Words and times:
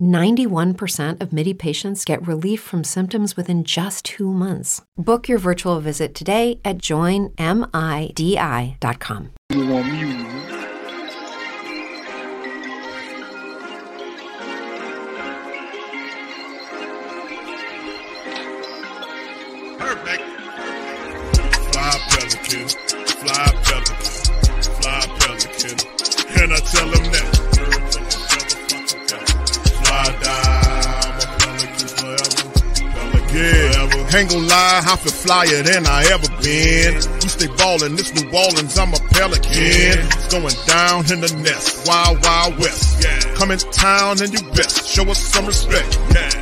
91% 0.00 1.20
of 1.20 1.32
MIDI 1.32 1.54
patients 1.54 2.04
get 2.04 2.26
relief 2.26 2.60
from 2.60 2.84
symptoms 2.84 3.36
within 3.36 3.64
just 3.64 4.04
two 4.04 4.32
months. 4.32 4.82
Book 4.96 5.28
your 5.28 5.38
virtual 5.38 5.80
visit 5.80 6.14
today 6.14 6.60
at 6.64 6.78
joinmidi.com. 6.78 7.34
Perfect. 19.78 20.22
Fly 21.72 21.92
pelican, 22.08 22.68
fly 23.20 23.46
pelican, 23.64 24.24
fly 24.80 25.00
pelican. 25.18 25.76
And 26.42 26.52
I 26.52 26.56
tell 26.58 26.90
them 26.90 27.12
that. 27.12 27.33
Yeah, 33.34 34.16
ain't 34.16 34.30
gon' 34.30 34.46
lie, 34.46 34.82
I 34.84 34.96
feel 34.96 35.12
flyer 35.12 35.62
than 35.62 35.86
I 35.86 36.04
ever 36.12 36.28
been. 36.42 36.94
We 36.94 37.28
stay 37.28 37.48
ballin', 37.56 37.96
this 37.96 38.14
New 38.14 38.30
Orleans, 38.30 38.78
I'm 38.78 38.94
a 38.94 38.98
pelican. 39.10 39.52
It's 39.54 40.28
going 40.28 40.54
down 40.66 41.12
in 41.12 41.20
the 41.20 41.32
nest, 41.42 41.86
wild, 41.86 42.24
wild 42.24 42.58
west. 42.58 43.23
Come 43.34 43.50
in 43.50 43.58
town 43.58 44.22
and 44.22 44.32
you 44.32 44.40
best, 44.52 44.88
show 44.88 45.02
us 45.10 45.18
some 45.18 45.46
respect. 45.46 45.94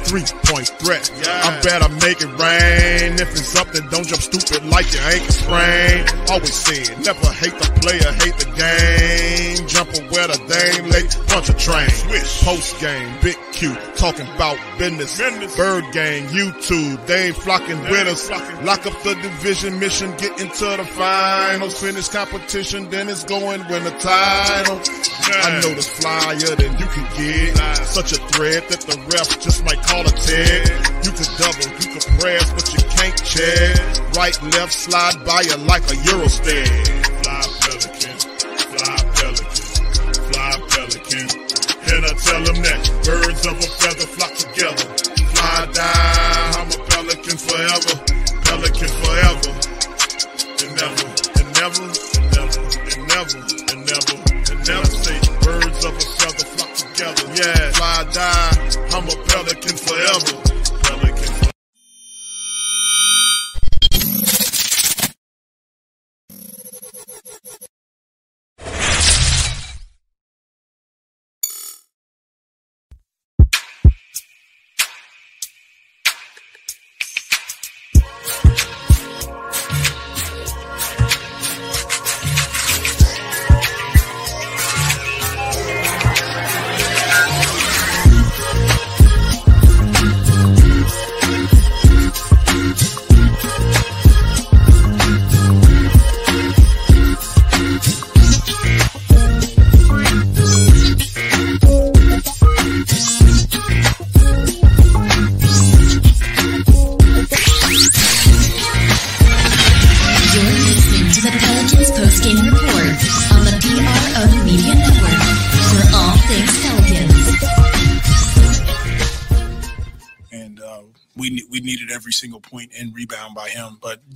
Three 0.06 0.24
point 0.44 0.68
threat, 0.78 1.10
I 1.26 1.60
better 1.62 1.88
make 2.04 2.20
it 2.20 2.32
rain. 2.38 3.14
If 3.14 3.32
it's 3.32 3.56
up, 3.56 3.68
then 3.68 3.88
don't 3.88 4.06
jump 4.06 4.20
stupid 4.22 4.64
like 4.66 4.92
your 4.92 5.02
ankle 5.02 5.32
sprain. 5.32 6.04
Always 6.28 6.54
said, 6.54 7.00
never 7.00 7.26
hate 7.32 7.56
the 7.58 7.72
player, 7.80 8.12
hate 8.20 8.36
the 8.36 8.50
game. 8.54 9.66
Jumper 9.66 10.02
where 10.12 10.28
the 10.28 10.38
dame 10.46 10.90
late, 10.90 11.16
punch 11.28 11.48
a 11.48 11.54
train. 11.54 11.88
Post 12.44 12.78
game, 12.80 13.08
big 13.22 13.36
Q, 13.52 13.74
talking 13.96 14.26
about 14.34 14.58
business. 14.78 15.18
business. 15.18 15.56
Bird 15.56 15.84
gang, 15.92 16.26
YouTube, 16.28 17.04
they 17.06 17.28
ain't 17.28 17.36
flocking 17.36 17.80
with 17.84 18.06
us. 18.06 18.30
Lock 18.62 18.86
up 18.86 19.02
the 19.02 19.14
division 19.14 19.78
mission, 19.78 20.10
get 20.18 20.38
into 20.40 20.64
the 20.64 20.84
finals. 20.84 21.80
Finish 21.80 22.08
competition, 22.08 22.90
then 22.90 23.08
it's 23.08 23.24
going 23.24 23.60
win 23.68 23.84
the 23.84 23.90
title. 23.92 24.78
I 25.24 25.60
know 25.62 25.74
the 25.74 25.82
flyer 25.82 26.56
than 26.56 26.81
you 26.82 26.88
can 26.90 27.06
get. 27.14 27.56
Such 27.86 28.12
a 28.12 28.20
threat 28.34 28.68
that 28.68 28.82
the 28.82 28.98
ref 29.14 29.28
just 29.40 29.64
might 29.64 29.78
call 29.86 30.02
a 30.02 30.10
tag. 30.10 30.66
You 31.06 31.12
could 31.14 31.30
double, 31.38 31.68
you 31.78 31.88
could 31.94 32.06
press, 32.18 32.46
but 32.50 32.66
you 32.74 32.82
can't 32.90 33.18
check. 33.22 33.78
Right, 34.18 34.36
left, 34.56 34.72
slide 34.72 35.22
by 35.24 35.42
you 35.46 35.56
like 35.62 35.86
a 35.86 35.96
Eurostep. 36.02 36.66
Fly 37.22 37.42
pelican, 37.62 38.16
fly 38.74 38.98
pelican, 39.14 39.68
fly 40.26 40.52
pelican. 40.74 41.26
And 41.92 42.02
I 42.02 42.12
tell 42.18 42.42
them 42.42 42.58
that 42.66 42.80
birds 43.06 43.44
of 43.46 43.56
a 43.62 43.68
feather 43.78 44.08
flock 44.10 44.34
together. 44.34 44.86
Fly 45.38 45.60
down, 45.70 46.48
I'm 46.58 46.70
a 46.72 46.80
pelican 46.90 47.36
forever, 47.38 47.94
pelican 48.42 48.90
forever. 48.98 49.52
And 50.62 50.72
never, 50.74 51.06
and 51.38 51.48
never, 51.54 51.86
and 51.86 52.26
never, 52.34 52.62
and 52.90 53.02
never, 53.06 53.38
and 53.70 53.80
never, 53.86 54.16
and 54.50 54.60
never 54.66 55.11
together. 57.02 57.34
Yeah, 57.34 57.70
fly 57.72 58.04
die. 58.12 58.72
I'm 58.92 59.04
a 59.08 59.16
pelican 59.26 59.76
forever, 59.76 60.51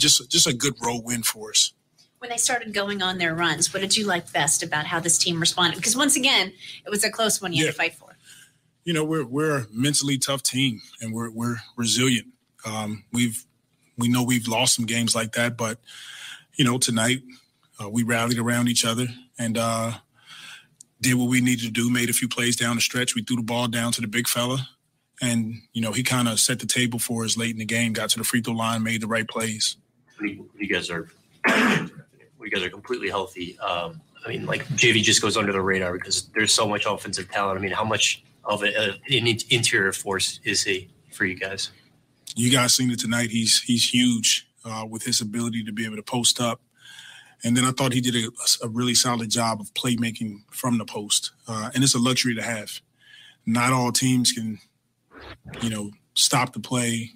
just 0.06 0.30
just 0.30 0.46
a 0.46 0.54
good 0.54 0.74
road 0.84 1.02
win 1.04 1.22
for 1.22 1.50
us. 1.50 1.72
when 2.18 2.30
they 2.30 2.36
started 2.36 2.72
going 2.72 3.02
on 3.02 3.18
their 3.18 3.34
runs, 3.34 3.72
what 3.72 3.80
did 3.80 3.96
you 3.96 4.06
like 4.06 4.32
best 4.32 4.62
about 4.62 4.86
how 4.86 4.98
this 5.00 5.18
team 5.18 5.38
responded? 5.38 5.76
Because 5.76 5.96
once 5.96 6.16
again, 6.16 6.52
it 6.84 6.90
was 6.90 7.04
a 7.04 7.10
close 7.10 7.40
one 7.42 7.52
you 7.52 7.64
had 7.66 7.72
to 7.72 7.76
fight 7.76 7.94
for. 7.94 8.16
You 8.84 8.92
know, 8.94 9.04
we're 9.04 9.26
we're 9.26 9.58
a 9.58 9.66
mentally 9.70 10.16
tough 10.18 10.42
team, 10.42 10.80
and 11.00 11.12
we're 11.12 11.30
we're 11.30 11.56
resilient. 11.76 12.28
Um, 12.64 13.04
we've 13.12 13.44
we 13.98 14.08
know 14.08 14.22
we've 14.22 14.48
lost 14.48 14.74
some 14.76 14.86
games 14.86 15.14
like 15.14 15.32
that, 15.32 15.56
but 15.56 15.78
you 16.54 16.64
know, 16.64 16.78
tonight 16.78 17.22
uh, 17.80 17.88
we 17.88 18.02
rallied 18.02 18.38
around 18.38 18.68
each 18.68 18.84
other 18.84 19.06
and 19.38 19.58
uh, 19.58 19.92
did 21.00 21.14
what 21.14 21.28
we 21.28 21.40
needed 21.40 21.64
to 21.66 21.70
do. 21.70 21.90
Made 21.90 22.10
a 22.10 22.14
few 22.14 22.28
plays 22.28 22.56
down 22.56 22.76
the 22.76 22.80
stretch. 22.80 23.14
We 23.14 23.22
threw 23.22 23.36
the 23.36 23.42
ball 23.42 23.68
down 23.68 23.92
to 23.92 24.00
the 24.00 24.06
big 24.06 24.28
fella, 24.28 24.68
and 25.20 25.56
you 25.72 25.82
know, 25.82 25.92
he 25.92 26.02
kind 26.02 26.28
of 26.28 26.40
set 26.40 26.60
the 26.60 26.66
table 26.66 26.98
for 26.98 27.24
us 27.24 27.36
late 27.36 27.50
in 27.50 27.58
the 27.58 27.64
game. 27.66 27.92
Got 27.92 28.10
to 28.10 28.18
the 28.18 28.24
free 28.24 28.40
throw 28.40 28.54
line, 28.54 28.82
made 28.82 29.02
the 29.02 29.06
right 29.06 29.28
plays. 29.28 29.76
You 30.20 30.68
guys 30.68 30.90
are 30.90 31.08
you 31.48 32.50
guys 32.50 32.62
are 32.62 32.70
completely 32.70 33.08
healthy. 33.08 33.58
Um, 33.58 34.00
I 34.24 34.30
mean, 34.30 34.46
like 34.46 34.66
JV 34.68 35.02
just 35.02 35.22
goes 35.22 35.36
under 35.36 35.52
the 35.52 35.60
radar 35.60 35.92
because 35.92 36.28
there's 36.34 36.52
so 36.52 36.68
much 36.68 36.86
offensive 36.86 37.30
talent. 37.30 37.58
I 37.58 37.62
mean, 37.62 37.72
how 37.72 37.84
much 37.84 38.24
of 38.44 38.62
uh, 38.62 38.66
an 38.66 39.26
interior 39.50 39.92
force 39.92 40.40
is 40.44 40.64
he 40.64 40.88
for 41.12 41.24
you 41.24 41.36
guys? 41.36 41.70
you 42.36 42.50
guys 42.50 42.74
seen 42.74 42.90
it 42.90 42.98
tonight. 42.98 43.30
He's 43.30 43.62
he's 43.62 43.88
huge 43.94 44.48
uh, 44.64 44.84
with 44.88 45.04
his 45.04 45.20
ability 45.20 45.64
to 45.64 45.72
be 45.72 45.84
able 45.86 45.96
to 45.96 46.02
post 46.02 46.40
up 46.40 46.60
And 47.44 47.56
then 47.56 47.64
I 47.64 47.70
thought 47.70 47.92
he 47.92 48.00
did 48.00 48.16
a, 48.16 48.28
a 48.64 48.68
really 48.68 48.94
solid 48.94 49.30
job 49.30 49.60
of 49.60 49.72
playmaking 49.74 50.42
from 50.50 50.78
the 50.78 50.84
post. 50.84 51.32
Uh, 51.48 51.70
and 51.74 51.84
it's 51.84 51.94
a 51.94 51.98
luxury 51.98 52.34
to 52.34 52.42
have. 52.42 52.80
Not 53.46 53.72
all 53.72 53.92
teams 53.92 54.32
can, 54.32 54.58
you 55.62 55.70
know, 55.70 55.92
stop 56.14 56.52
the 56.52 56.60
play, 56.60 57.12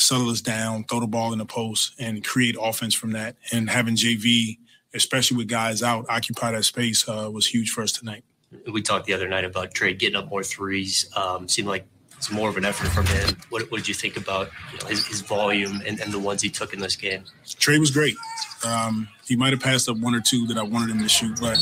settle 0.00 0.30
us 0.30 0.40
down, 0.40 0.84
throw 0.84 1.00
the 1.00 1.06
ball 1.06 1.32
in 1.32 1.38
the 1.38 1.46
post, 1.46 1.94
and 1.98 2.24
create 2.24 2.56
offense 2.60 2.94
from 2.94 3.12
that. 3.12 3.36
And 3.52 3.68
having 3.70 3.96
JV, 3.96 4.58
especially 4.94 5.36
with 5.36 5.48
guys 5.48 5.82
out, 5.82 6.06
occupy 6.08 6.52
that 6.52 6.64
space 6.64 7.08
uh, 7.08 7.30
was 7.32 7.46
huge 7.46 7.70
for 7.70 7.82
us 7.82 7.92
tonight. 7.92 8.24
We 8.70 8.82
talked 8.82 9.06
the 9.06 9.14
other 9.14 9.28
night 9.28 9.44
about 9.44 9.74
Trey 9.74 9.94
getting 9.94 10.16
up 10.16 10.28
more 10.28 10.42
threes. 10.42 11.08
Um, 11.14 11.48
seemed 11.48 11.68
like 11.68 11.86
it's 12.16 12.30
more 12.30 12.50
of 12.50 12.56
an 12.56 12.66
effort 12.66 12.88
from 12.88 13.06
him. 13.06 13.34
What, 13.48 13.70
what 13.70 13.78
did 13.78 13.88
you 13.88 13.94
think 13.94 14.16
about 14.16 14.50
you 14.72 14.78
know, 14.78 14.86
his, 14.88 15.06
his, 15.06 15.20
volume 15.22 15.80
and, 15.86 15.98
and, 16.00 16.12
the 16.12 16.18
ones 16.18 16.42
he 16.42 16.50
took 16.50 16.74
in 16.74 16.78
this 16.80 16.94
game? 16.94 17.24
Trey 17.58 17.78
was 17.78 17.90
great. 17.90 18.14
Um, 18.62 19.08
he 19.26 19.36
might 19.36 19.52
have 19.52 19.60
passed 19.60 19.88
up 19.88 19.96
one 19.96 20.14
or 20.14 20.20
two 20.20 20.46
that 20.48 20.58
I 20.58 20.62
wanted 20.62 20.90
him 20.90 21.02
to 21.02 21.08
shoot, 21.08 21.40
but 21.40 21.56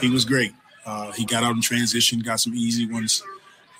he 0.00 0.10
was 0.10 0.24
great. 0.24 0.52
Uh, 0.84 1.12
he 1.12 1.24
got 1.24 1.44
out 1.44 1.54
in 1.54 1.60
transition, 1.60 2.18
got 2.18 2.40
some 2.40 2.52
easy 2.52 2.84
ones, 2.90 3.22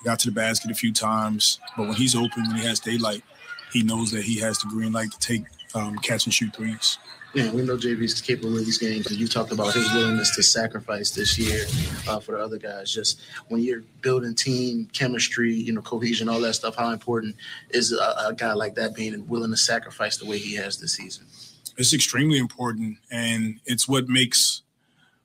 got 0.05 0.21
to 0.21 0.29
the 0.29 0.33
basket 0.33 0.71
a 0.71 0.75
few 0.75 0.93
times. 0.93 1.59
But 1.77 1.89
when 1.89 1.97
he's 1.97 2.15
open, 2.15 2.47
when 2.47 2.57
he 2.57 2.65
has 2.67 2.79
daylight, 2.79 3.25
he 3.73 3.83
knows 3.83 4.11
that 4.13 4.23
he 4.23 4.39
has 4.41 4.59
the 4.59 4.69
green 4.69 4.93
light 4.93 5.11
to 5.13 5.19
take 5.19 5.45
um, 5.75 5.97
catch 5.99 6.27
and 6.27 6.35
shoot 6.35 6.55
threes. 6.55 6.99
Yeah, 7.35 7.51
we 7.51 7.63
know 7.63 7.79
JV's 7.79 8.21
capable 8.21 8.59
of 8.59 8.67
these 8.67 8.77
games, 8.77 9.07
and 9.07 9.19
you 9.19 9.27
talked 9.27 9.53
about 9.53 9.73
his 9.73 9.91
willingness 9.95 10.37
to 10.37 10.43
sacrifice 10.43 11.13
this 11.13 11.39
year 11.39 11.65
uh, 12.07 12.21
for 12.21 12.33
the 12.33 12.45
other 12.45 12.59
guys. 12.59 12.93
Just 12.93 13.23
when 13.49 13.63
you're 13.63 13.85
building 14.03 14.35
team 14.35 14.87
chemistry, 14.93 15.55
you 15.55 15.73
know, 15.73 15.81
cohesion, 15.81 16.29
all 16.29 16.41
that 16.41 16.53
stuff, 16.53 16.77
how 16.77 16.91
important 16.91 17.37
is 17.71 17.91
a, 17.91 18.27
a 18.29 18.35
guy 18.37 18.53
like 18.53 18.75
that 18.75 18.95
being 18.95 19.27
willing 19.29 19.51
to 19.51 19.57
sacrifice 19.57 20.19
the 20.19 20.27
way 20.27 20.37
he 20.37 20.57
has 20.57 20.79
this 20.79 20.93
season? 20.93 21.25
It's 21.79 21.95
extremely 21.95 22.37
important, 22.37 22.99
and 23.11 23.61
it's 23.65 23.89
what 23.89 24.09
makes 24.09 24.61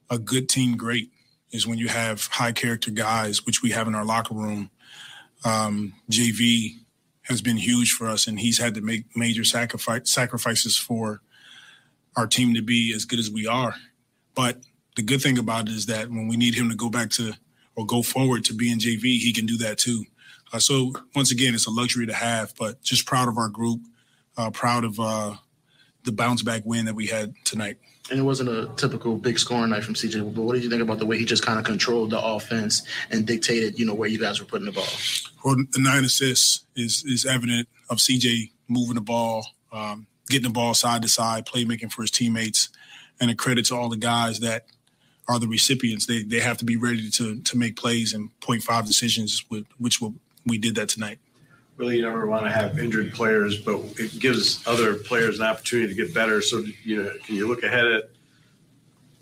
a 0.09 0.17
good 0.17 0.47
team 0.47 0.77
great. 0.77 1.11
Is 1.51 1.67
when 1.67 1.77
you 1.77 1.89
have 1.89 2.27
high 2.27 2.51
character 2.53 2.91
guys, 2.91 3.45
which 3.45 3.61
we 3.61 3.71
have 3.71 3.87
in 3.87 3.95
our 3.95 4.05
locker 4.05 4.33
room. 4.33 4.69
Um, 5.45 5.93
JV 6.11 6.77
has 7.27 7.41
been 7.41 7.57
huge 7.57 7.91
for 7.91 8.07
us, 8.07 8.27
and 8.27 8.39
he's 8.39 8.57
had 8.57 8.73
to 8.75 8.81
make 8.81 9.05
major 9.15 9.43
sacrifice, 9.43 10.09
sacrifices 10.09 10.77
for 10.77 11.21
our 12.15 12.27
team 12.27 12.53
to 12.53 12.61
be 12.61 12.93
as 12.93 13.05
good 13.05 13.19
as 13.19 13.29
we 13.29 13.45
are. 13.45 13.75
But 14.33 14.61
the 14.95 15.01
good 15.03 15.21
thing 15.21 15.37
about 15.37 15.67
it 15.67 15.75
is 15.75 15.85
that 15.87 16.09
when 16.09 16.27
we 16.27 16.37
need 16.37 16.55
him 16.55 16.69
to 16.69 16.75
go 16.75 16.89
back 16.89 17.09
to 17.11 17.33
or 17.75 17.85
go 17.85 18.01
forward 18.01 18.43
to 18.45 18.53
being 18.53 18.79
JV, 18.79 19.19
he 19.19 19.33
can 19.33 19.45
do 19.45 19.57
that 19.57 19.77
too. 19.77 20.03
Uh, 20.51 20.59
so 20.59 20.93
once 21.15 21.31
again, 21.31 21.53
it's 21.53 21.67
a 21.67 21.71
luxury 21.71 22.07
to 22.07 22.13
have, 22.13 22.53
but 22.57 22.81
just 22.81 23.05
proud 23.05 23.27
of 23.27 23.37
our 23.37 23.49
group, 23.49 23.81
uh, 24.37 24.49
proud 24.49 24.83
of 24.83 24.99
uh, 24.99 25.35
the 26.03 26.11
bounce 26.11 26.41
back 26.41 26.63
win 26.65 26.85
that 26.85 26.95
we 26.95 27.07
had 27.07 27.33
tonight. 27.43 27.77
And 28.09 28.19
it 28.19 28.23
wasn't 28.23 28.49
a 28.49 28.69
typical 28.75 29.17
big 29.17 29.37
scoring 29.37 29.71
night 29.71 29.83
from 29.83 29.93
CJ. 29.93 30.33
But 30.33 30.41
what 30.41 30.53
did 30.53 30.63
you 30.63 30.69
think 30.69 30.81
about 30.81 30.99
the 30.99 31.05
way 31.05 31.17
he 31.17 31.25
just 31.25 31.45
kind 31.45 31.59
of 31.59 31.65
controlled 31.65 32.11
the 32.11 32.21
offense 32.23 32.83
and 33.09 33.25
dictated, 33.25 33.77
you 33.77 33.85
know, 33.85 33.93
where 33.93 34.07
you 34.07 34.17
guys 34.17 34.39
were 34.39 34.45
putting 34.45 34.65
the 34.65 34.71
ball? 34.71 34.87
Well, 35.43 35.55
the 35.55 35.79
nine 35.79 36.05
assists 36.05 36.65
is 36.75 37.03
is 37.05 37.25
evident 37.25 37.67
of 37.89 37.97
CJ 37.97 38.51
moving 38.67 38.95
the 38.95 39.01
ball, 39.01 39.45
um, 39.71 40.07
getting 40.29 40.43
the 40.43 40.53
ball 40.53 40.73
side 40.73 41.01
to 41.01 41.07
side, 41.07 41.45
playmaking 41.45 41.91
for 41.91 42.01
his 42.01 42.11
teammates, 42.11 42.69
and 43.19 43.29
a 43.29 43.35
credit 43.35 43.65
to 43.65 43.75
all 43.75 43.89
the 43.89 43.97
guys 43.97 44.39
that 44.39 44.65
are 45.27 45.39
the 45.39 45.47
recipients. 45.47 46.05
They 46.05 46.23
they 46.23 46.39
have 46.39 46.57
to 46.57 46.65
be 46.65 46.77
ready 46.77 47.09
to 47.11 47.41
to 47.41 47.57
make 47.57 47.75
plays 47.75 48.13
and 48.13 48.37
point 48.39 48.63
five 48.63 48.85
decisions, 48.85 49.43
with, 49.49 49.65
which 49.77 49.99
will, 49.99 50.15
we 50.45 50.57
did 50.57 50.75
that 50.75 50.89
tonight. 50.89 51.19
Really, 51.77 51.97
you 51.97 52.01
never 52.01 52.25
want 52.25 52.43
to 52.45 52.51
have 52.51 52.79
injured 52.79 53.13
players, 53.13 53.59
but 53.59 53.79
it 53.99 54.19
gives 54.19 54.65
other 54.67 54.95
players 54.95 55.39
an 55.39 55.45
opportunity 55.45 55.93
to 55.93 56.05
get 56.05 56.13
better. 56.13 56.41
So, 56.41 56.63
you 56.83 57.03
know, 57.03 57.13
can 57.23 57.35
you 57.35 57.47
look 57.47 57.63
ahead 57.63 57.85
at 57.85 58.09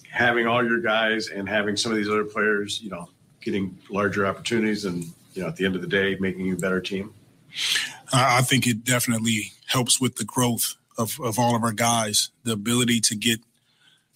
having 0.09 0.47
all 0.47 0.63
your 0.63 0.79
guys 0.79 1.27
and 1.27 1.49
having 1.49 1.75
some 1.75 1.91
of 1.91 1.97
these 1.97 2.07
other 2.07 2.23
players, 2.23 2.81
you 2.81 2.89
know, 2.89 3.09
getting 3.41 3.77
larger 3.89 4.25
opportunities 4.25 4.85
and, 4.85 5.03
you 5.33 5.41
know, 5.41 5.49
at 5.49 5.57
the 5.57 5.65
end 5.65 5.75
of 5.75 5.81
the 5.81 5.87
day, 5.87 6.15
making 6.21 6.45
you 6.45 6.53
a 6.53 6.57
better 6.57 6.79
team? 6.79 7.13
I 8.13 8.41
think 8.41 8.67
it 8.67 8.85
definitely 8.85 9.51
helps 9.67 9.99
with 9.99 10.15
the 10.15 10.23
growth 10.23 10.75
of, 10.97 11.19
of 11.19 11.37
all 11.37 11.55
of 11.55 11.63
our 11.63 11.73
guys, 11.73 12.29
the 12.43 12.53
ability 12.53 13.01
to 13.01 13.15
get 13.15 13.41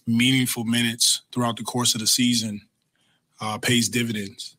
meaningful 0.06 0.64
minutes 0.64 1.22
throughout 1.32 1.56
the 1.56 1.62
course 1.62 1.94
of 1.94 2.00
the 2.00 2.06
season 2.06 2.62
uh, 3.40 3.58
pays 3.58 3.88
dividends. 3.88 4.56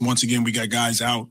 Once 0.00 0.22
again, 0.22 0.44
we 0.44 0.50
got 0.52 0.70
guys 0.70 1.00
out, 1.00 1.28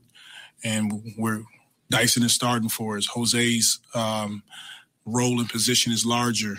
and 0.64 1.14
we're 1.16 1.42
Dyson 1.90 2.22
is 2.22 2.32
starting 2.32 2.68
for 2.68 2.96
us. 2.96 3.06
Jose's 3.06 3.80
um, 3.94 4.42
role 5.04 5.40
and 5.40 5.48
position 5.48 5.92
is 5.92 6.06
larger. 6.06 6.58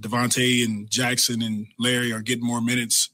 Devonte 0.00 0.64
and 0.64 0.88
Jaxson 0.88 1.44
and 1.44 1.66
Larry 1.78 2.12
are 2.12 2.22
getting 2.22 2.46
more 2.46 2.62
minutes. 2.62 3.10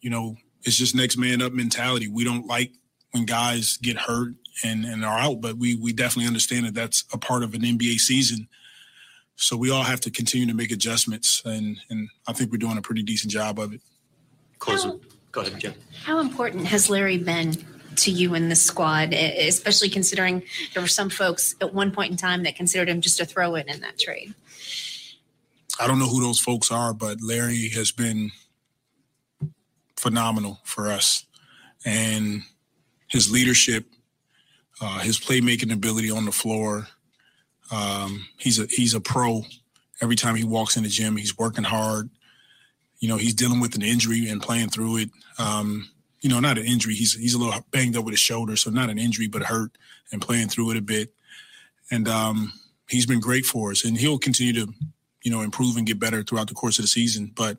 You 0.00 0.10
know, 0.10 0.36
it's 0.64 0.76
just 0.76 0.96
next 0.96 1.16
man 1.16 1.42
up 1.42 1.52
mentality. 1.52 2.08
We 2.08 2.24
don't 2.24 2.46
like 2.46 2.72
when 3.12 3.24
guys 3.24 3.76
get 3.76 3.96
hurt 3.96 4.34
and, 4.64 4.84
and 4.84 5.04
are 5.04 5.18
out, 5.18 5.40
but 5.40 5.56
we 5.56 5.76
we 5.76 5.92
definitely 5.92 6.26
understand 6.26 6.66
that 6.66 6.74
that's 6.74 7.04
a 7.12 7.18
part 7.18 7.42
of 7.42 7.54
an 7.54 7.62
NBA 7.62 7.98
season 7.98 8.48
so 9.40 9.56
we 9.56 9.70
all 9.70 9.82
have 9.82 10.00
to 10.02 10.10
continue 10.10 10.46
to 10.46 10.54
make 10.54 10.70
adjustments, 10.70 11.40
and 11.46 11.78
and 11.88 12.10
I 12.28 12.34
think 12.34 12.52
we're 12.52 12.58
doing 12.58 12.76
a 12.76 12.82
pretty 12.82 13.02
decent 13.02 13.32
job 13.32 13.58
of 13.58 13.72
it. 13.72 13.80
Close. 14.58 14.84
How, 14.84 15.00
Go 15.32 15.40
ahead, 15.40 15.58
Jim. 15.58 15.74
How 16.04 16.18
important 16.18 16.66
has 16.66 16.90
Larry 16.90 17.16
been 17.16 17.52
to 17.96 18.10
you 18.10 18.34
in 18.34 18.48
the 18.48 18.56
squad, 18.56 19.12
especially 19.12 19.88
considering 19.88 20.42
there 20.74 20.82
were 20.82 20.88
some 20.88 21.10
folks 21.10 21.54
at 21.60 21.74
one 21.74 21.90
point 21.90 22.10
in 22.10 22.16
time 22.16 22.42
that 22.44 22.56
considered 22.56 22.88
him 22.88 23.00
just 23.00 23.20
a 23.20 23.24
throw 23.24 23.54
in 23.54 23.68
in 23.68 23.80
that 23.80 23.98
trade? 23.98 24.34
I 25.78 25.86
don't 25.86 25.98
know 25.98 26.06
who 26.06 26.20
those 26.20 26.40
folks 26.40 26.70
are, 26.70 26.92
but 26.92 27.22
Larry 27.22 27.68
has 27.70 27.90
been 27.92 28.30
phenomenal 29.96 30.60
for 30.64 30.88
us, 30.88 31.24
and 31.84 32.42
his 33.08 33.30
leadership, 33.30 33.86
uh, 34.80 34.98
his 35.00 35.18
playmaking 35.18 35.72
ability 35.72 36.10
on 36.10 36.24
the 36.24 36.32
floor 36.32 36.88
um, 37.70 38.26
he's 38.36 38.58
a 38.58 38.66
he's 38.66 38.94
a 38.94 39.00
pro. 39.00 39.44
Every 40.02 40.16
time 40.16 40.34
he 40.34 40.44
walks 40.44 40.76
in 40.76 40.82
the 40.82 40.88
gym, 40.88 41.16
he's 41.16 41.36
working 41.36 41.64
hard. 41.64 42.10
You 43.00 43.08
know, 43.08 43.16
he's 43.16 43.34
dealing 43.34 43.60
with 43.60 43.74
an 43.76 43.82
injury 43.82 44.28
and 44.28 44.42
playing 44.42 44.68
through 44.68 44.98
it. 44.98 45.10
Um, 45.38 45.88
you 46.20 46.28
know, 46.28 46.40
not 46.40 46.58
an 46.58 46.64
injury. 46.64 46.94
He's 46.94 47.14
he's 47.14 47.34
a 47.34 47.38
little 47.38 47.64
banged 47.70 47.96
up 47.96 48.04
with 48.04 48.12
his 48.12 48.20
shoulder, 48.20 48.56
so 48.56 48.70
not 48.70 48.90
an 48.90 48.98
injury, 48.98 49.26
but 49.26 49.44
hurt 49.44 49.76
and 50.12 50.20
playing 50.20 50.48
through 50.48 50.70
it 50.72 50.76
a 50.76 50.82
bit. 50.82 51.14
And 51.90 52.08
um, 52.08 52.52
he's 52.88 53.06
been 53.06 53.20
great 53.20 53.46
for 53.46 53.70
us, 53.70 53.84
and 53.84 53.96
he'll 53.96 54.18
continue 54.18 54.52
to, 54.52 54.72
you 55.22 55.30
know, 55.30 55.40
improve 55.40 55.76
and 55.76 55.86
get 55.86 55.98
better 55.98 56.22
throughout 56.22 56.48
the 56.48 56.54
course 56.54 56.78
of 56.78 56.84
the 56.84 56.88
season. 56.88 57.32
But 57.34 57.58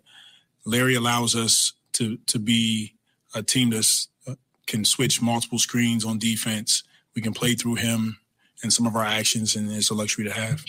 Larry 0.65 0.95
allows 0.95 1.35
us 1.35 1.73
to 1.93 2.17
to 2.27 2.39
be 2.39 2.93
a 3.33 3.41
team 3.41 3.71
that 3.71 3.87
uh, 4.27 4.35
can 4.67 4.85
switch 4.85 5.21
multiple 5.21 5.59
screens 5.59 6.05
on 6.05 6.19
defense. 6.19 6.83
We 7.15 7.21
can 7.21 7.33
play 7.33 7.55
through 7.55 7.75
him 7.75 8.17
and 8.63 8.71
some 8.71 8.85
of 8.85 8.95
our 8.95 9.03
actions, 9.03 9.55
and 9.55 9.71
it's 9.71 9.89
a 9.89 9.95
luxury 9.95 10.25
to 10.25 10.31
have. 10.31 10.63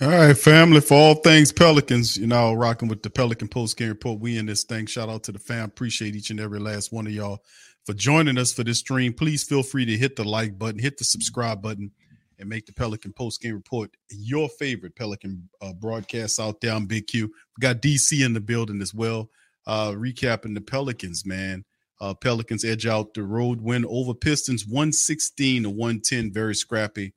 All 0.00 0.06
right, 0.06 0.38
family, 0.38 0.80
for 0.80 0.94
all 0.94 1.14
things 1.16 1.50
Pelicans, 1.50 2.16
you 2.16 2.28
know, 2.28 2.52
rocking 2.52 2.86
with 2.86 3.02
the 3.02 3.10
Pelican 3.10 3.48
Post 3.48 3.76
Game 3.76 3.88
Report. 3.88 4.20
We 4.20 4.38
in 4.38 4.46
this 4.46 4.62
thing. 4.62 4.86
Shout 4.86 5.08
out 5.08 5.24
to 5.24 5.32
the 5.32 5.40
fam. 5.40 5.64
Appreciate 5.64 6.14
each 6.14 6.30
and 6.30 6.38
every 6.38 6.60
last 6.60 6.92
one 6.92 7.08
of 7.08 7.12
y'all 7.12 7.42
for 7.84 7.94
joining 7.94 8.38
us 8.38 8.52
for 8.52 8.62
this 8.62 8.78
stream. 8.78 9.12
Please 9.12 9.42
feel 9.42 9.64
free 9.64 9.84
to 9.84 9.96
hit 9.96 10.14
the 10.14 10.22
like 10.22 10.56
button, 10.56 10.78
hit 10.78 10.98
the 10.98 11.04
subscribe 11.04 11.60
button, 11.60 11.90
and 12.38 12.48
make 12.48 12.64
the 12.64 12.72
Pelican 12.72 13.12
Post 13.12 13.42
Game 13.42 13.54
Report 13.54 13.90
your 14.08 14.48
favorite 14.50 14.94
Pelican 14.94 15.48
uh, 15.60 15.72
broadcast 15.72 16.38
out 16.38 16.60
there 16.60 16.74
on 16.74 16.86
Big 16.86 17.08
Q. 17.08 17.26
We 17.26 17.60
got 17.60 17.82
DC 17.82 18.24
in 18.24 18.34
the 18.34 18.40
building 18.40 18.80
as 18.80 18.94
well. 18.94 19.28
Uh, 19.66 19.90
recapping 19.90 20.54
the 20.54 20.60
Pelicans, 20.60 21.26
man. 21.26 21.64
Uh, 22.00 22.14
Pelicans 22.14 22.64
edge 22.64 22.86
out 22.86 23.14
the 23.14 23.24
road 23.24 23.60
win 23.60 23.84
over 23.88 24.14
Pistons 24.14 24.64
116 24.64 25.64
to 25.64 25.70
110. 25.70 26.32
Very 26.32 26.54
scrappy. 26.54 27.14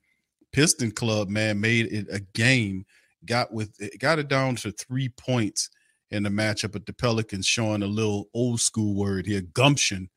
Piston 0.53 0.91
Club, 0.91 1.29
man, 1.29 1.60
made 1.60 1.91
it 1.91 2.08
a 2.12 2.20
game. 2.34 2.86
Got 3.25 3.53
with 3.53 3.79
it, 3.79 4.00
got 4.00 4.20
it 4.20 4.27
down 4.27 4.55
to 4.58 4.72
three 4.72 5.10
points 5.10 5.70
in 6.10 6.24
the 6.24 6.29
matchup, 6.29 6.72
but 6.72 6.86
the 6.86 6.93
Pelicans 6.93 7.46
showing 7.46 7.84
a 7.84 7.88
little 7.88 8.29
old 8.34 8.60
school 8.60 8.96
word 8.96 9.25
here, 9.25 9.41
gumption, 9.41 10.10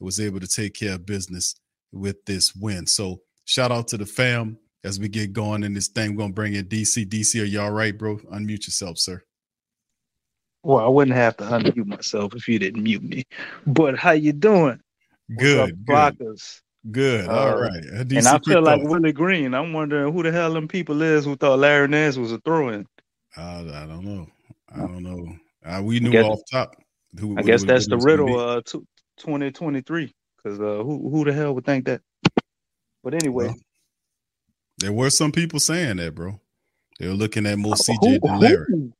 was 0.00 0.20
able 0.20 0.40
to 0.40 0.46
take 0.46 0.74
care 0.74 0.94
of 0.94 1.06
business 1.06 1.54
with 1.92 2.24
this 2.26 2.54
win. 2.54 2.86
So 2.86 3.20
shout 3.44 3.72
out 3.72 3.88
to 3.88 3.96
the 3.96 4.06
fam 4.06 4.58
as 4.84 5.00
we 5.00 5.08
get 5.08 5.32
going 5.32 5.62
in 5.62 5.74
this 5.74 5.88
thing. 5.88 6.14
We're 6.14 6.22
gonna 6.22 6.32
bring 6.32 6.54
in 6.54 6.66
DC. 6.66 7.06
DC, 7.06 7.40
are 7.40 7.44
you 7.44 7.60
all 7.60 7.70
right, 7.70 7.96
bro? 7.96 8.16
Unmute 8.16 8.66
yourself, 8.66 8.98
sir. 8.98 9.22
Well, 10.62 10.84
I 10.84 10.88
wouldn't 10.88 11.16
have 11.16 11.36
to 11.38 11.44
unmute 11.44 11.86
myself 11.86 12.34
if 12.34 12.48
you 12.48 12.58
didn't 12.58 12.82
mute 12.82 13.02
me. 13.02 13.24
But 13.66 13.96
how 13.96 14.10
you 14.12 14.32
doing? 14.32 14.80
Good, 15.36 15.84
good. 15.86 16.38
Good. 16.90 17.28
All 17.28 17.48
uh, 17.48 17.60
right. 17.60 17.84
and 17.84 18.28
I 18.28 18.38
feel 18.38 18.62
like 18.62 18.82
Willie 18.82 19.12
Green. 19.12 19.54
I'm 19.54 19.72
wondering 19.72 20.12
who 20.12 20.22
the 20.22 20.32
hell 20.32 20.52
them 20.52 20.68
people 20.68 21.02
is 21.02 21.24
who 21.24 21.36
thought 21.36 21.58
Larry 21.58 21.88
Nance 21.88 22.16
was 22.16 22.32
a 22.32 22.38
throw-in. 22.38 22.86
Uh, 23.36 23.64
I 23.72 23.86
don't 23.86 24.04
know. 24.04 24.26
I 24.74 24.78
don't 24.78 25.02
know. 25.02 25.26
Uh, 25.64 25.82
we 25.82 26.00
knew 26.00 26.10
guess, 26.10 26.24
off 26.24 26.40
top. 26.50 26.74
Who, 27.18 27.36
I 27.38 27.42
guess 27.42 27.64
that's 27.64 27.88
the 27.88 27.98
riddle. 27.98 28.38
Uh, 28.38 28.62
2023. 28.62 30.14
Because 30.36 30.60
uh, 30.60 30.82
who 30.84 31.10
who 31.10 31.24
the 31.24 31.32
hell 31.32 31.54
would 31.54 31.64
think 31.64 31.84
that? 31.86 32.00
But 33.02 33.14
anyway. 33.14 33.46
Well, 33.46 33.56
There 34.78 34.92
were 34.92 35.10
some 35.10 35.32
people 35.32 35.60
saying 35.60 35.96
that, 35.96 36.14
bro. 36.14 36.40
They 36.98 37.08
were 37.08 37.14
looking 37.14 37.46
at 37.46 37.58
more 37.58 37.74
CJ 37.74 38.20
than 38.22 38.40
Larry. 38.40 38.92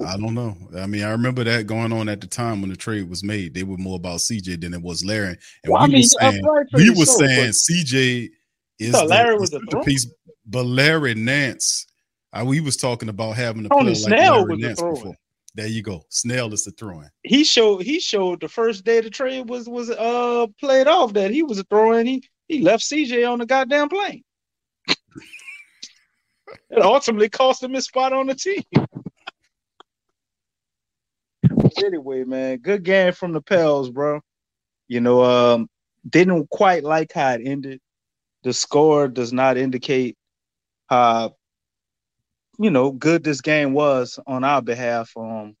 I 0.00 0.16
don't 0.16 0.34
know. 0.34 0.56
I 0.76 0.86
mean, 0.86 1.02
I 1.02 1.10
remember 1.10 1.44
that 1.44 1.66
going 1.66 1.92
on 1.92 2.08
at 2.08 2.20
the 2.20 2.26
time 2.26 2.60
when 2.60 2.70
the 2.70 2.76
trade 2.76 3.08
was 3.08 3.22
made. 3.22 3.54
They 3.54 3.62
were 3.62 3.76
more 3.76 3.96
about 3.96 4.18
CJ 4.18 4.60
than 4.60 4.74
it 4.74 4.82
was 4.82 5.04
Larry. 5.04 5.36
And 5.64 5.72
Well, 5.72 5.82
I 5.82 5.86
we 5.86 5.92
mean, 5.92 6.02
were 6.02 6.30
saying, 6.30 6.44
we 6.72 6.90
were 6.90 7.04
so, 7.04 7.18
saying 7.18 7.50
CJ 7.50 8.30
is 8.78 8.94
Larry 9.04 9.34
the 9.34 9.40
was 9.40 9.52
a 9.52 9.60
piece, 9.84 10.12
but 10.46 10.64
Larry 10.64 11.14
Nance. 11.14 11.86
I, 12.32 12.42
we 12.42 12.60
was 12.60 12.76
talking 12.76 13.10
about 13.10 13.32
having 13.32 13.66
a 13.66 13.68
Tony 13.68 13.94
Snell 13.94 14.10
like 14.10 14.20
Larry 14.20 14.44
was 14.44 14.60
the 14.60 14.66
Nance 14.66 14.80
thrower. 14.80 14.94
before. 14.94 15.14
There 15.54 15.66
you 15.66 15.82
go. 15.82 16.02
Snell 16.08 16.54
is 16.54 16.64
the 16.64 16.70
throwing. 16.72 17.10
He 17.24 17.44
showed 17.44 17.82
he 17.82 18.00
showed 18.00 18.40
the 18.40 18.48
first 18.48 18.84
day 18.84 19.02
the 19.02 19.10
trade 19.10 19.50
was 19.50 19.68
was 19.68 19.90
uh 19.90 20.46
played 20.58 20.86
off 20.86 21.12
that 21.12 21.30
he 21.30 21.42
was 21.42 21.58
a 21.58 21.64
thrower 21.64 22.02
he 22.02 22.26
he 22.48 22.62
left 22.62 22.84
CJ 22.84 23.30
on 23.30 23.38
the 23.38 23.46
goddamn 23.46 23.90
plane. 23.90 24.24
it 24.88 26.82
ultimately 26.82 27.28
cost 27.28 27.62
him 27.62 27.74
his 27.74 27.84
spot 27.84 28.14
on 28.14 28.28
the 28.28 28.34
team. 28.34 28.62
Anyway, 31.78 32.24
man, 32.24 32.58
good 32.58 32.82
game 32.82 33.12
from 33.12 33.32
the 33.32 33.40
Pels, 33.40 33.90
bro. 33.90 34.20
You 34.88 35.00
know, 35.00 35.22
um, 35.24 35.68
didn't 36.08 36.50
quite 36.50 36.84
like 36.84 37.12
how 37.12 37.32
it 37.32 37.42
ended. 37.44 37.80
The 38.42 38.52
score 38.52 39.08
does 39.08 39.32
not 39.32 39.56
indicate 39.56 40.16
how 40.88 41.36
you 42.58 42.70
know 42.70 42.92
good 42.92 43.24
this 43.24 43.40
game 43.40 43.72
was 43.72 44.18
on 44.26 44.44
our 44.44 44.62
behalf. 44.62 45.12
Um, 45.16 45.54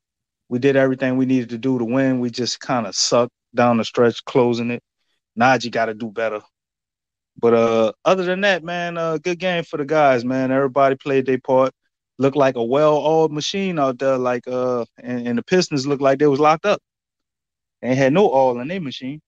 we 0.48 0.58
did 0.58 0.76
everything 0.76 1.16
we 1.16 1.26
needed 1.26 1.50
to 1.50 1.58
do 1.58 1.78
to 1.78 1.84
win. 1.84 2.20
We 2.20 2.30
just 2.30 2.60
kind 2.60 2.86
of 2.86 2.94
sucked 2.94 3.32
down 3.54 3.78
the 3.78 3.84
stretch, 3.84 4.24
closing 4.24 4.70
it. 4.70 4.82
Naji 5.38 5.70
got 5.70 5.86
to 5.86 5.94
do 5.94 6.10
better. 6.10 6.40
But 7.38 7.54
uh, 7.54 7.92
other 8.04 8.24
than 8.24 8.42
that, 8.42 8.62
man, 8.62 8.98
uh, 8.98 9.18
good 9.18 9.38
game 9.38 9.64
for 9.64 9.78
the 9.78 9.84
guys, 9.84 10.24
man. 10.24 10.50
Everybody 10.50 10.96
played 10.96 11.26
their 11.26 11.38
part. 11.38 11.72
Looked 12.18 12.36
like 12.36 12.56
a 12.56 12.62
well-oiled 12.62 13.32
machine 13.32 13.78
out 13.78 13.98
there. 13.98 14.18
Like 14.18 14.46
uh, 14.46 14.84
and, 15.02 15.26
and 15.26 15.38
the 15.38 15.42
Pistons 15.42 15.86
looked 15.86 16.02
like 16.02 16.18
they 16.18 16.26
was 16.26 16.40
locked 16.40 16.66
up. 16.66 16.80
They 17.80 17.94
had 17.94 18.12
no 18.12 18.32
oil 18.32 18.60
in 18.60 18.68
their 18.68 18.80
machine. 18.80 19.20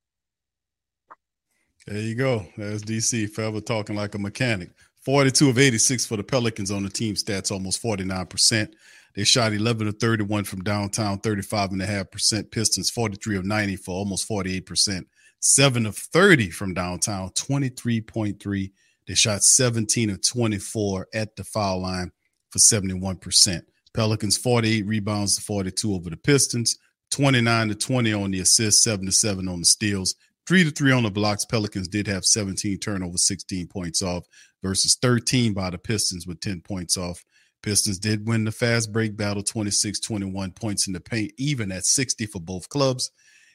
There 1.86 1.98
you 1.98 2.14
go. 2.14 2.46
That's 2.56 2.82
DC 2.82 3.30
forever 3.30 3.60
talking 3.60 3.96
like 3.96 4.14
a 4.14 4.18
mechanic. 4.18 4.70
42 5.04 5.50
of 5.50 5.58
86 5.58 6.06
for 6.06 6.16
the 6.16 6.24
Pelicans 6.24 6.70
on 6.70 6.82
the 6.82 6.88
team 6.88 7.14
stats, 7.14 7.50
almost 7.50 7.82
49%. 7.82 8.72
They 9.14 9.24
shot 9.24 9.52
11 9.52 9.88
of 9.88 9.98
31 9.98 10.44
from 10.44 10.62
downtown, 10.62 11.18
35.5%. 11.18 12.50
Pistons, 12.50 12.90
43 12.90 13.36
of 13.36 13.44
90 13.44 13.76
for 13.76 13.94
almost 13.94 14.28
48%. 14.28 15.02
7 15.40 15.86
of 15.86 15.96
30 15.96 16.48
from 16.50 16.72
downtown, 16.72 17.28
23.3. 17.30 18.72
They 19.06 19.14
shot 19.14 19.42
17 19.42 20.08
of 20.08 20.26
24 20.26 21.08
at 21.12 21.36
the 21.36 21.44
foul 21.44 21.82
line 21.82 22.12
for 22.54 22.60
71%. 22.60 23.62
Pelicans, 23.94 24.36
48 24.36 24.86
rebounds 24.86 25.34
to 25.36 25.42
42 25.42 25.92
over 25.92 26.08
the 26.08 26.16
Pistons, 26.16 26.78
29 27.10 27.68
to 27.68 27.74
20 27.74 28.12
on 28.12 28.30
the 28.30 28.40
assists, 28.40 28.84
7 28.84 29.04
to 29.06 29.12
7 29.12 29.48
on 29.48 29.58
the 29.58 29.66
steals, 29.66 30.14
three 30.46 30.62
to 30.62 30.70
three 30.70 30.92
on 30.92 31.02
the 31.02 31.10
blocks. 31.10 31.44
Pelicans 31.44 31.88
did 31.88 32.06
have 32.06 32.24
17 32.24 32.78
turnovers, 32.78 33.26
16 33.26 33.66
points 33.66 34.02
off 34.02 34.24
versus 34.62 34.96
13 35.02 35.52
by 35.52 35.68
the 35.68 35.78
Pistons 35.78 36.28
with 36.28 36.38
10 36.40 36.60
points 36.60 36.96
off. 36.96 37.24
Pistons 37.60 37.98
did 37.98 38.28
win 38.28 38.44
the 38.44 38.52
fast 38.52 38.92
break 38.92 39.16
battle 39.16 39.42
26 39.42 39.98
21 39.98 40.52
points 40.52 40.86
in 40.86 40.92
the 40.92 41.00
paint, 41.00 41.32
even 41.38 41.72
at 41.72 41.84
60 41.84 42.26
for 42.26 42.40
both 42.40 42.68
clubs. 42.68 43.10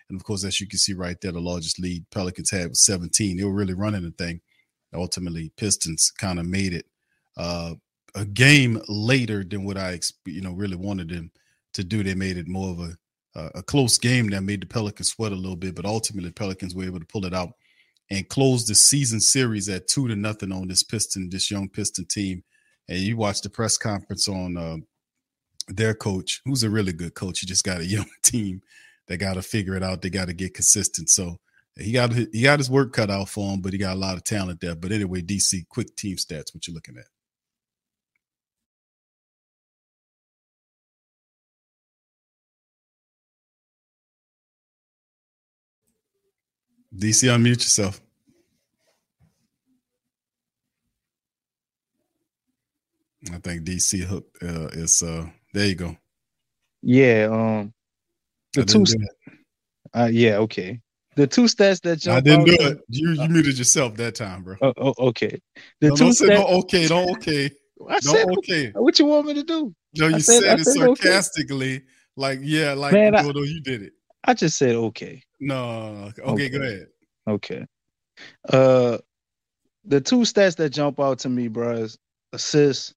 And 0.10 0.20
of 0.20 0.26
course, 0.26 0.44
as 0.44 0.60
you 0.60 0.68
can 0.68 0.80
see 0.80 0.94
right 0.94 1.20
there, 1.22 1.32
the 1.32 1.40
largest 1.40 1.80
lead 1.80 2.06
Pelicans 2.12 2.52
had 2.52 2.68
was 2.68 2.84
17. 2.84 3.38
They 3.38 3.44
were 3.46 3.54
really 3.54 3.76
running 3.76 4.04
the 4.04 4.12
thing. 4.12 4.42
Ultimately, 4.94 5.54
Pistons 5.56 6.12
kind 6.18 6.40
of 6.40 6.46
made 6.46 6.74
it 6.74 6.86
uh, 7.38 7.76
a 8.16 8.26
game 8.26 8.82
later 8.88 9.44
than 9.44 9.64
what 9.64 9.78
I, 9.78 10.00
you 10.26 10.42
know, 10.42 10.54
really 10.54 10.76
wanted 10.76 11.10
them 11.10 11.32
to 11.74 11.84
do. 11.84 12.04
They 12.04 12.16
made 12.16 12.38
it 12.38 12.48
more 12.48 12.72
of 12.72 12.80
a 12.80 12.98
a 13.36 13.64
close 13.64 13.98
game 13.98 14.30
that 14.30 14.42
made 14.42 14.62
the 14.62 14.66
Pelicans 14.66 15.10
sweat 15.10 15.32
a 15.32 15.36
little 15.36 15.56
bit, 15.56 15.76
but 15.76 15.86
ultimately 15.86 16.32
Pelicans 16.32 16.76
were 16.76 16.84
able 16.84 17.00
to 17.00 17.06
pull 17.06 17.26
it 17.26 17.34
out 17.34 17.54
and 18.10 18.28
close 18.28 18.66
the 18.66 18.76
season 18.76 19.20
series 19.20 19.70
at 19.70 19.88
two 19.88 20.08
to 20.08 20.16
nothing 20.16 20.52
on 20.52 20.68
this 20.68 20.84
Piston, 20.84 21.30
this 21.30 21.52
young 21.52 21.70
Piston 21.70 22.06
team. 22.06 22.44
And 22.88 22.98
you 22.98 23.18
watch 23.18 23.42
the 23.42 23.50
press 23.50 23.78
conference 23.78 24.28
on 24.28 24.58
uh, 24.58 24.78
their 25.68 25.94
coach, 25.94 26.42
who's 26.44 26.64
a 26.64 26.70
really 26.70 26.92
good 26.92 27.14
coach. 27.14 27.42
You 27.42 27.48
just 27.48 27.64
got 27.64 27.82
a 27.82 27.86
young 27.86 28.10
team 28.24 28.62
that 29.08 29.18
got 29.18 29.36
to 29.36 29.42
figure 29.42 29.76
it 29.76 29.84
out. 29.84 30.02
They 30.02 30.10
got 30.10 30.28
to 30.28 30.34
get 30.34 30.56
consistent. 30.56 31.10
So 31.10 31.38
he 31.76 31.92
got 31.92 32.14
he 32.14 32.44
got 32.44 32.60
his 32.60 32.70
work 32.70 32.94
cut 32.94 33.12
out 33.12 33.30
for 33.30 33.54
him, 33.54 33.62
but 33.62 33.74
he 33.74 33.80
got 33.80 33.96
a 33.96 34.00
lot 34.00 34.18
of 34.18 34.24
talent 34.24 34.60
there. 34.60 34.76
But 34.76 34.92
anyway, 34.92 35.22
DC, 35.22 35.68
quick 35.70 35.96
team 35.96 36.18
stats. 36.18 36.54
What 36.54 36.68
you 36.68 36.74
looking 36.74 36.98
at? 36.98 37.06
DC, 46.96 47.28
unmute 47.30 47.58
yourself. 47.64 48.02
I 53.34 53.38
think 53.40 53.64
DC 53.64 54.02
hook 54.04 54.26
uh, 54.42 54.68
is 54.72 55.04
uh 55.04 55.26
there 55.54 55.68
you 55.68 55.76
go. 55.76 55.98
Yeah, 56.82 57.28
um, 57.32 57.74
the 58.54 58.62
I 58.62 58.64
two. 58.64 58.86
Uh, 59.94 60.10
yeah, 60.12 60.38
okay. 60.38 60.80
The 61.16 61.28
two 61.28 61.44
stats 61.44 61.82
that 61.82 62.08
I 62.08 62.22
didn't 62.22 62.46
do 62.46 62.54
it. 62.60 62.80
You 62.88 63.12
you 63.12 63.28
muted 63.30 63.58
yourself 63.58 63.96
that 63.98 64.16
time, 64.16 64.44
bro. 64.44 64.56
Oh, 64.62 64.74
oh, 64.78 64.94
okay. 65.10 65.42
The 65.82 65.90
No, 65.90 65.96
two 65.96 66.04
don't 66.06 66.14
say 66.14 66.28
no 66.28 66.46
stats. 66.46 66.64
okay, 66.64 66.88
don't 66.88 67.10
okay. 67.18 67.50
I 67.90 68.00
Don't 68.00 68.38
okay. 68.40 68.72
What 68.76 68.98
you 69.00 69.06
want 69.06 69.28
me 69.28 69.34
to 69.36 69.44
do? 69.44 69.74
No, 69.98 70.06
I 70.08 70.10
you 70.10 70.20
said- 70.20 70.42
said, 70.42 70.60
it 70.60 70.66
said 70.66 70.88
okay. 70.90 71.02
sarcastically, 71.04 71.82
like 72.16 72.40
yeah, 72.42 72.74
like 72.74 72.94
Man, 72.94 73.16
I- 73.16 73.22
no, 73.22 73.32
no, 73.32 73.42
you 73.44 73.62
did 73.62 73.82
it. 73.84 73.94
I 74.24 74.34
just 74.34 74.58
said 74.58 74.76
okay. 74.76 75.24
No, 75.40 76.12
okay, 76.20 76.50
go 76.50 76.60
ahead. 76.60 76.88
Okay. 77.28 77.66
Uh, 78.52 78.98
the 79.86 80.02
two 80.02 80.20
stats 80.20 80.56
that 80.58 80.72
jump 80.72 81.00
out 81.00 81.20
to 81.20 81.30
me, 81.30 81.48
bro, 81.48 81.72
is 81.72 81.98
assists 82.34 82.94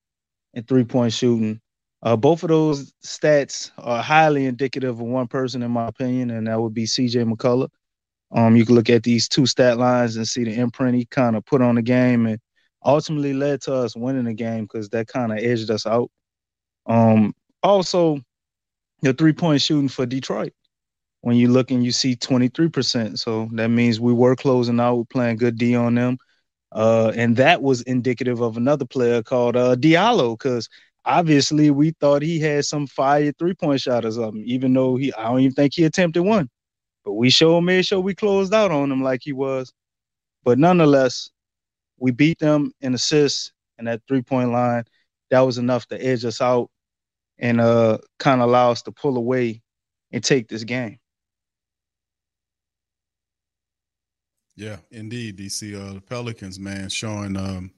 and 0.54 0.66
three 0.66 0.84
point 0.84 1.12
shooting. 1.12 1.60
Uh, 2.02 2.16
both 2.16 2.42
of 2.42 2.48
those 2.48 2.92
stats 3.04 3.70
are 3.78 4.02
highly 4.02 4.46
indicative 4.46 4.90
of 4.90 5.00
one 5.00 5.28
person, 5.28 5.62
in 5.62 5.70
my 5.70 5.86
opinion, 5.86 6.30
and 6.30 6.48
that 6.48 6.60
would 6.60 6.74
be 6.74 6.84
CJ 6.84 7.32
McCollum. 7.32 7.68
Um, 8.32 8.56
you 8.56 8.64
can 8.64 8.74
look 8.74 8.90
at 8.90 9.02
these 9.02 9.28
two 9.28 9.46
stat 9.46 9.78
lines 9.78 10.16
and 10.16 10.26
see 10.26 10.42
the 10.42 10.54
imprint 10.54 10.96
he 10.96 11.04
kind 11.04 11.36
of 11.36 11.44
put 11.44 11.62
on 11.62 11.76
the 11.76 11.82
game, 11.82 12.26
and 12.26 12.40
ultimately 12.84 13.32
led 13.32 13.60
to 13.62 13.74
us 13.74 13.94
winning 13.94 14.24
the 14.24 14.34
game 14.34 14.64
because 14.64 14.88
that 14.88 15.06
kind 15.06 15.30
of 15.30 15.38
edged 15.38 15.70
us 15.70 15.86
out. 15.86 16.10
Um, 16.86 17.34
also, 17.62 18.20
the 19.02 19.12
three 19.12 19.32
point 19.32 19.60
shooting 19.62 19.88
for 19.88 20.06
Detroit. 20.06 20.52
When 21.22 21.36
you 21.36 21.48
look 21.48 21.70
and 21.70 21.84
you 21.84 21.92
see 21.92 22.16
23%. 22.16 23.18
So 23.18 23.48
that 23.54 23.68
means 23.68 24.00
we 24.00 24.12
were 24.12 24.36
closing 24.36 24.80
out, 24.80 24.96
we're 24.96 25.04
playing 25.06 25.38
good 25.38 25.58
D 25.58 25.74
on 25.76 25.94
them. 25.94 26.18
Uh, 26.72 27.12
and 27.16 27.36
that 27.36 27.62
was 27.62 27.82
indicative 27.82 28.40
of 28.40 28.56
another 28.56 28.86
player 28.86 29.22
called 29.22 29.56
uh, 29.56 29.76
Diallo, 29.76 30.38
because 30.38 30.68
obviously 31.04 31.70
we 31.70 31.92
thought 32.00 32.22
he 32.22 32.40
had 32.40 32.64
some 32.64 32.86
fire 32.86 33.32
three 33.38 33.54
point 33.54 33.80
shot 33.80 34.04
or 34.04 34.10
something, 34.12 34.42
even 34.46 34.72
though 34.74 34.96
he 34.96 35.12
I 35.14 35.24
don't 35.24 35.40
even 35.40 35.52
think 35.54 35.74
he 35.74 35.84
attempted 35.84 36.22
one. 36.22 36.48
But 37.04 37.14
we 37.14 37.30
sure 37.30 37.60
made 37.62 37.86
sure 37.86 38.00
we 38.00 38.14
closed 38.14 38.54
out 38.54 38.70
on 38.70 38.90
him 38.92 39.02
like 39.02 39.20
he 39.22 39.32
was. 39.32 39.72
But 40.44 40.58
nonetheless, 40.58 41.30
we 41.98 42.10
beat 42.12 42.38
them 42.38 42.72
in 42.80 42.94
assists 42.94 43.52
and 43.78 43.86
that 43.88 44.02
three 44.08 44.22
point 44.22 44.52
line. 44.52 44.84
That 45.30 45.40
was 45.40 45.58
enough 45.58 45.86
to 45.88 46.04
edge 46.04 46.24
us 46.24 46.40
out 46.40 46.70
and 47.38 47.60
uh 47.60 47.98
kind 48.18 48.40
of 48.40 48.48
allow 48.48 48.70
us 48.72 48.82
to 48.82 48.92
pull 48.92 49.16
away 49.16 49.62
and 50.12 50.22
take 50.24 50.48
this 50.48 50.64
game. 50.64 50.98
Yeah, 54.56 54.76
indeed, 54.90 55.38
DC. 55.38 55.74
Uh, 55.74 55.94
the 55.94 56.00
Pelicans, 56.00 56.58
man, 56.58 56.88
showing 56.88 57.36
um 57.36 57.70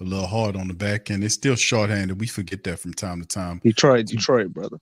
a 0.00 0.04
little 0.04 0.26
hard 0.26 0.56
on 0.56 0.68
the 0.68 0.74
back 0.74 1.10
end. 1.10 1.22
They're 1.22 1.28
still 1.28 1.56
shorthanded. 1.56 2.20
We 2.20 2.26
forget 2.26 2.62
that 2.64 2.78
from 2.78 2.94
time 2.94 3.20
to 3.20 3.26
time. 3.26 3.60
Detroit, 3.64 4.06
Detroit, 4.06 4.52
brother. 4.52 4.78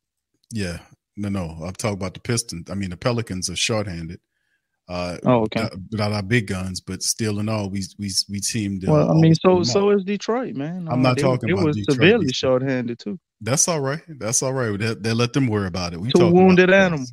Yeah, 0.50 0.78
no, 1.16 1.28
no. 1.28 1.56
I'm 1.64 1.72
talking 1.72 1.94
about 1.98 2.14
the 2.14 2.20
Pistons. 2.20 2.70
I 2.70 2.74
mean, 2.74 2.90
the 2.90 2.96
Pelicans 2.96 3.48
are 3.50 3.56
shorthanded. 3.56 4.20
Uh, 4.88 5.18
Oh, 5.24 5.42
okay. 5.42 5.62
without- 5.64 5.78
Without 5.90 6.12
our 6.12 6.22
big 6.22 6.46
guns, 6.46 6.80
but 6.80 7.02
still 7.02 7.40
in 7.40 7.48
all, 7.48 7.68
we 7.70 7.82
we 7.98 8.10
we 8.30 8.40
seemed. 8.40 8.82
to 8.82 8.90
Well, 8.90 9.10
I 9.10 9.14
mean, 9.14 9.34
so 9.34 9.62
so 9.62 9.90
is 9.90 10.04
Detroit, 10.04 10.54
man. 10.54 10.86
I'm 10.88 11.00
Uh, 11.00 11.08
not 11.08 11.16
they- 11.16 11.22
talking 11.22 11.48
It 11.48 11.56
was 11.56 11.76
Detroit, 11.76 11.94
severely 11.96 12.26
DC. 12.26 12.34
short-handed 12.36 12.98
too. 12.98 13.18
That's 13.40 13.66
all 13.68 13.80
right. 13.80 14.00
That's 14.08 14.42
all 14.42 14.52
right. 14.54 14.78
They, 14.78 14.94
they 14.94 15.12
let 15.12 15.32
them 15.32 15.48
worry 15.48 15.66
about 15.66 15.92
it. 15.92 16.00
We 16.00 16.08
Two 16.08 16.20
talking 16.20 16.28
about 16.36 16.44
wounded 16.46 16.70
animals. 16.72 17.12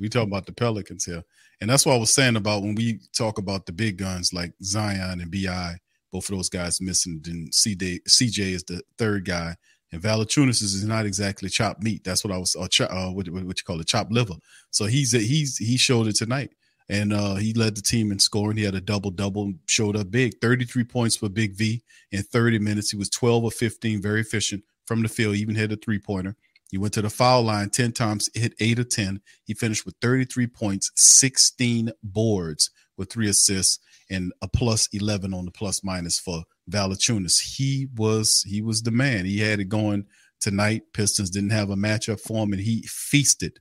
We 0.00 0.08
talk 0.08 0.26
about 0.28 0.46
the 0.46 0.52
Pelicans 0.52 1.04
here, 1.04 1.24
and 1.60 1.68
that's 1.70 1.86
what 1.86 1.94
I 1.94 1.98
was 1.98 2.12
saying 2.12 2.36
about 2.36 2.62
when 2.62 2.74
we 2.74 3.00
talk 3.12 3.38
about 3.38 3.66
the 3.66 3.72
big 3.72 3.98
guns 3.98 4.32
like 4.32 4.52
Zion 4.62 5.20
and 5.20 5.30
Bi. 5.30 5.76
Both 6.12 6.28
of 6.30 6.36
those 6.36 6.48
guys 6.48 6.80
missing. 6.80 7.20
Then 7.22 7.48
CJ, 7.52 8.00
CJ 8.08 8.38
is 8.52 8.64
the 8.64 8.82
third 8.98 9.24
guy, 9.24 9.54
and 9.92 10.02
Valanciunas 10.02 10.62
is 10.62 10.84
not 10.84 11.06
exactly 11.06 11.48
chopped 11.48 11.82
meat. 11.82 12.02
That's 12.04 12.24
what 12.24 12.32
I 12.32 12.38
was, 12.38 12.56
or 12.56 12.66
cho- 12.68 12.86
uh, 12.86 13.10
what, 13.12 13.28
what 13.28 13.58
you 13.58 13.64
call 13.64 13.80
it, 13.80 13.86
chopped 13.86 14.10
liver. 14.12 14.34
So 14.70 14.86
he's 14.86 15.12
he's 15.12 15.58
he 15.58 15.76
showed 15.76 16.08
it 16.08 16.16
tonight. 16.16 16.50
and 16.88 17.12
uh, 17.12 17.36
he 17.36 17.52
led 17.54 17.76
the 17.76 17.82
team 17.82 18.10
in 18.12 18.18
scoring. 18.18 18.56
He 18.56 18.64
had 18.64 18.74
a 18.74 18.80
double 18.80 19.10
double, 19.12 19.52
showed 19.66 19.96
up 19.96 20.10
big, 20.10 20.40
33 20.40 20.84
points 20.84 21.16
for 21.16 21.28
Big 21.28 21.54
V 21.54 21.82
in 22.10 22.22
30 22.24 22.58
minutes. 22.58 22.90
He 22.90 22.96
was 22.98 23.08
12 23.10 23.44
or 23.44 23.50
15, 23.52 24.02
very 24.02 24.20
efficient 24.20 24.64
from 24.86 25.02
the 25.02 25.08
field, 25.08 25.36
even 25.36 25.54
hit 25.54 25.70
a 25.72 25.76
three 25.76 26.00
pointer. 26.00 26.36
He 26.70 26.78
went 26.78 26.94
to 26.94 27.02
the 27.02 27.10
foul 27.10 27.42
line 27.42 27.70
10 27.70 27.92
times, 27.92 28.30
hit 28.34 28.54
eight 28.60 28.78
of 28.78 28.88
10. 28.88 29.20
He 29.44 29.54
finished 29.54 29.84
with 29.84 29.96
33 30.00 30.46
points, 30.46 30.92
16 30.94 31.90
boards 32.02 32.70
with 32.96 33.10
three 33.10 33.28
assists, 33.28 33.80
and 34.08 34.32
a 34.42 34.48
plus 34.48 34.88
11 34.92 35.34
on 35.34 35.44
the 35.44 35.50
plus 35.50 35.82
minus 35.82 36.18
for 36.18 36.44
Valanciunas. 36.70 37.40
He 37.56 37.88
was 37.96 38.42
he 38.46 38.62
was 38.62 38.82
the 38.82 38.90
man. 38.90 39.24
He 39.24 39.38
had 39.38 39.60
it 39.60 39.68
going 39.68 40.06
tonight. 40.40 40.82
Pistons 40.92 41.30
didn't 41.30 41.50
have 41.50 41.70
a 41.70 41.76
matchup 41.76 42.20
for 42.20 42.44
him, 42.44 42.52
and 42.52 42.62
he 42.62 42.82
feasted 42.86 43.58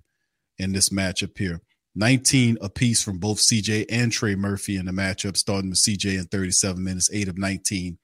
in 0.58 0.74
this 0.74 0.90
matchup 0.90 1.38
here. 1.38 1.62
19 1.96 2.58
apiece 2.62 3.02
from 3.04 3.18
both 3.18 3.40
CJ 3.40 3.86
and 3.90 4.12
Trey 4.12 4.36
Murphy 4.36 4.76
in 4.76 4.86
the 4.86 4.92
matchup, 4.92 5.36
starting 5.36 5.72
with 5.72 5.80
CJ 5.80 6.20
in 6.20 6.26
37 6.26 6.84
minutes, 6.84 7.10
eight 7.12 7.28
of 7.28 7.38
19. 7.38 7.98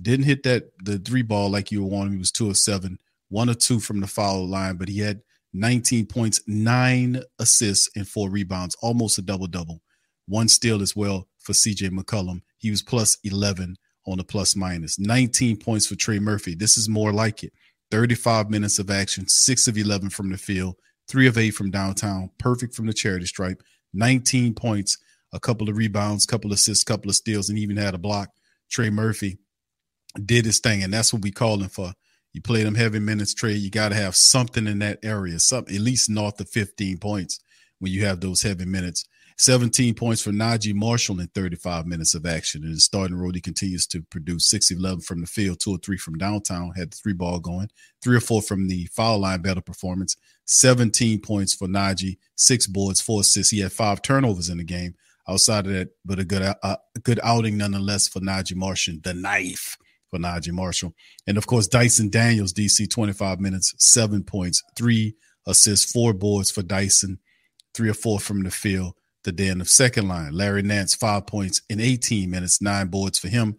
Didn't 0.00 0.26
hit 0.26 0.42
that 0.42 0.64
the 0.82 0.98
three 0.98 1.22
ball 1.22 1.48
like 1.48 1.70
you 1.70 1.82
were 1.82 1.88
wanting. 1.88 2.14
He 2.14 2.18
was 2.18 2.32
two 2.32 2.50
of 2.50 2.56
seven, 2.56 2.98
one 3.32 3.48
or 3.48 3.54
two 3.54 3.80
from 3.80 4.00
the 4.00 4.06
foul 4.06 4.46
line, 4.46 4.76
but 4.76 4.88
he 4.88 4.98
had 4.98 5.22
19 5.54 6.04
points, 6.04 6.42
nine 6.46 7.22
assists, 7.38 7.88
and 7.96 8.06
four 8.06 8.28
rebounds, 8.28 8.76
almost 8.82 9.16
a 9.16 9.22
double 9.22 9.46
double. 9.46 9.80
One 10.28 10.48
steal 10.48 10.82
as 10.82 10.94
well 10.94 11.28
for 11.38 11.54
CJ 11.54 11.90
McCollum. 11.90 12.42
He 12.58 12.70
was 12.70 12.82
plus 12.82 13.16
11 13.24 13.76
on 14.06 14.18
the 14.18 14.24
plus 14.24 14.54
minus. 14.54 14.98
19 14.98 15.56
points 15.56 15.86
for 15.86 15.96
Trey 15.96 16.18
Murphy. 16.18 16.54
This 16.54 16.76
is 16.76 16.90
more 16.90 17.10
like 17.10 17.42
it. 17.42 17.54
35 17.90 18.50
minutes 18.50 18.78
of 18.78 18.90
action, 18.90 19.26
six 19.26 19.66
of 19.66 19.78
11 19.78 20.10
from 20.10 20.30
the 20.30 20.36
field, 20.36 20.76
three 21.08 21.26
of 21.26 21.38
eight 21.38 21.52
from 21.52 21.70
downtown, 21.70 22.30
perfect 22.38 22.74
from 22.74 22.86
the 22.86 22.92
charity 22.92 23.26
stripe, 23.26 23.62
19 23.94 24.52
points, 24.52 24.98
a 25.32 25.40
couple 25.40 25.70
of 25.70 25.76
rebounds, 25.78 26.26
couple 26.26 26.50
of 26.50 26.56
assists, 26.56 26.84
couple 26.84 27.08
of 27.08 27.16
steals, 27.16 27.48
and 27.48 27.58
even 27.58 27.78
had 27.78 27.94
a 27.94 27.98
block. 27.98 28.28
Trey 28.70 28.90
Murphy 28.90 29.38
did 30.22 30.44
his 30.44 30.58
thing, 30.58 30.82
and 30.82 30.92
that's 30.92 31.14
what 31.14 31.22
we 31.22 31.30
calling 31.30 31.70
for. 31.70 31.94
You 32.32 32.40
play 32.40 32.62
them 32.62 32.74
heavy 32.74 32.98
minutes, 32.98 33.34
trade. 33.34 33.58
You 33.58 33.70
got 33.70 33.90
to 33.90 33.94
have 33.94 34.16
something 34.16 34.66
in 34.66 34.78
that 34.78 35.00
area, 35.02 35.38
something 35.38 35.74
at 35.74 35.82
least 35.82 36.08
north 36.08 36.40
of 36.40 36.48
15 36.48 36.98
points 36.98 37.40
when 37.78 37.92
you 37.92 38.04
have 38.04 38.20
those 38.20 38.42
heavy 38.42 38.64
minutes. 38.64 39.06
17 39.38 39.94
points 39.94 40.22
for 40.22 40.30
Naji 40.30 40.74
Marshall 40.74 41.20
in 41.20 41.26
35 41.28 41.86
minutes 41.86 42.14
of 42.14 42.26
action. 42.26 42.62
And 42.64 42.80
starting 42.80 43.16
road, 43.16 43.34
he 43.34 43.40
continues 43.40 43.86
to 43.88 44.02
produce 44.02 44.48
6 44.48 44.70
11 44.70 45.00
from 45.00 45.20
the 45.20 45.26
field, 45.26 45.60
2 45.60 45.72
or 45.72 45.78
3 45.78 45.96
from 45.96 46.16
downtown, 46.16 46.72
had 46.76 46.92
the 46.92 46.96
three 46.96 47.12
ball 47.12 47.40
going, 47.40 47.68
3 48.02 48.16
or 48.16 48.20
4 48.20 48.42
from 48.42 48.68
the 48.68 48.86
foul 48.86 49.18
line, 49.18 49.42
better 49.42 49.60
performance. 49.60 50.16
17 50.44 51.20
points 51.20 51.54
for 51.54 51.66
Naji, 51.66 52.18
6 52.36 52.66
boards, 52.68 53.00
4 53.00 53.20
assists. 53.20 53.50
He 53.50 53.60
had 53.60 53.72
5 53.72 54.02
turnovers 54.02 54.48
in 54.48 54.58
the 54.58 54.64
game. 54.64 54.94
Outside 55.28 55.66
of 55.66 55.72
that, 55.72 55.90
but 56.04 56.18
a 56.18 56.24
good 56.24 56.42
uh, 56.64 56.76
good 57.04 57.20
outing 57.22 57.56
nonetheless 57.56 58.08
for 58.08 58.18
Naji 58.18 58.56
Marshall, 58.56 58.96
the 59.04 59.14
knife 59.14 59.76
for 60.12 60.18
Naji 60.18 60.52
Marshall. 60.52 60.94
And 61.26 61.38
of 61.38 61.46
course, 61.46 61.66
Dyson 61.66 62.10
Daniels, 62.10 62.52
DC, 62.52 62.88
25 62.88 63.40
minutes, 63.40 63.74
7 63.78 64.22
points, 64.22 64.62
3 64.76 65.16
assists, 65.46 65.90
4 65.90 66.12
boards 66.12 66.50
for 66.50 66.62
Dyson, 66.62 67.18
3 67.74 67.88
or 67.88 67.94
4 67.94 68.20
from 68.20 68.42
the 68.42 68.50
field 68.50 68.94
the 69.24 69.32
day 69.32 69.48
in 69.48 69.58
the 69.58 69.64
second 69.64 70.08
line. 70.08 70.32
Larry 70.32 70.62
Nance, 70.62 70.94
five 70.94 71.26
points 71.26 71.62
in 71.68 71.80
18 71.80 72.30
minutes, 72.30 72.60
nine 72.60 72.88
boards 72.88 73.18
for 73.18 73.28
him. 73.28 73.56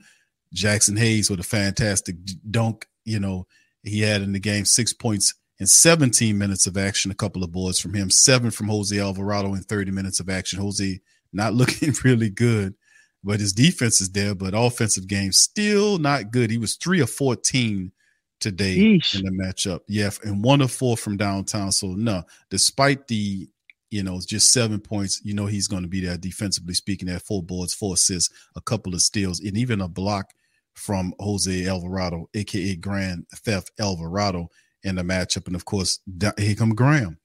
Jaxson 0.53 0.98
Hayes 1.00 1.29
with 1.29 1.39
a 1.39 1.43
fantastic 1.43 2.15
dunk. 2.50 2.86
You 3.05 3.19
know, 3.19 3.48
he 3.81 4.01
had 4.01 4.22
in 4.22 4.33
the 4.33 4.39
game 4.39 4.65
six 4.65 4.93
points 4.93 5.33
in 5.60 5.67
17 5.67 6.38
minutes 6.38 6.67
of 6.67 6.77
action, 6.77 7.12
a 7.12 7.15
couple 7.15 7.43
of 7.43 7.51
boards 7.51 7.79
from 7.79 7.93
him, 7.93 8.10
seven 8.10 8.51
from 8.51 8.67
Jose 8.67 8.98
Alvarado 8.98 9.53
in 9.53 9.63
30 9.63 9.91
minutes 9.91 10.19
of 10.19 10.29
action. 10.29 10.60
Jose 10.60 11.00
not 11.31 11.53
looking 11.53 11.93
really 12.03 12.29
good, 12.29 12.75
but 13.24 13.39
his 13.39 13.53
defense 13.53 14.01
is 14.01 14.10
there, 14.12 14.36
but 14.36 14.53
offensive 14.56 15.08
game 15.08 15.32
still 15.32 15.98
not 15.98 16.32
good. 16.32 16.51
He 16.51 16.58
was 16.58 16.75
three 16.75 17.00
of 17.00 17.10
14 17.10 17.92
today 18.39 18.77
in 18.77 19.00
the 19.00 19.32
matchup. 19.32 19.80
Yeah, 19.88 20.10
and 20.24 20.44
one 20.44 20.62
of 20.62 20.72
four 20.72 20.98
from 20.98 21.18
downtown. 21.18 21.72
So 21.72 21.88
no, 21.88 22.24
despite 22.50 23.07
the 23.07 23.48
you 23.94 24.01
know, 24.01 24.20
just 24.25 24.51
seven 24.51 24.79
points. 24.79 25.22
You 25.24 25.36
know, 25.36 25.46
he's 25.46 25.68
going 25.68 25.83
to 25.83 25.88
be 25.88 26.01
there 26.01 26.18
defensively 26.18 26.74
speaking. 26.74 27.09
At 27.09 27.22
four 27.22 27.44
boards, 27.44 27.75
four 27.75 27.94
assists, 27.94 28.33
a 28.55 28.62
couple 28.62 28.96
of 28.96 29.01
steals, 29.01 29.40
and 29.40 29.55
even 29.55 29.81
a 29.81 29.88
block 29.88 30.31
from 30.74 31.14
Jose 31.20 31.68
Alvarado, 31.68 32.27
aka 32.33 32.75
Grand 32.75 33.27
Theft 33.36 33.72
Alvarado, 33.79 34.50
in 34.81 34.96
the 34.96 35.03
matchup. 35.03 35.46
And 35.46 35.55
of 35.55 35.66
course, 35.66 36.00
here 36.40 36.55
come 36.55 36.74
Graham. 36.74 37.20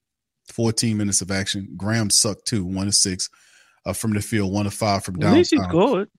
14 0.53 0.95
minutes 0.95 1.21
of 1.21 1.31
action. 1.31 1.69
Graham 1.75 2.11
sucked 2.11 2.45
too, 2.45 2.63
one 2.63 2.85
to 2.85 2.91
six 2.91 3.31
uh, 3.85 3.93
from 3.93 4.13
the 4.13 4.21
field, 4.21 4.53
one 4.53 4.65
to 4.65 4.71
five 4.71 5.03
from 5.03 5.15
downtown. 5.15 5.33
At 5.33 5.37
least 5.37 5.51
he's 5.51 5.67
good. 5.67 6.09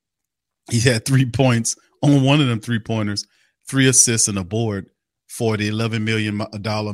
He 0.70 0.80
had 0.80 1.04
three 1.04 1.26
points 1.26 1.76
on 2.02 2.22
one 2.22 2.40
of 2.40 2.46
them 2.46 2.60
three 2.60 2.78
pointers, 2.78 3.26
three 3.68 3.88
assists 3.88 4.28
and 4.28 4.38
a 4.38 4.44
board 4.44 4.90
for 5.28 5.56
the 5.56 5.70
$11 5.70 6.02
million 6.02 6.36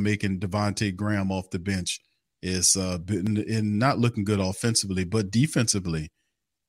making 0.02 0.40
Devonte 0.40 0.94
Graham 0.94 1.32
off 1.32 1.50
the 1.50 1.58
bench 1.58 2.00
is 2.42 2.76
uh 2.76 2.98
been 2.98 3.38
in 3.38 3.78
not 3.78 3.98
looking 3.98 4.24
good 4.24 4.40
offensively, 4.40 5.04
but 5.04 5.30
defensively 5.30 6.10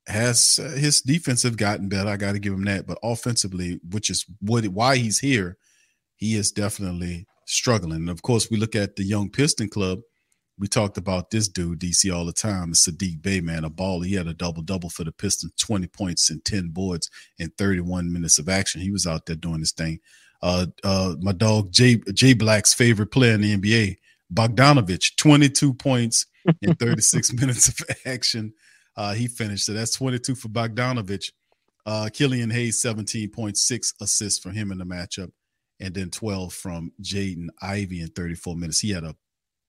has 0.07 0.59
uh, 0.63 0.69
his 0.77 1.01
defense 1.01 1.43
have 1.43 1.57
gotten 1.57 1.89
better. 1.89 2.09
I 2.09 2.17
got 2.17 2.31
to 2.33 2.39
give 2.39 2.53
him 2.53 2.63
that, 2.65 2.87
but 2.87 2.97
offensively, 3.03 3.79
which 3.89 4.09
is 4.09 4.25
what 4.39 4.65
why 4.67 4.95
he's 4.95 5.19
here, 5.19 5.57
he 6.15 6.35
is 6.35 6.51
definitely 6.51 7.27
struggling. 7.45 7.97
And 7.97 8.09
of 8.09 8.21
course, 8.21 8.49
we 8.49 8.57
look 8.57 8.75
at 8.75 8.95
the 8.95 9.03
young 9.03 9.29
Piston 9.29 9.69
Club. 9.69 9.99
We 10.59 10.67
talked 10.67 10.97
about 10.97 11.29
this 11.29 11.47
dude 11.47 11.79
DC 11.79 12.13
all 12.13 12.25
the 12.25 12.33
time. 12.33 12.73
Saddiq 12.73 13.21
Bey, 13.21 13.41
man, 13.41 13.63
a 13.63 13.69
ball. 13.69 14.01
He 14.01 14.15
had 14.15 14.27
a 14.27 14.33
double 14.33 14.63
double 14.63 14.89
for 14.89 15.03
the 15.03 15.11
Pistons, 15.11 15.53
twenty 15.57 15.87
points 15.87 16.29
and 16.29 16.43
ten 16.43 16.69
boards 16.69 17.09
in 17.37 17.49
thirty 17.57 17.81
one 17.81 18.11
minutes 18.11 18.39
of 18.39 18.49
action. 18.49 18.81
He 18.81 18.91
was 18.91 19.05
out 19.05 19.25
there 19.25 19.35
doing 19.35 19.59
his 19.59 19.71
thing. 19.71 19.99
Uh, 20.41 20.67
uh, 20.83 21.15
my 21.21 21.31
dog 21.31 21.71
Jay 21.71 21.97
Jay 22.13 22.33
Black's 22.33 22.73
favorite 22.73 23.11
player 23.11 23.33
in 23.33 23.41
the 23.41 23.57
NBA, 23.57 23.97
Bogdanovich, 24.33 25.15
22 25.17 25.73
points 25.73 26.25
in 26.61 26.75
36 26.79 27.33
minutes 27.39 27.67
of 27.69 27.75
action. 28.05 28.53
Uh, 28.95 29.13
he 29.13 29.27
finished. 29.27 29.65
So 29.65 29.73
that's 29.73 29.95
22 29.95 30.35
for 30.35 30.49
Bogdanovich. 30.49 31.31
Uh, 31.85 32.09
Killian 32.11 32.49
Hayes, 32.49 32.81
17.6 32.81 33.93
assists 34.01 34.39
for 34.39 34.51
him 34.51 34.71
in 34.71 34.77
the 34.77 34.85
matchup. 34.85 35.31
And 35.79 35.93
then 35.93 36.09
12 36.09 36.53
from 36.53 36.91
Jaden 37.01 37.47
Ivey 37.61 38.01
in 38.01 38.07
34 38.09 38.55
minutes. 38.55 38.79
He 38.79 38.89
had 38.89 39.03
a, 39.03 39.15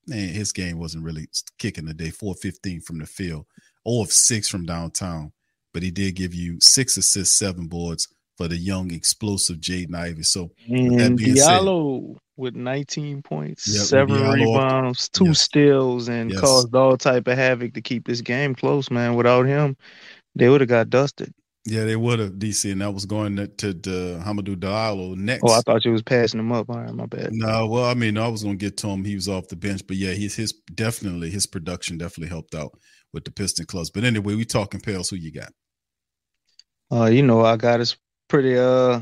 man, 0.07 0.29
his 0.29 0.53
game 0.53 0.79
wasn't 0.79 1.05
really 1.05 1.29
kicking 1.59 1.85
the 1.85 1.95
day. 1.95 2.11
415 2.11 2.81
from 2.81 2.99
the 2.99 3.07
field, 3.07 3.47
0 3.89 4.03
of 4.03 4.13
6 4.13 4.49
from 4.49 4.67
downtown. 4.67 5.33
But 5.75 5.83
he 5.83 5.91
did 5.91 6.17
give 6.17 6.35
you 6.35 6.59
six 6.61 6.97
assists, 6.97 7.37
seven 7.37 7.67
boards 7.67 8.09
for 8.37 8.49
the 8.49 8.57
young, 8.57 8.91
explosive 8.93 9.59
Jaden 9.59 9.95
Ivey. 9.95 10.23
So, 10.23 10.51
and 10.69 11.19
mm, 11.19 11.37
Diallo. 11.37 12.13
Said, 12.13 12.21
with 12.37 12.55
19 12.55 13.21
points, 13.23 13.67
yep, 13.67 13.85
seven 13.85 14.31
rebounds, 14.31 15.09
two 15.09 15.27
yes. 15.27 15.41
steals, 15.41 16.09
and 16.09 16.31
yes. 16.31 16.41
caused 16.41 16.75
all 16.75 16.97
type 16.97 17.27
of 17.27 17.37
havoc 17.37 17.75
to 17.75 17.83
keep 17.83 18.07
this 18.07 18.21
game 18.21 18.55
close. 18.55 18.93
Man, 18.93 19.17
without 19.17 19.45
him, 19.45 19.77
they 20.37 20.49
would 20.49 20.61
have 20.61 20.71
got 20.71 20.89
dusted. 20.89 21.35
Yeah, 21.71 21.85
they 21.85 21.97
would 21.97 22.19
have 22.19 22.33
DC, 22.33 22.71
and 22.73 22.81
that 22.81 22.93
was 22.93 23.05
going 23.05 23.37
to, 23.37 23.47
to, 23.47 23.75
to 23.75 24.23
Hamidou 24.25 24.57
Diallo 24.57 25.17
next. 25.17 25.43
Oh, 25.45 25.53
I 25.53 25.61
thought 25.61 25.85
you 25.85 25.93
was 25.93 26.03
passing 26.03 26.41
him 26.41 26.51
up. 26.51 26.71
All 26.71 26.81
right, 26.81 26.95
my 26.95 27.07
bad. 27.07 27.31
No, 27.33 27.67
well, 27.67 27.85
I 27.85 27.95
mean, 27.95 28.17
I 28.17 28.29
was 28.29 28.43
going 28.43 28.59
to 28.59 28.65
get 28.65 28.79
to 28.79 28.89
him. 28.89 29.05
He 29.05 29.15
was 29.15 29.29
off 29.29 29.49
the 29.49 29.57
bench, 29.57 29.83
but 29.87 29.97
yeah, 29.97 30.13
he's 30.13 30.35
his 30.35 30.53
definitely 30.75 31.31
his 31.31 31.47
production 31.47 31.99
definitely 31.99 32.31
helped 32.31 32.55
out 32.55 32.73
with 33.13 33.25
the 33.25 33.31
Piston 33.31 33.67
clubs. 33.67 33.91
But 33.91 34.05
anyway, 34.05 34.35
we 34.35 34.45
talking 34.45 34.81
Pels. 34.81 35.11
Who 35.11 35.17
you 35.17 35.33
got? 35.33 35.53
Uh, 36.91 37.07
you 37.07 37.23
know, 37.23 37.45
I 37.45 37.57
got 37.57 37.81
us 37.81 37.97
pretty 38.29 38.57
uh 38.57 39.01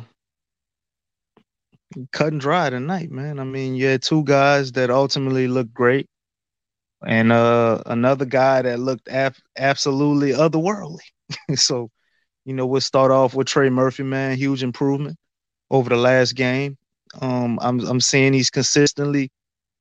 cut 2.13 2.33
and 2.33 2.41
dry 2.41 2.71
tonight, 2.71 3.11
man. 3.11 3.39
I 3.39 3.45
mean, 3.45 3.75
you 3.75 3.87
had 3.87 4.03
two 4.03 4.25
guys 4.25 4.73
that 4.73 4.91
ultimately 4.91 5.49
looked 5.49 5.73
great, 5.73 6.07
and 7.07 7.33
uh, 7.33 7.83
another 7.87 8.25
guy 8.25 8.63
that 8.63 8.81
looked 8.81 9.09
af- 9.11 9.43
absolutely 9.57 10.33
otherworldly. 10.33 10.99
so, 11.55 11.91
you 12.47 12.55
know, 12.55 12.67
we'll 12.67 12.81
start 12.81 13.11
off 13.11 13.35
with 13.35 13.49
Trey 13.49 13.69
Murphy, 13.69 14.05
man. 14.05 14.39
Huge 14.39 14.63
improvement 14.63 15.19
over 15.71 15.91
the 15.91 15.97
last 15.97 16.35
game. 16.35 16.79
Um, 17.21 17.59
I'm 17.61 17.81
I'm 17.81 18.01
seeing 18.01 18.33
he's 18.33 18.51
consistently, 18.51 19.31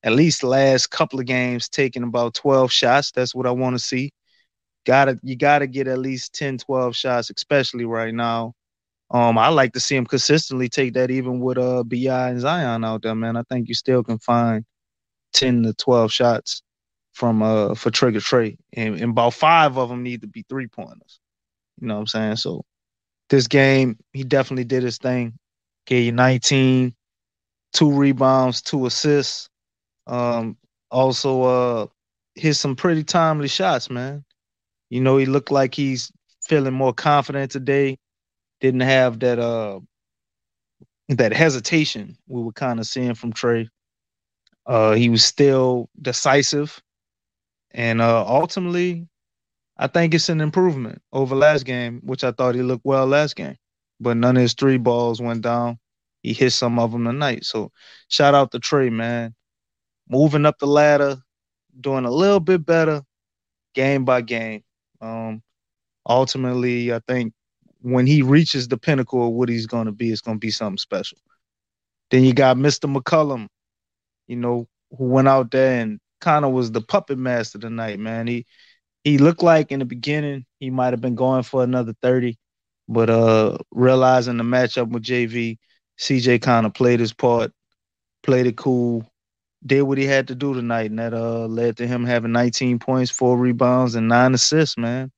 at 0.03 0.11
least 0.13 0.43
last 0.43 0.91
couple 0.91 1.19
of 1.21 1.25
games, 1.25 1.69
taking 1.69 2.03
about 2.03 2.33
12 2.33 2.71
shots. 2.71 3.11
That's 3.11 3.33
what 3.33 3.47
I 3.47 3.51
want 3.51 3.77
to 3.77 3.79
see. 3.79 4.11
Gotta 4.85 5.17
you 5.23 5.37
gotta 5.37 5.67
get 5.67 5.87
at 5.87 5.99
least 5.99 6.33
10, 6.33 6.57
12 6.59 6.95
shots, 6.95 7.31
especially 7.35 7.85
right 7.85 8.13
now 8.13 8.53
um, 9.11 9.37
I 9.37 9.49
like 9.49 9.73
to 9.73 9.79
see 9.79 9.95
him 9.95 10.05
consistently 10.05 10.67
take 10.69 10.93
that 10.95 11.11
even 11.11 11.39
with 11.39 11.57
uh 11.57 11.83
Bi 11.83 12.29
and 12.29 12.39
Zion 12.39 12.83
out 12.83 13.03
there, 13.03 13.15
man. 13.15 13.37
I 13.37 13.43
think 13.43 13.67
you 13.67 13.75
still 13.75 14.03
can 14.03 14.17
find 14.19 14.65
ten 15.33 15.63
to 15.63 15.73
twelve 15.73 16.11
shots 16.11 16.63
from 17.13 17.43
uh 17.43 17.75
for 17.75 17.91
Trigger 17.91 18.19
Trey, 18.19 18.57
and, 18.73 18.95
and 18.95 19.11
about 19.11 19.33
five 19.35 19.77
of 19.77 19.89
them 19.89 20.03
need 20.03 20.21
to 20.21 20.27
be 20.27 20.43
three 20.49 20.67
pointers. 20.67 21.19
You 21.79 21.87
know 21.87 21.95
what 21.95 21.99
I'm 22.01 22.07
saying? 22.07 22.35
So 22.37 22.63
this 23.29 23.47
game, 23.47 23.97
he 24.13 24.23
definitely 24.23 24.65
did 24.65 24.83
his 24.83 24.97
thing. 24.97 25.33
Gave 25.87 26.05
you 26.05 26.11
19, 26.11 26.93
two 27.73 27.91
rebounds, 27.91 28.61
two 28.61 28.85
assists. 28.85 29.49
Um, 30.07 30.57
also 30.91 31.43
uh 31.43 31.87
hit 32.35 32.55
some 32.55 32.75
pretty 32.75 33.03
timely 33.03 33.47
shots, 33.47 33.89
man. 33.89 34.23
You 34.89 35.01
know, 35.01 35.17
he 35.17 35.25
looked 35.25 35.51
like 35.51 35.75
he's 35.75 36.11
feeling 36.47 36.73
more 36.73 36.93
confident 36.93 37.51
today. 37.51 37.97
Didn't 38.61 38.81
have 38.81 39.19
that 39.21 39.39
uh 39.39 39.79
that 41.09 41.33
hesitation 41.33 42.17
we 42.27 42.41
were 42.41 42.51
kind 42.51 42.79
of 42.79 42.85
seeing 42.87 43.13
from 43.15 43.33
Trey. 43.33 43.69
Uh 44.65 44.93
he 44.93 45.09
was 45.09 45.23
still 45.23 45.89
decisive. 46.01 46.81
And 47.71 48.01
uh 48.01 48.25
ultimately, 48.27 49.07
I 49.77 49.87
think 49.87 50.13
it's 50.13 50.29
an 50.29 50.41
improvement 50.41 51.01
over 51.11 51.35
last 51.35 51.65
game, 51.65 52.01
which 52.03 52.23
I 52.23 52.31
thought 52.31 52.55
he 52.55 52.61
looked 52.61 52.85
well 52.85 53.05
last 53.05 53.35
game. 53.35 53.55
But 53.99 54.17
none 54.17 54.37
of 54.37 54.41
his 54.41 54.53
three 54.53 54.77
balls 54.77 55.21
went 55.21 55.41
down. 55.41 55.79
He 56.21 56.33
hit 56.33 56.51
some 56.51 56.79
of 56.79 56.91
them 56.91 57.05
tonight. 57.05 57.45
So 57.45 57.71
shout 58.07 58.33
out 58.35 58.51
to 58.51 58.59
Trey, 58.59 58.89
man. 58.89 59.35
Moving 60.09 60.45
up 60.45 60.59
the 60.59 60.67
ladder, 60.67 61.17
doing 61.79 62.05
a 62.05 62.11
little 62.11 62.39
bit 62.39 62.65
better 62.65 63.01
game 63.73 64.05
by 64.05 64.21
game. 64.21 64.63
Um, 65.01 65.41
ultimately, 66.07 66.93
I 66.93 66.99
think 67.07 67.33
when 67.81 68.07
he 68.07 68.21
reaches 68.21 68.67
the 68.67 68.77
pinnacle 68.77 69.27
of 69.27 69.33
what 69.33 69.49
he's 69.49 69.67
going 69.67 69.85
to 69.85 69.91
be, 69.91 70.11
it's 70.11 70.21
going 70.21 70.37
to 70.37 70.39
be 70.39 70.51
something 70.51 70.77
special. 70.77 71.17
Then 72.11 72.23
you 72.23 72.33
got 72.33 72.57
Mr. 72.57 72.91
McCollum, 72.93 73.47
you 74.27 74.35
know, 74.37 74.67
who 74.97 75.05
went 75.05 75.27
out 75.27 75.51
there 75.51 75.81
and 75.81 75.99
kind 76.21 76.45
of 76.45 76.51
was 76.51 76.71
the 76.71 76.81
puppet 76.81 77.17
master 77.17 77.59
tonight, 77.59 77.99
man. 77.99 78.27
He 78.27 78.45
he 79.05 79.19
looked 79.19 79.43
like 79.43 79.73
in 79.73 79.79
the 79.81 79.85
beginning 79.85 80.45
he 80.59 80.71
might 80.71 80.93
have 80.93 81.01
been 81.01 81.15
going 81.15 81.43
for 81.43 81.63
another 81.63 81.95
30, 82.03 82.37
but 82.89 83.11
uh 83.11 83.57
realizing 83.71 84.37
the 84.37 84.45
matchup 84.45 84.89
with 84.91 85.03
JV, 85.03 85.59
CJ 85.97 86.39
kind 86.39 86.67
of 86.67 86.75
played 86.75 87.01
his 87.01 87.13
part, 87.13 87.53
played 88.23 88.47
it 88.47 88.57
cool, 88.57 89.05
did 89.65 89.83
what 89.83 89.97
he 89.99 90.05
had 90.05 90.27
to 90.29 90.35
do 90.35 90.53
tonight, 90.53 90.89
and 90.91 90.99
that 90.99 91.13
uh 91.13 91.47
led 91.47 91.77
to 91.77 91.87
him 91.87 92.05
having 92.05 92.33
19 92.33 92.79
points, 92.79 93.11
four 93.11 93.37
rebounds, 93.37 93.95
and 93.95 94.09
nine 94.09 94.35
assists, 94.35 94.77
man. 94.77 95.11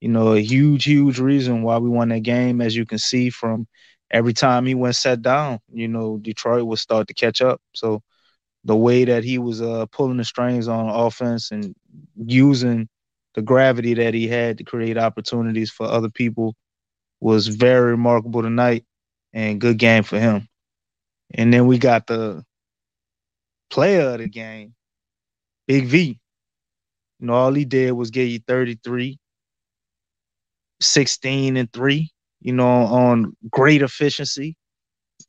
You 0.00 0.10
know, 0.10 0.34
a 0.34 0.40
huge, 0.40 0.84
huge 0.84 1.18
reason 1.20 1.62
why 1.62 1.78
we 1.78 1.88
won 1.90 2.10
that 2.10 2.22
game, 2.22 2.60
as 2.62 2.76
you 2.76 2.86
can 2.86 2.98
see 2.98 3.30
from 3.30 3.66
every 4.10 4.34
time 4.34 4.66
he 4.66 4.74
went 4.74 4.96
set 4.96 5.22
down, 5.22 5.60
you 5.72 5.88
know, 5.88 6.18
Detroit 6.18 6.66
would 6.66 6.78
start 6.80 7.08
to 7.08 7.14
catch 7.14 7.42
up. 7.42 7.60
So 7.74 8.02
the 8.64 8.76
way 8.76 9.04
that 9.04 9.24
he 9.24 9.38
was 9.38 9.62
uh 9.62 9.86
pulling 9.92 10.18
the 10.18 10.24
strings 10.24 10.68
on 10.68 10.88
offense 10.90 11.50
and 11.52 11.74
using 12.26 12.88
the 13.34 13.42
gravity 13.42 13.94
that 13.94 14.14
he 14.14 14.28
had 14.28 14.58
to 14.58 14.64
create 14.64 14.98
opportunities 14.98 15.70
for 15.70 15.86
other 15.86 16.10
people 16.10 16.54
was 17.20 17.48
very 17.48 17.92
remarkable 17.92 18.42
tonight 18.42 18.84
and 19.32 19.60
good 19.60 19.78
game 19.78 20.02
for 20.02 20.18
him. 20.18 20.48
And 21.34 21.52
then 21.52 21.66
we 21.66 21.78
got 21.78 22.06
the 22.06 22.44
player 23.70 24.10
of 24.10 24.18
the 24.18 24.28
game, 24.28 24.74
Big 25.66 25.86
V. 25.86 26.18
You 27.20 27.26
know, 27.26 27.34
all 27.34 27.54
he 27.54 27.64
did 27.64 27.92
was 27.92 28.10
get 28.10 28.24
you 28.24 28.40
33, 28.46 29.18
16 30.80 31.56
and 31.56 31.72
3, 31.72 32.10
you 32.40 32.52
know, 32.52 32.66
on 32.66 33.36
great 33.50 33.82
efficiency. 33.82 34.56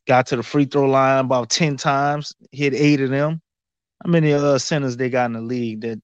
Got 0.08 0.26
to 0.28 0.36
the 0.36 0.44
free 0.44 0.66
throw 0.66 0.90
line 0.90 1.24
about 1.24 1.50
10 1.50 1.78
times, 1.78 2.34
hit 2.52 2.74
eight 2.74 3.00
of 3.00 3.12
them. 3.12 3.42
How 4.04 4.10
many 4.12 4.34
other 4.34 4.60
centers 4.60 4.98
they 4.98 5.10
got 5.10 5.28
in 5.28 5.34
the 5.34 5.42
league 5.42 5.82
that 5.82 6.02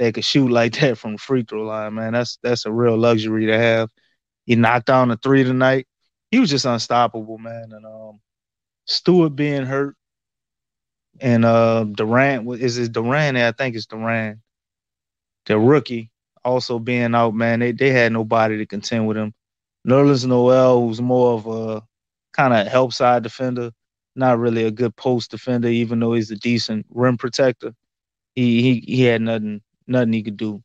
they 0.00 0.12
could 0.12 0.24
shoot 0.24 0.50
like 0.50 0.72
that 0.80 0.98
from 0.98 1.12
the 1.12 1.18
free 1.18 1.44
throw 1.44 1.62
line, 1.62 1.94
man? 1.94 2.14
That's 2.14 2.38
that's 2.42 2.66
a 2.66 2.72
real 2.72 2.96
luxury 2.98 3.46
to 3.46 3.58
have. 3.58 3.90
He 4.46 4.56
knocked 4.56 4.86
down 4.86 5.12
a 5.12 5.16
three 5.16 5.44
tonight. 5.44 5.86
He 6.32 6.40
was 6.40 6.50
just 6.50 6.64
unstoppable, 6.64 7.38
man. 7.38 7.70
And 7.72 7.86
um 7.86 8.20
Stewart 8.86 9.36
being 9.36 9.66
hurt 9.66 9.96
and 11.20 11.44
uh 11.44 11.84
Durant 11.84 12.50
is 12.60 12.78
it 12.78 12.92
Durant? 12.92 13.36
I 13.36 13.52
think 13.52 13.76
it's 13.76 13.86
Durant. 13.86 14.40
The 15.46 15.58
rookie 15.58 16.10
also 16.44 16.78
being 16.78 17.14
out, 17.14 17.34
man. 17.34 17.60
They 17.60 17.72
they 17.72 17.90
had 17.90 18.12
nobody 18.12 18.56
to 18.58 18.66
contend 18.66 19.06
with 19.06 19.18
him. 19.18 19.34
Nerlens 19.86 20.26
Noel, 20.26 20.80
who's 20.80 21.00
more 21.00 21.34
of 21.34 21.46
a 21.46 21.82
kind 22.32 22.54
of 22.54 22.66
help 22.68 22.92
side 22.92 23.22
defender, 23.22 23.70
not 24.16 24.38
really 24.38 24.64
a 24.64 24.70
good 24.70 24.96
post 24.96 25.30
defender, 25.30 25.68
even 25.68 26.00
though 26.00 26.14
he's 26.14 26.30
a 26.30 26.36
decent 26.36 26.86
rim 26.90 27.18
protector. 27.18 27.74
He 28.34 28.62
he 28.62 28.80
he 28.86 29.02
had 29.02 29.22
nothing 29.22 29.62
nothing 29.90 30.12
he 30.12 30.22
could 30.22 30.36
do 30.36 30.62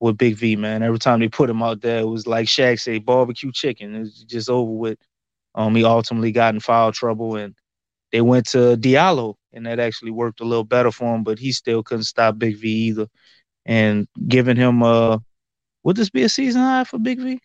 with 0.00 0.18
Big 0.18 0.36
V, 0.36 0.56
man. 0.56 0.82
Every 0.82 0.98
time 0.98 1.20
they 1.20 1.28
put 1.28 1.50
him 1.50 1.62
out 1.62 1.80
there, 1.80 2.00
it 2.00 2.06
was 2.06 2.26
like 2.26 2.46
Shaq 2.46 2.80
say, 2.80 2.98
barbecue 2.98 3.52
chicken. 3.52 3.94
It 3.94 4.00
was 4.00 4.24
just 4.24 4.50
over 4.50 4.70
with. 4.70 4.98
Um, 5.54 5.74
he 5.74 5.84
ultimately 5.84 6.32
got 6.32 6.54
in 6.54 6.60
foul 6.60 6.92
trouble, 6.92 7.36
and 7.36 7.54
they 8.12 8.20
went 8.20 8.46
to 8.50 8.76
Diallo, 8.76 9.34
and 9.52 9.66
that 9.66 9.80
actually 9.80 10.12
worked 10.12 10.40
a 10.40 10.44
little 10.44 10.64
better 10.64 10.92
for 10.92 11.14
him. 11.14 11.24
But 11.24 11.38
he 11.38 11.52
still 11.52 11.82
couldn't 11.82 12.04
stop 12.04 12.38
Big 12.38 12.56
V 12.56 12.68
either, 12.68 13.06
and 13.66 14.06
giving 14.28 14.56
him 14.56 14.82
uh, 14.82 15.18
would 15.82 15.96
this 15.96 16.10
be 16.10 16.22
a 16.22 16.28
season 16.28 16.62
high 16.62 16.84
for 16.84 16.98
Big 16.98 17.20
V? 17.20 17.40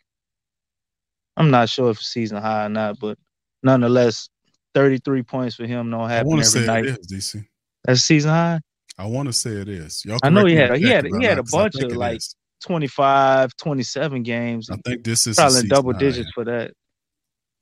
I'm 1.37 1.51
not 1.51 1.69
sure 1.69 1.89
if 1.89 1.97
it's 1.97 2.07
season 2.07 2.41
high 2.41 2.65
or 2.65 2.69
not, 2.69 2.99
but 2.99 3.17
nonetheless, 3.63 4.29
33 4.73 5.23
points 5.23 5.55
for 5.55 5.65
him 5.65 5.89
don't 5.89 6.09
happen 6.09 6.31
every 6.33 6.43
say 6.43 6.65
night. 6.65 6.85
it 6.85 6.99
is, 6.99 7.07
DC. 7.07 7.45
That's 7.83 8.01
season 8.01 8.31
high. 8.31 8.59
I 8.97 9.07
want 9.07 9.27
to 9.27 9.33
say 9.33 9.51
it 9.51 9.67
is. 9.67 10.03
Y'all 10.05 10.19
I 10.23 10.29
know 10.29 10.45
he 10.45 10.55
had 10.55 10.77
he 10.77 10.85
had 10.85 11.05
he 11.05 11.23
had 11.23 11.33
a 11.33 11.35
not, 11.37 11.45
'cause 11.45 11.53
I 11.53 11.57
bunch 11.57 11.75
of 11.75 11.91
like 11.93 12.17
is. 12.17 12.35
25, 12.63 13.55
27 13.57 14.23
games. 14.23 14.69
I 14.69 14.77
think 14.85 15.03
this 15.03 15.27
is 15.27 15.35
probably 15.35 15.67
double 15.67 15.93
digits 15.93 16.31
for 16.33 16.45
that. 16.45 16.71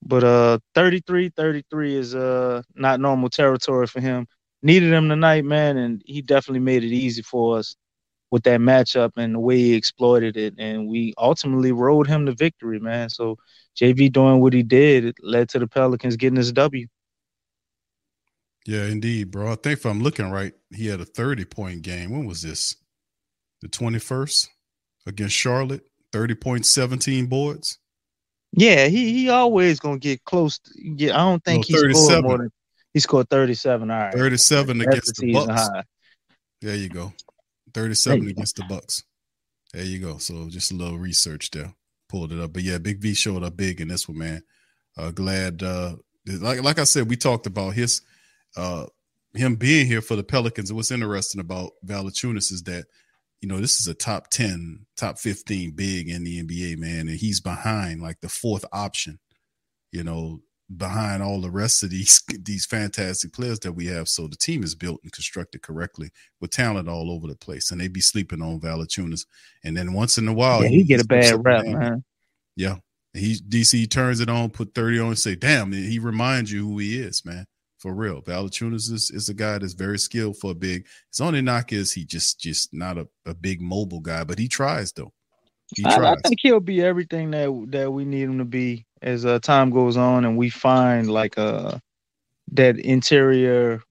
But 0.06 0.24
uh 0.24 0.60
33 0.76 1.30
33 1.30 1.96
is 1.96 2.14
uh 2.16 2.62
not 2.76 3.00
normal 3.00 3.30
territory 3.30 3.88
for 3.88 4.00
him. 4.02 4.28
Needed 4.62 4.94
him 4.94 5.10
tonight, 5.10 5.44
man, 5.44 5.78
and 5.78 6.02
he 6.06 6.22
definitely 6.22 6.60
made 6.60 6.84
it 6.84 6.92
easy 6.94 7.22
for 7.22 7.58
us 7.58 7.76
with 8.32 8.44
that 8.44 8.60
matchup 8.60 9.12
and 9.18 9.36
the 9.36 9.40
way 9.40 9.58
he 9.58 9.74
exploited 9.74 10.38
it. 10.38 10.54
And 10.58 10.88
we 10.88 11.14
ultimately 11.18 11.72
rode 11.72 12.08
him 12.08 12.26
to 12.26 12.34
victory, 12.34 12.80
man. 12.80 13.10
So 13.10 13.38
JV 13.80 14.12
doing 14.12 14.40
what 14.40 14.54
he 14.54 14.64
did, 14.64 15.06
it 15.06 15.16
led 15.22 15.50
to 15.50 15.60
the 15.60 15.68
Pelicans 15.68 16.16
getting 16.16 16.36
this 16.36 16.52
W. 16.52 16.88
Yeah, 18.66 18.86
indeed, 18.86 19.32
bro. 19.32 19.48
I 19.52 19.56
think 19.56 19.80
if 19.80 19.86
I'm 19.86 20.02
looking 20.02 20.30
right, 20.32 20.54
he 20.74 20.88
had 20.88 21.02
a 21.02 21.06
30 21.06 21.46
point 21.46 21.82
game. 21.82 22.12
When 22.12 22.26
was 22.26 22.42
this? 22.42 22.76
The 23.62 23.68
21st 23.70 24.48
against 25.06 25.36
Charlotte, 25.36 25.84
30 26.12 26.36
points, 26.36 26.70
17 26.70 27.26
boards. 27.28 27.80
Yeah, 28.52 28.88
he 28.88 29.12
he 29.14 29.30
always 29.30 29.80
gonna 29.80 29.98
get 29.98 30.24
close. 30.26 30.60
To, 30.60 30.90
get, 30.96 31.14
I 31.14 31.18
don't 31.20 31.44
think 31.44 31.66
No, 31.70 31.78
he 31.88 31.94
scored 31.94 31.94
37. 31.94 32.24
more 32.24 32.38
than 32.38 32.52
he 32.94 33.00
scored 33.00 33.30
37. 33.30 33.90
All 33.92 33.98
right. 33.98 34.14
37 34.14 34.78
That's 34.78 34.88
against 34.88 35.16
the 35.16 35.26
the 35.28 35.34
Bucks. 35.34 35.62
high. 35.70 35.84
There 36.62 36.76
you 36.76 36.90
go. 36.90 37.14
37 37.74 38.20
There 38.20 38.28
you 38.30 38.34
go. 38.34 38.38
against 38.38 38.56
the 38.58 38.64
Bucks. 38.70 39.04
There 39.74 39.84
you 39.84 40.00
go. 40.00 40.18
So 40.20 40.50
just 40.50 40.72
a 40.72 40.76
little 40.76 41.00
research 41.00 41.50
there. 41.52 41.74
Pulled 42.10 42.32
it 42.32 42.40
up. 42.40 42.54
But 42.54 42.62
yeah, 42.64 42.78
Big 42.78 43.00
V 43.00 43.16
showed 43.16 43.44
up 43.44 43.58
big 43.58 43.82
in 43.82 43.88
this 43.88 44.08
one, 44.08 44.20
man. 44.20 44.44
Uh 44.96 45.10
glad 45.10 45.64
uh 45.64 45.96
like 46.28 46.62
like 46.62 46.78
I 46.80 46.84
said, 46.84 47.10
we 47.10 47.16
talked 47.16 47.48
about 47.48 47.74
his 47.74 48.02
uh 48.56 48.86
him 49.36 49.56
being 49.56 49.88
here 49.88 50.02
for 50.02 50.16
the 50.16 50.24
Pelicans. 50.24 50.70
And 50.70 50.78
what's 50.78 50.92
interesting 50.92 51.42
about 51.42 51.72
Valanciunas 51.86 52.52
is 52.52 52.64
that 52.64 52.86
you 53.44 53.50
know, 53.50 53.60
this 53.60 53.82
is 53.82 53.88
a 53.88 53.94
top 53.94 54.30
10, 54.30 54.86
top 54.96 55.20
15 55.20 55.72
big 55.72 56.08
in 56.08 56.24
the 56.24 56.42
NBA, 56.42 56.78
man. 56.78 57.10
And 57.10 57.20
he's 57.20 57.42
behind 57.42 58.02
like 58.02 58.22
the 58.22 58.30
fourth 58.30 58.64
option, 58.72 59.20
you 59.92 60.02
know, 60.02 60.40
behind 60.78 61.22
all 61.22 61.42
the 61.42 61.52
rest 61.52 61.84
of 61.84 61.90
these 61.90 62.24
these 62.42 62.66
fantastic 62.66 63.34
players 63.34 63.60
that 63.60 63.74
we 63.74 63.88
have. 63.88 64.08
So 64.08 64.28
the 64.28 64.38
team 64.38 64.64
is 64.64 64.76
built 64.76 65.02
and 65.04 65.12
constructed 65.12 65.62
correctly 65.62 66.10
with 66.40 66.52
talent 66.52 66.88
all 66.88 67.12
over 67.12 67.28
the 67.28 67.36
place. 67.36 67.70
And 67.70 67.82
they'd 67.82 67.92
be 67.92 68.00
sleeping 68.00 68.42
on 68.42 68.62
Valanciunas. 68.62 69.26
And 69.66 69.76
then 69.76 69.92
once 69.92 70.18
in 70.18 70.26
a 70.30 70.34
while, 70.34 70.64
Yeah, 70.64 70.70
he 70.70 70.84
get 70.84 71.02
a 71.02 71.06
bad 71.06 71.44
rep, 71.44 71.66
down. 71.66 71.80
man. 71.80 72.04
Yeah. 72.56 72.78
He 73.14 73.36
DC 73.36 73.92
turns 73.92 74.22
it 74.22 74.30
on, 74.30 74.52
put 74.52 74.74
30 74.74 75.00
on, 75.00 75.08
and 75.08 75.20
say, 75.20 75.36
damn, 75.36 75.74
he 75.74 76.00
reminds 76.00 76.50
you 76.50 76.66
who 76.66 76.78
he 76.80 76.98
is, 76.98 77.26
man. 77.26 77.46
For 77.84 77.94
real. 77.94 78.22
Valanciunas 78.22 78.90
is, 78.94 79.12
is 79.12 79.28
a 79.28 79.34
guy 79.34 79.58
that's 79.58 79.74
very 79.74 80.00
skilled 80.00 80.38
for 80.38 80.52
a 80.52 80.56
big. 80.56 80.86
His 81.12 81.20
only 81.20 81.42
knock 81.42 81.74
is 81.74 81.92
he 81.92 82.06
just 82.06 82.40
just 82.40 82.74
not 82.74 82.98
a, 82.98 83.10
a 83.26 83.34
big 83.34 83.60
mobile 83.60 84.00
guy, 84.00 84.24
but 84.24 84.40
he 84.40 84.48
tries 84.48 84.94
though. 84.94 85.12
He 85.76 85.84
I, 85.84 86.14
I 86.14 86.16
think 86.24 86.40
he'll 86.42 86.62
be 86.62 86.82
everything 86.82 87.32
that 87.32 87.66
that 87.72 87.92
we 87.92 88.06
need 88.06 88.22
him 88.22 88.38
to 88.38 88.46
be 88.46 88.86
as 89.02 89.26
uh, 89.26 89.40
time 89.40 89.70
goes 89.70 89.98
on, 89.98 90.24
and 90.24 90.38
we 90.38 90.50
find 90.50 91.12
like 91.12 91.38
uh 91.38 91.78
that 92.54 92.80
interior 92.80 93.82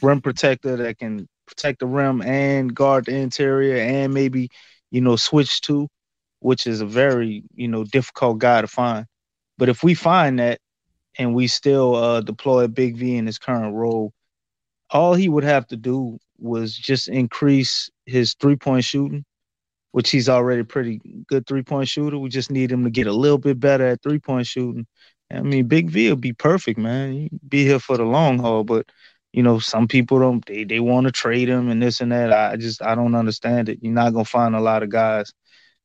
rim 0.00 0.22
protector 0.22 0.78
that 0.78 0.96
can 0.96 1.28
protect 1.46 1.80
the 1.80 1.86
rim 1.86 2.22
and 2.22 2.74
guard 2.74 3.04
the 3.04 3.14
interior, 3.14 3.76
and 3.76 4.14
maybe 4.14 4.48
you 4.90 5.02
know 5.02 5.16
switch 5.16 5.60
to, 5.60 5.88
which 6.40 6.66
is 6.66 6.80
a 6.80 6.86
very 6.86 7.44
you 7.54 7.68
know 7.68 7.84
difficult 7.84 8.38
guy 8.38 8.62
to 8.62 8.66
find. 8.66 9.04
But 9.58 9.68
if 9.68 9.82
we 9.82 9.92
find 9.92 10.38
that, 10.38 10.58
and 11.18 11.34
we 11.34 11.48
still 11.48 11.96
uh, 11.96 12.20
deploy 12.20 12.68
Big 12.68 12.96
V 12.96 13.16
in 13.16 13.26
his 13.26 13.38
current 13.38 13.74
role, 13.74 14.12
all 14.90 15.14
he 15.14 15.28
would 15.28 15.44
have 15.44 15.66
to 15.68 15.76
do 15.76 16.18
was 16.38 16.74
just 16.74 17.08
increase 17.08 17.90
his 18.06 18.34
three 18.34 18.56
point 18.56 18.84
shooting 18.84 19.24
which 19.92 20.10
he's 20.10 20.28
already 20.28 20.62
pretty 20.62 21.00
good 21.28 21.46
three 21.46 21.62
point 21.62 21.88
shooter. 21.88 22.18
We 22.18 22.28
just 22.28 22.50
need 22.50 22.70
him 22.70 22.84
to 22.84 22.90
get 22.90 23.06
a 23.06 23.12
little 23.12 23.38
bit 23.38 23.58
better 23.58 23.86
at 23.86 24.02
three 24.02 24.18
point 24.18 24.46
shooting. 24.46 24.86
I 25.30 25.40
mean, 25.40 25.66
Big 25.68 25.90
V 25.90 26.08
will 26.08 26.16
be 26.16 26.32
perfect, 26.32 26.78
man. 26.78 27.12
He'd 27.12 27.40
be 27.48 27.64
here 27.64 27.78
for 27.78 27.96
the 27.96 28.04
long 28.04 28.38
haul, 28.38 28.64
but 28.64 28.86
you 29.32 29.42
know, 29.42 29.58
some 29.58 29.88
people 29.88 30.18
don't 30.18 30.44
they, 30.46 30.64
they 30.64 30.80
want 30.80 31.06
to 31.06 31.12
trade 31.12 31.48
him 31.48 31.68
and 31.68 31.82
this 31.82 32.00
and 32.00 32.12
that. 32.12 32.32
I 32.32 32.56
just 32.56 32.82
I 32.82 32.94
don't 32.94 33.14
understand 33.14 33.68
it. 33.68 33.80
You're 33.82 33.92
not 33.92 34.12
gonna 34.12 34.24
find 34.24 34.54
a 34.54 34.60
lot 34.60 34.82
of 34.82 34.90
guys 34.90 35.32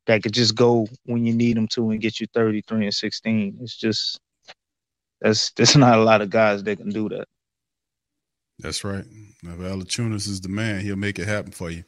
that 0.07 0.23
could 0.23 0.33
just 0.33 0.55
go 0.55 0.87
when 1.05 1.25
you 1.25 1.33
need 1.33 1.57
them 1.57 1.67
to 1.69 1.89
and 1.91 2.01
get 2.01 2.19
you 2.19 2.27
33 2.33 2.85
and 2.85 2.93
16. 2.93 3.57
It's 3.61 3.77
just 3.77 4.19
that's 5.23 5.51
there's 5.51 5.75
not 5.75 5.97
a 5.97 6.03
lot 6.03 6.21
of 6.21 6.29
guys 6.29 6.63
that 6.63 6.77
can 6.77 6.89
do 6.89 7.09
that. 7.09 7.27
That's 8.59 8.83
right. 8.83 9.05
Now, 9.41 9.55
Valanciunas 9.55 10.27
is 10.27 10.41
the 10.41 10.49
man. 10.49 10.81
He'll 10.81 10.95
make 10.95 11.17
it 11.17 11.27
happen 11.27 11.51
for 11.51 11.71
you. 11.71 11.85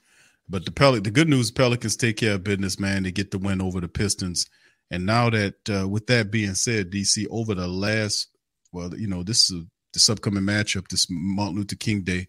But 0.50 0.66
the 0.66 0.72
Pel- 0.72 1.02
the 1.02 1.12
good 1.12 1.30
news, 1.30 1.52
Pelicans 1.52 1.96
take 1.96 2.18
care 2.18 2.36
of 2.36 2.44
business, 2.44 2.80
man. 2.80 3.04
They 3.04 3.12
get 3.12 3.32
the 3.32 3.38
win 3.38 3.62
over 3.62 3.82
the 3.82 3.88
Pistons. 3.88 4.48
And 4.90 5.06
now 5.06 5.30
that, 5.32 5.56
uh, 5.70 5.88
with 5.88 6.08
that 6.08 6.32
being 6.32 6.56
said, 6.56 6.92
DC 6.92 7.26
over 7.30 7.54
the 7.56 7.68
last, 7.68 8.30
well, 8.72 8.96
you 8.96 9.08
know, 9.08 9.24
this 9.24 9.50
is 9.50 9.62
a, 9.62 9.66
this 9.94 10.10
upcoming 10.10 10.44
matchup, 10.44 10.88
this 10.88 11.08
Martin 11.10 11.58
Luther 11.58 11.76
King 11.76 12.04
Day 12.04 12.28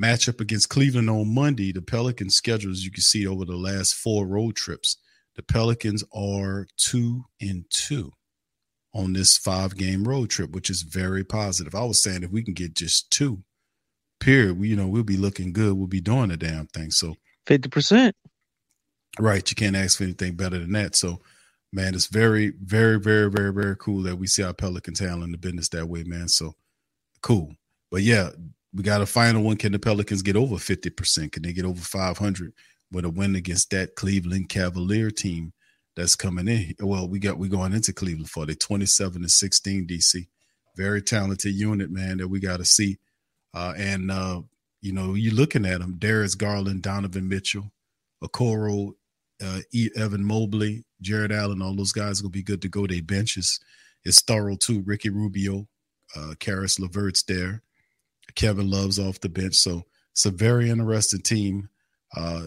matchup 0.00 0.40
against 0.40 0.68
Cleveland 0.68 1.10
on 1.10 1.34
Monday. 1.34 1.72
The 1.72 1.82
Pelicans' 1.82 2.36
schedule, 2.36 2.70
as 2.70 2.84
you 2.84 2.90
can 2.90 3.02
see, 3.02 3.26
over 3.26 3.44
the 3.44 3.56
last 3.56 3.94
four 3.94 4.26
road 4.26 4.56
trips, 4.56 4.98
the 5.34 5.42
Pelicans 5.42 6.04
are 6.12 6.66
two 6.76 7.24
and 7.40 7.64
two 7.70 8.12
on 8.94 9.12
this 9.12 9.36
five 9.36 9.76
game 9.76 10.04
road 10.06 10.30
trip, 10.30 10.50
which 10.50 10.70
is 10.70 10.82
very 10.82 11.24
positive. 11.24 11.74
I 11.74 11.84
was 11.84 12.02
saying 12.02 12.22
if 12.22 12.30
we 12.30 12.42
can 12.42 12.54
get 12.54 12.74
just 12.74 13.10
two, 13.10 13.42
period, 14.20 14.58
we, 14.58 14.68
you 14.68 14.76
know, 14.76 14.88
we'll 14.88 15.04
be 15.04 15.16
looking 15.16 15.52
good. 15.52 15.74
We'll 15.74 15.86
be 15.86 16.00
doing 16.00 16.28
the 16.28 16.36
damn 16.36 16.66
thing. 16.68 16.90
So 16.90 17.16
50%. 17.46 18.12
Right. 19.18 19.50
You 19.50 19.54
can't 19.54 19.76
ask 19.76 19.98
for 19.98 20.04
anything 20.04 20.34
better 20.34 20.58
than 20.58 20.72
that. 20.72 20.94
So, 20.94 21.20
man, 21.72 21.94
it's 21.94 22.06
very, 22.06 22.52
very, 22.62 22.98
very, 22.98 23.30
very, 23.30 23.52
very 23.52 23.76
cool 23.76 24.02
that 24.02 24.16
we 24.16 24.26
see 24.26 24.42
our 24.42 24.54
Pelicans 24.54 25.00
handling 25.00 25.32
the 25.32 25.38
business 25.38 25.68
that 25.70 25.88
way, 25.88 26.04
man. 26.04 26.28
So 26.28 26.54
cool. 27.22 27.54
But 27.90 28.02
yeah, 28.02 28.30
we 28.74 28.82
got 28.82 29.00
a 29.00 29.06
final 29.06 29.42
one. 29.42 29.56
Can 29.56 29.72
the 29.72 29.78
Pelicans 29.78 30.22
get 30.22 30.36
over 30.36 30.56
50%? 30.56 31.32
Can 31.32 31.42
they 31.42 31.52
get 31.52 31.64
over 31.64 31.80
500 31.80 32.52
with 32.92 33.04
a 33.04 33.10
win 33.10 33.36
against 33.36 33.70
that 33.70 33.96
Cleveland 33.96 34.48
Cavalier 34.48 35.10
team 35.10 35.52
that's 35.98 36.14
coming 36.14 36.46
in? 36.46 36.74
Well, 36.80 37.08
we 37.08 37.18
got 37.18 37.38
we 37.38 37.48
going 37.48 37.72
into 37.72 37.92
Cleveland 37.92 38.30
for 38.30 38.46
the 38.46 38.54
27 38.54 39.22
to 39.22 39.28
16 39.28 39.86
DC. 39.86 40.28
Very 40.76 41.02
talented 41.02 41.54
unit, 41.54 41.90
man, 41.90 42.18
that 42.18 42.28
we 42.28 42.38
got 42.38 42.58
to 42.58 42.64
see. 42.64 42.98
Uh, 43.52 43.74
and 43.76 44.10
uh, 44.10 44.42
you 44.80 44.92
know, 44.92 45.14
you're 45.14 45.34
looking 45.34 45.66
at 45.66 45.80
them: 45.80 45.96
Darius 45.98 46.36
Garland, 46.36 46.82
Donovan 46.82 47.28
Mitchell, 47.28 47.72
Okoro, 48.22 48.92
uh, 49.42 49.60
Evan 49.96 50.24
Mobley, 50.24 50.84
Jarrett 51.00 51.32
Allen. 51.32 51.60
All 51.60 51.74
those 51.74 51.92
guys 51.92 52.22
will 52.22 52.30
be 52.30 52.44
good 52.44 52.62
to 52.62 52.68
go. 52.68 52.86
They 52.86 53.00
benches 53.00 53.58
is 54.04 54.20
thorough 54.20 54.56
too. 54.56 54.82
Ricky 54.86 55.10
Rubio, 55.10 55.66
uh, 56.16 56.34
Caris 56.38 56.78
LeVert's 56.78 57.24
there. 57.24 57.62
Kevin 58.36 58.70
Love's 58.70 59.00
off 59.00 59.20
the 59.20 59.28
bench, 59.28 59.56
so 59.56 59.82
it's 60.12 60.26
a 60.26 60.30
very 60.30 60.70
interesting 60.70 61.22
team. 61.22 61.70
Uh, 62.16 62.46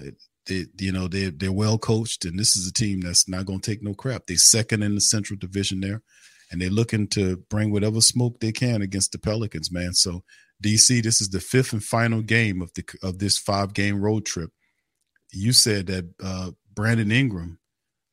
they, 0.52 0.86
you 0.86 0.92
know, 0.92 1.08
they 1.08 1.30
they're 1.30 1.52
well 1.52 1.78
coached, 1.78 2.26
and 2.26 2.38
this 2.38 2.56
is 2.56 2.68
a 2.68 2.74
team 2.74 3.02
that's 3.02 3.30
not 3.30 3.46
going 3.46 3.60
to 3.60 3.72
take 3.72 3.82
no 3.82 3.94
crap. 3.94 4.26
They're 4.26 4.38
second 4.38 4.84
in 4.84 4.96
the 4.96 5.02
Central 5.02 5.38
Division 5.38 5.80
there, 5.80 6.02
and 6.52 6.62
they're 6.62 6.70
looking 6.70 7.08
to 7.10 7.38
bring 7.50 7.72
whatever 7.72 8.02
smoke 8.02 8.40
they 8.40 8.52
can 8.52 8.82
against 8.82 9.14
the 9.14 9.18
Pelicans, 9.18 9.72
man. 9.72 9.94
So 9.94 10.24
DC, 10.64 11.02
this 11.04 11.22
is 11.22 11.30
the 11.30 11.40
fifth 11.40 11.72
and 11.74 11.84
final 11.84 12.22
game 12.22 12.62
of 12.62 12.74
the 12.74 12.84
of 13.02 13.20
this 13.20 13.38
five 13.38 13.74
game 13.74 14.02
road 14.02 14.26
trip. 14.26 14.52
You 15.32 15.54
said 15.54 15.88
that 15.88 16.10
uh, 16.22 16.52
Brandon 16.74 17.12
Ingram 17.12 17.60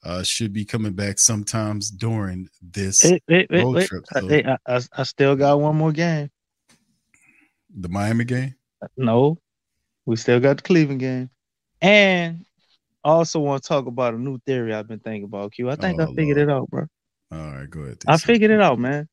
uh, 0.05 0.23
should 0.23 0.53
be 0.53 0.65
coming 0.65 0.93
back 0.93 1.19
sometimes 1.19 1.91
during 1.91 2.49
this 2.63 3.05
road 3.51 3.83
trip. 3.85 4.05
So, 4.13 4.31
I, 4.67 4.81
I 4.97 5.03
still 5.03 5.35
got 5.35 5.61
one 5.61 5.77
more 5.77 5.93
game. 5.93 6.31
the 7.75 7.89
Miami 7.89 8.25
game. 8.25 8.55
No, 8.97 9.39
we 10.07 10.15
still 10.15 10.39
got 10.39 10.59
the 10.59 10.63
Cleveland 10.63 11.01
game. 11.01 11.31
And 11.81 12.45
I 13.05 13.11
also 13.11 13.41
want 13.41 13.63
to 13.63 13.69
talk 13.69 13.87
about 13.87 14.15
a 14.15 14.19
new 14.19 14.39
theory 14.47 14.75
I've 14.75 14.89
been 14.89 14.99
thinking 14.99 15.25
about, 15.25 15.53
Q. 15.53 15.71
I 15.71 15.77
think 15.77 16.01
Oh, 16.01 16.11
I 16.11 16.15
figured 16.15 16.39
it 16.39 16.51
out, 16.51 16.69
bro. 16.71 16.87
All 17.31 17.39
right, 17.39 17.71
go 17.71 17.81
ahead. 17.81 17.99
I 18.07 18.17
figured 18.17 18.51
it 18.51 18.61
out, 18.61 18.79
man. 18.79 19.09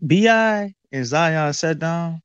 Bi 0.00 0.74
and 0.92 1.06
Zion 1.06 1.52
sat 1.52 1.78
down 1.78 2.20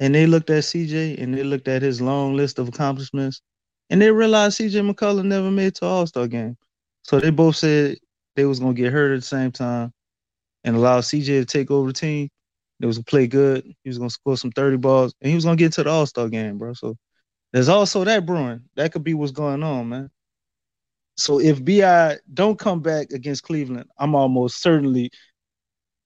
and 0.00 0.14
they 0.14 0.26
looked 0.26 0.50
at 0.50 0.64
CJ 0.64 1.22
and 1.22 1.34
they 1.34 1.42
looked 1.42 1.68
at 1.68 1.82
his 1.82 2.00
long 2.00 2.34
list 2.34 2.58
of 2.58 2.68
accomplishments 2.68 3.42
and 3.90 4.00
they 4.00 4.10
realized 4.10 4.58
CJ 4.58 4.90
McCollum 4.90 5.26
never 5.26 5.50
made 5.50 5.66
it 5.66 5.74
to 5.76 5.86
All 5.86 6.06
Star 6.06 6.26
game. 6.26 6.56
So 7.02 7.20
they 7.20 7.30
both 7.30 7.56
said 7.56 7.96
they 8.36 8.44
was 8.44 8.58
gonna 8.60 8.74
get 8.74 8.92
hurt 8.92 9.12
at 9.12 9.20
the 9.20 9.26
same 9.26 9.52
time 9.52 9.92
and 10.64 10.76
allow 10.76 11.00
CJ 11.00 11.40
to 11.40 11.44
take 11.44 11.70
over 11.70 11.88
the 11.88 11.92
team. 11.92 12.28
They 12.80 12.86
was 12.86 12.98
gonna 12.98 13.04
play 13.04 13.26
good. 13.26 13.64
He 13.82 13.88
was 13.90 13.98
gonna 13.98 14.10
score 14.10 14.36
some 14.36 14.50
30 14.52 14.78
balls 14.78 15.14
and 15.20 15.28
he 15.28 15.34
was 15.34 15.44
gonna 15.44 15.56
get 15.56 15.72
to 15.74 15.84
the 15.84 15.90
All 15.90 16.06
Star 16.06 16.28
game, 16.28 16.58
bro. 16.58 16.72
So 16.72 16.96
there's 17.54 17.68
also 17.68 18.02
that 18.02 18.26
brewing. 18.26 18.62
That 18.74 18.92
could 18.92 19.04
be 19.04 19.14
what's 19.14 19.30
going 19.30 19.62
on, 19.62 19.88
man. 19.88 20.10
So 21.16 21.38
if 21.40 21.64
Bi 21.64 22.16
don't 22.34 22.58
come 22.58 22.80
back 22.80 23.12
against 23.12 23.44
Cleveland, 23.44 23.88
I'm 23.96 24.16
almost 24.16 24.60
certainly, 24.60 25.12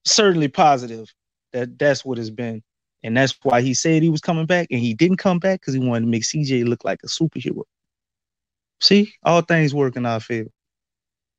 certainly 0.05 0.47
positive 0.47 1.11
that 1.51 1.79
that's 1.79 2.05
what 2.05 2.19
it's 2.19 2.29
been, 2.29 2.61
and 3.03 3.17
that's 3.17 3.35
why 3.41 3.61
he 3.61 3.73
said 3.73 4.03
he 4.03 4.09
was 4.09 4.21
coming 4.21 4.45
back, 4.45 4.67
and 4.69 4.79
he 4.79 4.93
didn't 4.93 5.17
come 5.17 5.39
back 5.39 5.61
because 5.61 5.73
he 5.73 5.79
wanted 5.79 6.01
to 6.01 6.11
make 6.11 6.21
CJ 6.21 6.65
look 6.65 6.85
like 6.85 6.99
a 7.03 7.07
superhero. 7.07 7.63
See, 8.79 9.11
all 9.23 9.41
things 9.41 9.73
work 9.73 9.95
in 9.95 10.05
our 10.05 10.19
favor, 10.19 10.51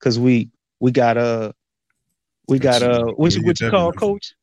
because 0.01 0.19
we 0.19 0.51
we 0.81 0.91
got 0.91 1.19
uh 1.19 1.53
we 2.49 2.59
got 2.59 2.83
uh 2.83 3.05
what 3.13 3.37
you, 3.37 3.45
what 3.45 3.61
you 3.61 3.67
call 3.69 3.93
coach 3.93 4.35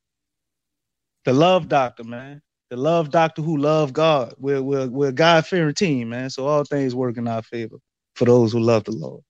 the 1.25 1.33
love 1.33 1.67
doctor, 1.67 2.05
man. 2.05 2.41
The 2.69 2.77
love 2.77 3.11
doctor 3.11 3.41
who 3.41 3.57
love 3.57 3.93
God. 3.93 4.33
We're 4.37 4.61
we're 4.61 4.87
we're 4.87 5.09
a 5.09 5.13
God 5.13 5.45
fearing 5.45 5.73
team, 5.73 6.09
man. 6.09 6.29
So 6.29 6.47
all 6.47 6.63
things 6.65 6.93
work 6.95 7.17
in 7.17 7.27
our 7.27 7.41
favor 7.41 7.77
for 8.15 8.25
those 8.25 8.51
who 8.51 8.59
love 8.59 8.83
the 8.83 8.91
Lord. 8.91 9.23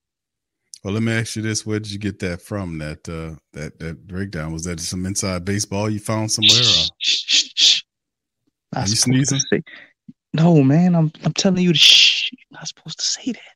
Well, 0.82 0.94
let 0.94 1.02
me 1.02 1.12
ask 1.12 1.36
you 1.36 1.42
this: 1.42 1.64
Where 1.66 1.78
did 1.78 1.92
you 1.92 1.98
get 1.98 2.18
that 2.20 2.42
from? 2.42 2.78
That 2.78 3.08
uh, 3.08 3.36
that 3.52 3.78
that 3.78 4.06
breakdown 4.06 4.52
was 4.52 4.64
that 4.64 4.80
some 4.80 5.06
inside 5.06 5.44
baseball 5.44 5.88
you 5.90 6.00
found 6.00 6.32
somewhere? 6.32 6.60
Or? 6.60 6.84
Are 8.76 8.86
you 8.88 8.96
sneezing? 8.96 9.40
say- 9.40 9.62
No, 10.32 10.62
man. 10.62 10.94
I'm 10.96 11.12
I'm 11.24 11.32
telling 11.34 11.62
you 11.62 11.72
to 11.72 11.78
shh. 11.78 12.30
You're 12.32 12.58
not 12.60 12.68
supposed 12.68 12.98
to 12.98 13.04
say 13.04 13.32
that. 13.32 13.54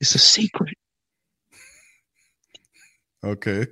It's 0.00 0.14
a 0.14 0.18
secret. 0.18 0.74
Okay. 3.24 3.66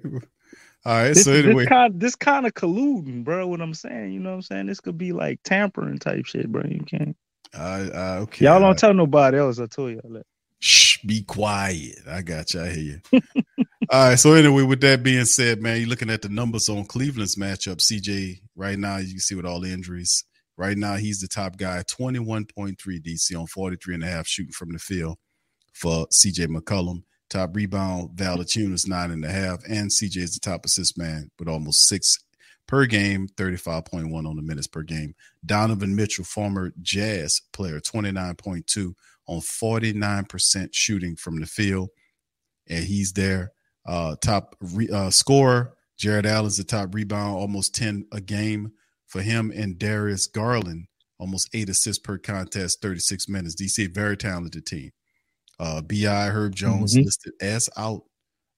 All 0.86 0.94
right. 0.94 1.08
This, 1.08 1.24
so 1.24 1.32
anyway, 1.32 1.64
this 1.64 1.68
kind 1.68 2.00
this 2.00 2.16
kind 2.16 2.46
of 2.46 2.54
colluding, 2.54 3.24
bro. 3.24 3.46
What 3.46 3.60
I'm 3.60 3.74
saying, 3.74 4.12
you 4.12 4.20
know 4.20 4.30
what 4.30 4.36
I'm 4.36 4.42
saying? 4.42 4.66
This 4.66 4.80
could 4.80 4.96
be 4.96 5.12
like 5.12 5.40
tampering 5.44 5.98
type 5.98 6.26
shit, 6.26 6.50
bro. 6.50 6.62
You 6.66 6.84
can't. 6.84 7.16
I, 7.54 7.58
I 7.60 8.16
uh, 8.16 8.20
okay. 8.22 8.46
Y'all 8.46 8.60
don't 8.60 8.70
uh, 8.70 8.74
tell 8.74 8.94
nobody 8.94 9.38
else. 9.38 9.58
I 9.58 9.66
told 9.66 9.92
y'all 9.92 10.12
that. 10.12 10.26
Shh, 10.60 10.98
be 11.04 11.22
quiet. 11.22 11.98
I 12.08 12.22
got 12.22 12.54
you. 12.54 12.62
I 12.62 12.70
hear 12.70 13.00
you. 13.12 13.20
All 13.90 14.08
right. 14.08 14.18
So 14.18 14.34
anyway, 14.34 14.62
with 14.62 14.80
that 14.82 15.02
being 15.02 15.24
said, 15.24 15.60
man, 15.60 15.80
you're 15.80 15.88
looking 15.88 16.10
at 16.10 16.22
the 16.22 16.28
numbers 16.28 16.68
on 16.68 16.84
Cleveland's 16.84 17.36
matchup. 17.36 17.78
CJ 17.78 18.40
right 18.56 18.78
now, 18.78 18.98
you 18.98 19.10
can 19.10 19.20
see 19.20 19.34
with 19.34 19.46
all 19.46 19.60
the 19.60 19.72
injuries. 19.72 20.24
Right 20.56 20.76
now, 20.76 20.96
he's 20.96 21.20
the 21.20 21.28
top 21.28 21.56
guy, 21.56 21.82
21.3 21.84 22.76
DC 22.76 23.38
on 23.38 23.46
43 23.46 23.94
and 23.94 24.04
a 24.04 24.06
half 24.06 24.26
shooting 24.26 24.52
from 24.52 24.72
the 24.72 24.78
field 24.78 25.16
for 25.72 26.06
CJ 26.08 26.48
McCollum. 26.48 27.02
Top 27.30 27.54
rebound, 27.54 28.10
Valanciunas 28.16 28.88
nine 28.88 29.12
and 29.12 29.24
a 29.24 29.30
half, 29.30 29.62
and 29.68 29.90
CJ 29.90 30.16
is 30.16 30.34
the 30.34 30.40
top 30.40 30.64
assist 30.64 30.98
man 30.98 31.30
with 31.38 31.48
almost 31.48 31.86
six 31.86 32.18
per 32.66 32.86
game, 32.86 33.28
35.1 33.36 34.28
on 34.28 34.36
the 34.36 34.42
minutes 34.42 34.66
per 34.66 34.82
game. 34.82 35.14
Donovan 35.44 35.96
Mitchell, 35.96 36.24
former 36.24 36.72
Jazz 36.82 37.40
player, 37.52 37.80
29.2 37.80 38.94
on 39.26 39.40
49% 39.40 40.68
shooting 40.72 41.16
from 41.16 41.40
the 41.40 41.46
field. 41.46 41.90
And 42.68 42.84
he's 42.84 43.12
there. 43.12 43.52
Uh, 43.86 44.14
top 44.20 44.54
re- 44.60 44.88
uh, 44.88 45.10
scorer, 45.10 45.74
Jarrett 45.96 46.26
Allen's 46.26 46.58
the 46.58 46.64
top 46.64 46.94
rebound, 46.94 47.36
almost 47.36 47.74
10 47.74 48.06
a 48.12 48.20
game 48.20 48.72
for 49.06 49.20
him. 49.22 49.52
And 49.54 49.78
Darius 49.78 50.26
Garland, 50.26 50.86
almost 51.18 51.50
eight 51.52 51.68
assists 51.68 52.00
per 52.00 52.18
contest, 52.18 52.82
36 52.82 53.28
minutes. 53.28 53.60
DC, 53.60 53.92
very 53.92 54.16
talented 54.16 54.66
team. 54.66 54.92
Uh, 55.61 55.83
Bi 55.83 56.07
Herb 56.31 56.55
Jones 56.55 56.96
Mhm. 56.96 57.05
listed 57.05 57.35
as 57.42 57.68
out 57.77 58.03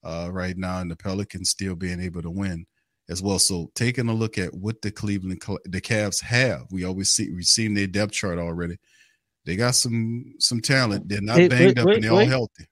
uh, 0.05 0.29
right 0.33 0.57
now, 0.57 0.79
and 0.81 0.89
the 0.89 0.95
Pelicans 0.97 1.51
still 1.51 1.75
being 1.75 2.01
able 2.01 2.23
to 2.23 2.31
win 2.31 2.65
as 3.09 3.21
well. 3.21 3.41
So 3.41 3.73
taking 3.75 4.09
a 4.09 4.15
look 4.15 4.39
at 4.39 4.55
what 4.55 4.81
the 4.83 4.93
Cleveland 4.93 5.43
the 5.65 5.81
Cavs 5.81 6.23
have, 6.23 6.63
we 6.71 6.85
always 6.85 7.11
see 7.11 7.29
we've 7.31 7.45
seen 7.45 7.75
their 7.75 7.89
depth 7.89 8.13
chart 8.13 8.39
already. 8.39 8.77
They 9.45 9.57
got 9.57 9.75
some 9.75 10.35
some 10.39 10.61
talent. 10.61 11.09
They're 11.09 11.21
not 11.21 11.39
Wait, 11.39 11.51
banged 11.51 11.67
wait, 11.67 11.79
up 11.79 11.87
wait, 11.87 11.95
and 11.97 12.05
they're 12.05 12.13
all 12.13 12.25
healthy. 12.25 12.67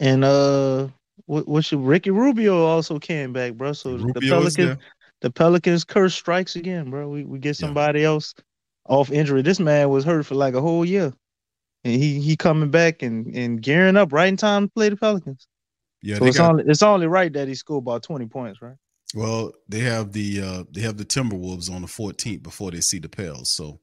And 0.00 0.24
uh, 0.24 0.88
what 1.26 1.46
what 1.46 1.64
should 1.64 1.80
Ricky 1.80 2.10
Rubio 2.10 2.64
also 2.64 2.98
came 2.98 3.32
back, 3.32 3.54
bro? 3.54 3.72
So 3.72 3.96
the 3.96 4.04
Rubio 4.04 4.42
is 4.42 4.56
Pelicans, 4.56 4.82
the 5.20 5.30
Pelicans 5.30 5.84
curse 5.84 6.14
strikes 6.14 6.56
again, 6.56 6.90
bro. 6.90 7.08
We 7.08 7.24
we 7.24 7.38
get 7.38 7.56
somebody 7.56 8.04
else 8.04 8.34
off 8.88 9.12
injury. 9.12 9.42
This 9.42 9.60
man 9.60 9.88
was 9.90 10.04
hurt 10.04 10.26
for 10.26 10.34
like 10.34 10.54
a 10.54 10.60
whole 10.60 10.84
year, 10.84 11.12
and 11.84 11.94
he 12.02 12.20
he 12.20 12.36
coming 12.36 12.70
back 12.70 13.02
and 13.02 13.34
and 13.34 13.60
gearing 13.62 13.96
up 13.96 14.12
right 14.12 14.28
in 14.28 14.36
time 14.36 14.66
to 14.68 14.72
play 14.72 14.88
the 14.88 14.96
Pelicans. 14.96 15.46
Yeah, 16.02 16.18
so 16.18 16.24
it's 16.26 16.38
got- 16.38 16.50
only 16.52 16.64
it's 16.66 16.82
only 16.82 17.06
right 17.06 17.32
that 17.32 17.48
he 17.48 17.54
scored 17.54 17.82
about 17.84 18.02
twenty 18.02 18.26
points, 18.26 18.60
right? 18.62 18.76
Well, 19.14 19.52
they 19.68 19.80
have 19.80 20.12
the 20.12 20.40
uh 20.40 20.64
they 20.70 20.80
have 20.82 20.96
the 20.96 21.04
Timberwolves 21.04 21.70
on 21.70 21.82
the 21.82 21.88
14th 21.88 22.42
before 22.44 22.70
they 22.70 22.80
see 22.80 22.98
the 23.00 23.08
Pels. 23.08 23.50
So 23.52 23.80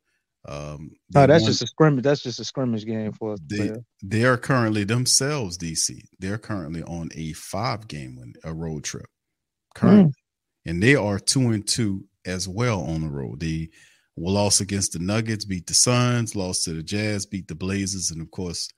Um, 0.47 0.91
No, 1.13 1.27
that's 1.27 1.41
won- 1.43 1.51
just 1.51 1.61
a 1.63 1.67
scrimmage. 1.67 2.03
That's 2.05 2.23
just 2.23 2.39
a 2.39 2.45
scrimmage 2.45 2.85
game 2.85 3.11
for 3.11 3.33
us. 3.33 3.39
They, 3.45 3.71
they 4.01 4.23
are 4.23 4.37
currently 4.37 4.85
themselves 4.85 5.57
DC. 5.57 5.99
They're 6.19 6.37
currently 6.37 6.81
on 6.83 7.09
a 7.15 7.33
five 7.33 7.89
game 7.89 8.15
win 8.15 8.33
a 8.45 8.53
road 8.53 8.85
trip 8.85 9.07
currently, 9.75 10.13
and 10.65 10.81
they 10.81 10.95
are 10.95 11.19
two 11.19 11.49
and 11.49 11.67
two 11.67 12.05
as 12.25 12.47
well 12.47 12.79
on 12.81 13.01
the 13.01 13.09
road. 13.09 13.41
They 13.41 13.69
lost 14.17 14.61
against 14.61 14.93
the 14.93 14.99
Nuggets, 14.99 15.45
beat 15.45 15.67
the 15.67 15.73
Suns, 15.73 16.35
lost 16.35 16.63
to 16.63 16.73
the 16.73 16.83
Jazz, 16.83 17.25
beat 17.25 17.47
the 17.47 17.55
Blazers, 17.55 18.11
and 18.11 18.21
of 18.21 18.31
course 18.31 18.69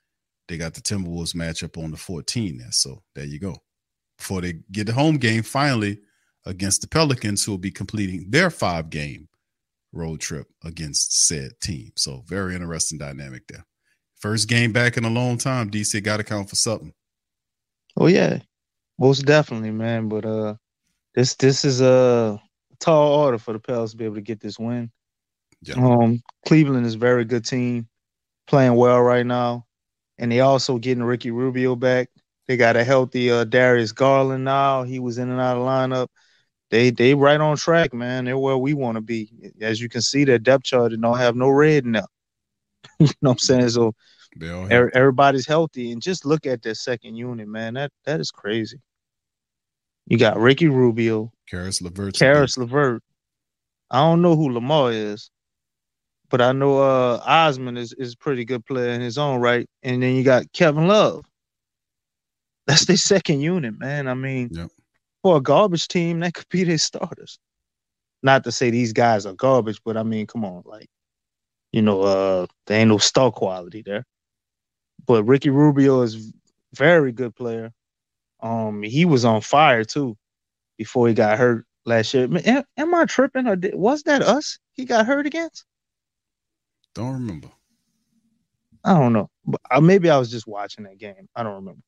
they 0.47 0.57
got 0.57 0.73
the 0.73 0.81
Timberwolves 0.81 1.35
matchup 1.35 1.81
on 1.81 1.91
the 1.91 1.97
14 1.97 2.57
there. 2.57 2.71
So 2.71 3.03
there 3.15 3.25
you 3.25 3.39
go. 3.39 3.55
Before 4.17 4.41
they 4.41 4.55
get 4.71 4.87
the 4.87 4.93
home 4.93 5.17
game 5.17 5.43
finally 5.43 5.99
against 6.45 6.81
the 6.81 6.87
Pelicans, 6.87 7.45
who 7.45 7.51
will 7.51 7.57
be 7.57 7.71
completing 7.71 8.29
their 8.29 8.49
five 8.49 8.89
game 8.89 9.29
road 9.93 10.19
trip 10.19 10.47
against 10.63 11.25
said 11.27 11.51
team. 11.61 11.91
So 11.95 12.23
very 12.25 12.55
interesting 12.55 12.97
dynamic 12.97 13.47
there. 13.47 13.65
First 14.19 14.49
game 14.49 14.73
back 14.73 14.97
in 14.97 15.05
a 15.05 15.09
long 15.09 15.37
time. 15.37 15.71
DC 15.71 16.03
got 16.03 16.17
to 16.17 16.23
count 16.23 16.49
for 16.49 16.55
something. 16.55 16.93
Oh 17.95 18.07
yeah, 18.07 18.39
most 18.99 19.25
definitely, 19.25 19.71
man. 19.71 20.09
But 20.09 20.25
uh, 20.25 20.55
this 21.15 21.35
this 21.35 21.63
is 21.63 21.81
a 21.81 22.41
tall 22.79 23.13
order 23.13 23.37
for 23.37 23.53
the 23.53 23.59
Pels 23.59 23.91
to 23.91 23.97
be 23.97 24.05
able 24.05 24.15
to 24.15 24.21
get 24.21 24.41
this 24.41 24.59
win. 24.59 24.91
Um, 25.77 26.21
Cleveland 26.47 26.85
is 26.85 26.95
a 26.95 26.99
very 26.99 27.25
good 27.25 27.45
team, 27.45 27.87
playing 28.47 28.75
well 28.75 29.01
right 29.01 29.25
now, 29.25 29.65
and 30.17 30.31
they 30.31 30.39
also 30.39 30.77
getting 30.77 31.03
Ricky 31.03 31.31
Rubio 31.31 31.75
back. 31.75 32.09
They 32.47 32.57
got 32.57 32.75
a 32.77 32.83
healthy 32.83 33.29
uh, 33.29 33.43
Darius 33.43 33.91
Garland 33.91 34.43
now. 34.43 34.83
He 34.83 34.99
was 34.99 35.17
in 35.17 35.29
and 35.29 35.39
out 35.39 35.57
of 35.57 35.63
lineup. 35.63 36.07
They 36.71 36.91
they 36.91 37.13
right 37.13 37.39
on 37.39 37.57
track, 37.57 37.93
man. 37.93 38.25
They're 38.25 38.37
where 38.37 38.57
we 38.57 38.73
want 38.73 38.95
to 38.95 39.01
be. 39.01 39.31
As 39.61 39.81
you 39.81 39.89
can 39.89 40.01
see, 40.01 40.23
their 40.23 40.39
depth 40.39 40.63
chart 40.63 40.93
don't 40.99 41.17
have 41.17 41.35
no 41.35 41.49
red 41.49 41.85
now. 41.85 42.07
you 42.99 43.07
know 43.07 43.11
what 43.21 43.31
I'm 43.31 43.37
saying? 43.39 43.69
So 43.69 43.93
Every- 44.71 44.91
everybody's 44.93 45.47
healthy, 45.47 45.91
and 45.91 46.01
just 46.01 46.25
look 46.25 46.45
at 46.45 46.61
their 46.61 46.75
second 46.75 47.15
unit, 47.15 47.47
man. 47.47 47.73
That 47.73 47.91
that 48.05 48.19
is 48.19 48.31
crazy. 48.31 48.79
You 50.07 50.17
got 50.17 50.37
Ricky 50.39 50.67
Rubio, 50.67 51.31
Caris 51.49 51.81
LeVert. 51.81 52.17
Caris 52.17 52.57
LeVert. 52.57 53.03
I 53.91 53.99
don't 53.99 54.21
know 54.21 54.35
who 54.35 54.51
Lamar 54.51 54.91
is, 54.91 55.29
but 56.29 56.41
I 56.41 56.51
know 56.51 56.79
uh 56.79 57.21
Osman 57.25 57.77
is 57.77 57.93
is 57.93 58.13
a 58.13 58.17
pretty 58.17 58.45
good 58.45 58.65
player 58.65 58.91
in 58.91 59.01
his 59.01 59.17
own 59.17 59.41
right. 59.41 59.67
And 59.83 60.01
then 60.01 60.15
you 60.15 60.23
got 60.23 60.51
Kevin 60.53 60.87
Love. 60.87 61.25
That's 62.67 62.85
their 62.85 62.97
second 62.97 63.41
unit, 63.41 63.79
man. 63.79 64.07
I 64.07 64.13
mean, 64.13 64.69
for 65.23 65.37
a 65.37 65.41
garbage 65.41 65.87
team, 65.87 66.19
that 66.19 66.35
could 66.35 66.47
be 66.49 66.63
their 66.63 66.77
starters. 66.77 67.39
Not 68.21 68.43
to 68.43 68.51
say 68.51 68.69
these 68.69 68.93
guys 68.93 69.25
are 69.25 69.33
garbage, 69.33 69.81
but 69.83 69.97
I 69.97 70.03
mean, 70.03 70.27
come 70.27 70.45
on, 70.45 70.63
like, 70.65 70.87
you 71.71 71.81
know, 71.81 72.01
uh, 72.01 72.45
there 72.67 72.79
ain't 72.79 72.89
no 72.89 72.97
star 72.99 73.31
quality 73.31 73.81
there. 73.81 74.05
But 75.07 75.23
Ricky 75.23 75.49
Rubio 75.49 76.01
is 76.01 76.31
very 76.73 77.11
good 77.11 77.35
player. 77.35 77.71
Um, 78.41 78.83
he 78.83 79.05
was 79.05 79.25
on 79.25 79.41
fire 79.41 79.83
too 79.83 80.15
before 80.77 81.07
he 81.07 81.13
got 81.13 81.37
hurt 81.37 81.65
last 81.85 82.13
year. 82.13 82.27
Am, 82.45 82.63
am 82.77 82.93
I 82.93 83.05
tripping 83.05 83.47
or 83.47 83.55
did, 83.55 83.75
was 83.75 84.03
that 84.03 84.21
us? 84.21 84.59
He 84.73 84.85
got 84.85 85.05
hurt 85.07 85.25
against? 85.25 85.65
Don't 86.99 87.13
remember. 87.13 87.47
I 88.83 88.93
don't 88.93 89.13
know. 89.13 89.29
Uh, 89.71 89.79
maybe 89.79 90.09
I 90.09 90.17
was 90.17 90.29
just 90.29 90.45
watching 90.45 90.83
that 90.83 90.97
game. 90.97 91.29
I 91.33 91.43
don't 91.43 91.55
remember. 91.55 91.79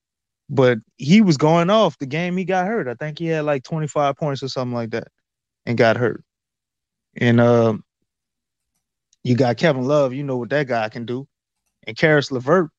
But 0.50 0.78
he 0.96 1.20
was 1.20 1.36
going 1.36 1.70
off 1.70 1.98
the 1.98 2.06
game 2.06 2.38
he 2.38 2.46
got 2.46 2.66
hurt. 2.66 2.88
I 2.88 2.94
think 2.94 3.20
he 3.20 3.26
had 3.26 3.44
like 3.44 3.64
25 3.64 4.16
points 4.16 4.42
or 4.42 4.48
something 4.48 4.74
like 4.74 4.92
that 4.92 5.10
and 5.66 5.78
got 5.78 5.98
hurt. 5.98 6.24
And 7.18 7.42
um 7.42 7.84
you 9.26 9.36
got 9.36 9.58
Kevin 9.58 9.84
Love, 9.84 10.14
you 10.14 10.24
know 10.24 10.38
what 10.38 10.50
that 10.52 10.68
guy 10.68 10.88
can 10.88 11.06
do. 11.06 11.28
And 11.86 11.98
Caris 11.98 12.32
LeVert 12.32 12.70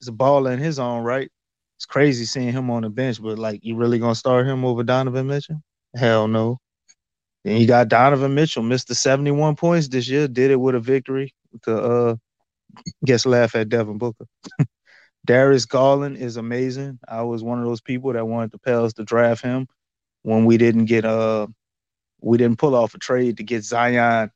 is 0.00 0.06
a 0.06 0.12
baller 0.12 0.52
in 0.52 0.60
his 0.60 0.78
own 0.78 1.02
right. 1.02 1.28
It's 1.76 1.86
crazy 1.86 2.24
seeing 2.24 2.52
him 2.52 2.70
on 2.70 2.82
the 2.82 2.88
bench, 2.88 3.20
but 3.20 3.36
like 3.36 3.64
you 3.64 3.74
really 3.74 3.98
gonna 3.98 4.14
start 4.14 4.46
him 4.46 4.64
over 4.64 4.84
Donovan 4.84 5.26
Mitchell? 5.26 5.60
Hell 5.96 6.28
no. 6.28 6.60
Then 7.42 7.60
you 7.60 7.66
got 7.66 7.88
Donovan 7.88 8.36
Mitchell, 8.36 8.62
missed 8.62 8.86
the 8.86 8.94
71 8.94 9.56
points 9.56 9.88
this 9.88 10.08
year, 10.08 10.28
did 10.28 10.52
it 10.52 10.60
with 10.60 10.76
a 10.76 10.80
victory 10.80 11.34
to 11.62 11.76
uh 11.76 12.16
guess 13.04 13.26
laugh 13.26 13.54
at 13.54 13.68
Devin 13.68 13.98
Booker. 13.98 14.26
Darius 15.26 15.66
Garland 15.66 16.16
is 16.16 16.36
amazing. 16.36 16.98
I 17.06 17.22
was 17.22 17.42
one 17.42 17.58
of 17.58 17.66
those 17.66 17.80
people 17.80 18.12
that 18.12 18.26
wanted 18.26 18.52
the 18.52 18.58
Pels 18.58 18.94
to 18.94 19.04
draft 19.04 19.42
him 19.42 19.66
when 20.22 20.44
we 20.44 20.56
didn't 20.56 20.86
get 20.86 21.04
uh 21.04 21.46
we 22.20 22.38
didn't 22.38 22.58
pull 22.58 22.74
off 22.74 22.94
a 22.94 22.98
trade 22.98 23.38
to 23.38 23.42
get 23.42 23.64
Zion 23.64 24.30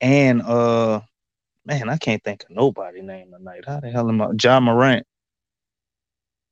and 0.00 0.42
uh 0.42 1.00
man, 1.64 1.88
I 1.88 1.98
can't 1.98 2.22
think 2.24 2.44
of 2.44 2.50
nobody 2.50 3.02
name 3.02 3.30
tonight. 3.32 3.64
How 3.66 3.80
the 3.80 3.90
hell 3.90 4.08
am 4.08 4.22
I? 4.22 4.30
Ja 4.42 4.58
Morant. 4.60 5.06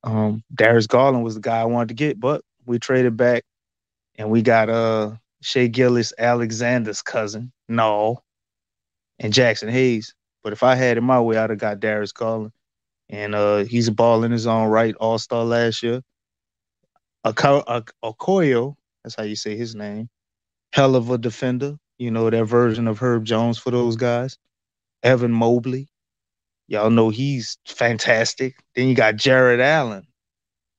Um, 0.03 0.43
Darius 0.53 0.87
Garland 0.87 1.23
was 1.23 1.35
the 1.35 1.41
guy 1.41 1.59
I 1.59 1.65
wanted 1.65 1.89
to 1.89 1.95
get, 1.95 2.19
but 2.19 2.41
we 2.65 2.77
traded 2.79 3.17
back 3.17 3.43
and 4.15 4.29
we 4.29 4.41
got 4.41 4.69
uh 4.69 5.15
Shai 5.41 5.67
Gilgeous-Alexander's 5.67 7.01
cousin, 7.01 7.51
no, 7.67 8.21
and 9.19 9.33
Jaxson 9.33 9.69
Hayes. 9.69 10.13
But 10.43 10.53
if 10.53 10.63
I 10.63 10.75
had 10.75 10.97
it 10.97 11.01
my 11.01 11.19
way, 11.19 11.37
I'd 11.37 11.49
have 11.49 11.59
got 11.59 11.79
Darius 11.79 12.11
Garland. 12.11 12.53
And 13.09 13.35
uh 13.35 13.63
he's 13.63 13.87
a 13.87 13.93
ball 13.93 14.23
in 14.23 14.31
his 14.31 14.47
own 14.47 14.69
right, 14.69 14.95
all-star 14.95 15.43
last 15.43 15.81
year. 15.83 16.01
Oko- 17.23 17.63
Ok- 17.67 17.93
Okoyo, 18.03 18.75
that's 19.03 19.15
how 19.15 19.23
you 19.23 19.35
say 19.35 19.55
his 19.55 19.75
name. 19.75 20.09
Hell 20.73 20.95
of 20.95 21.09
a 21.09 21.17
defender, 21.17 21.77
you 21.97 22.11
know, 22.11 22.29
that 22.29 22.45
version 22.45 22.87
of 22.87 22.99
Herb 22.99 23.25
Jones 23.25 23.57
for 23.57 23.71
those 23.71 23.95
guys. 23.95 24.37
Evan 25.03 25.31
Mobley. 25.31 25.87
Y'all 26.67 26.89
know 26.89 27.09
he's 27.09 27.57
fantastic. 27.65 28.55
Then 28.75 28.89
you 28.89 28.95
got 28.95 29.15
Jarrett 29.15 29.61
Allen, 29.61 30.05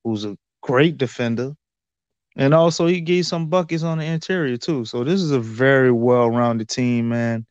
who's 0.04 0.24
a 0.24 0.36
great 0.62 0.98
defender. 0.98 1.54
And 2.36 2.52
also 2.52 2.86
he 2.86 3.00
gave 3.00 3.26
some 3.26 3.48
buckets 3.48 3.82
on 3.82 3.98
the 3.98 4.04
interior 4.04 4.58
too. 4.58 4.84
So 4.84 5.02
this 5.02 5.22
is 5.22 5.30
a 5.30 5.40
very 5.40 5.90
well-rounded 5.90 6.68
team, 6.68 7.08
man. 7.08 7.46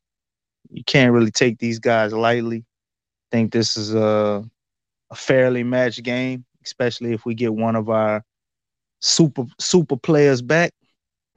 You 0.70 0.84
can't 0.84 1.14
really 1.14 1.32
take 1.32 1.60
these 1.60 1.80
guys 1.80 2.14
lightly. 2.14 2.60
I 2.60 3.36
think 3.36 3.52
this 3.52 3.78
is 3.78 3.94
a 3.96 4.44
a 5.12 5.16
fairly 5.16 5.64
matched 5.64 6.04
game, 6.04 6.46
especially 6.66 7.14
if 7.14 7.26
we 7.26 7.34
get 7.36 7.54
one 7.54 7.76
of 7.76 7.90
our 7.90 8.24
super 9.00 9.46
super 9.60 9.98
players 9.98 10.42
back. 10.42 10.72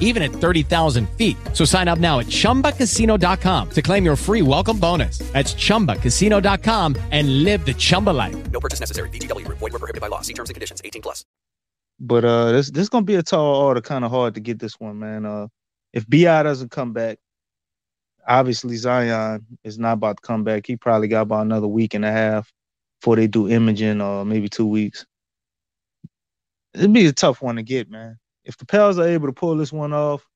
even 0.00 0.22
at 0.22 0.30
30,000 0.30 1.06
feet. 1.10 1.36
So 1.52 1.66
sign 1.66 1.86
up 1.88 1.98
now 1.98 2.20
at 2.20 2.26
chumbacasino.com 2.26 3.70
to 3.70 3.82
claim 3.82 4.04
your 4.04 4.16
free 4.16 4.40
welcome 4.40 4.78
bonus. 4.78 5.18
That's 5.32 5.52
chumbacasino.com 5.54 6.96
and 7.10 7.44
live 7.44 7.66
the 7.66 7.74
Chumba 7.74 8.10
life. 8.10 8.50
No 8.50 8.60
purchase 8.60 8.80
necessary. 8.80 9.10
VGW 9.10 9.44
Group. 9.44 9.58
Void 9.58 9.72
were 9.72 9.80
prohibited 9.80 10.00
by 10.00 10.08
law. 10.08 10.22
See 10.22 10.34
terms 10.34 10.50
and 10.50 10.54
conditions. 10.54 10.80
18 10.84 11.02
plus. 11.02 11.24
But 12.00 12.24
uh 12.24 12.52
this 12.52 12.70
this 12.70 12.88
gonna 12.88 13.04
be 13.04 13.14
a 13.16 13.22
tall 13.22 13.56
order, 13.56 13.80
kind 13.80 14.04
of 14.04 14.10
hard 14.10 14.34
to 14.34 14.40
get 14.40 14.58
this 14.58 14.80
one, 14.80 14.98
man. 14.98 15.24
Uh 15.24 15.48
if 15.92 16.08
Bi 16.08 16.42
doesn't 16.42 16.72
come 16.72 16.92
back, 16.92 17.18
obviously 18.26 18.76
Zion 18.76 19.46
is 19.62 19.78
not 19.78 19.92
about 19.94 20.16
to 20.16 20.26
come 20.26 20.44
back. 20.44 20.66
He 20.66 20.76
probably 20.76 21.08
got 21.08 21.22
about 21.22 21.42
another 21.42 21.68
week 21.68 21.94
and 21.94 22.04
a 22.04 22.10
half 22.10 22.52
before 23.00 23.16
they 23.16 23.26
do 23.26 23.48
imaging, 23.48 24.00
or 24.00 24.24
maybe 24.24 24.48
two 24.48 24.66
weeks. 24.66 25.06
It'd 26.74 26.92
be 26.92 27.06
a 27.06 27.12
tough 27.12 27.40
one 27.42 27.56
to 27.56 27.62
get, 27.62 27.88
man. 27.88 28.18
If 28.44 28.58
the 28.58 28.66
Pels 28.66 28.98
are 28.98 29.08
able 29.08 29.26
to 29.26 29.32
pull 29.32 29.56
this 29.56 29.72
one 29.72 29.92
off 29.92 30.26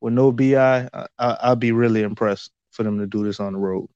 with 0.00 0.12
no 0.12 0.32
Bi, 0.32 0.56
I, 0.56 0.88
I, 1.18 1.36
I'd 1.42 1.60
be 1.60 1.72
really 1.72 2.02
impressed 2.02 2.50
for 2.70 2.82
them 2.82 2.98
to 2.98 3.06
do 3.06 3.24
this 3.24 3.40
on 3.40 3.52
the 3.52 3.58
road. 3.58 3.88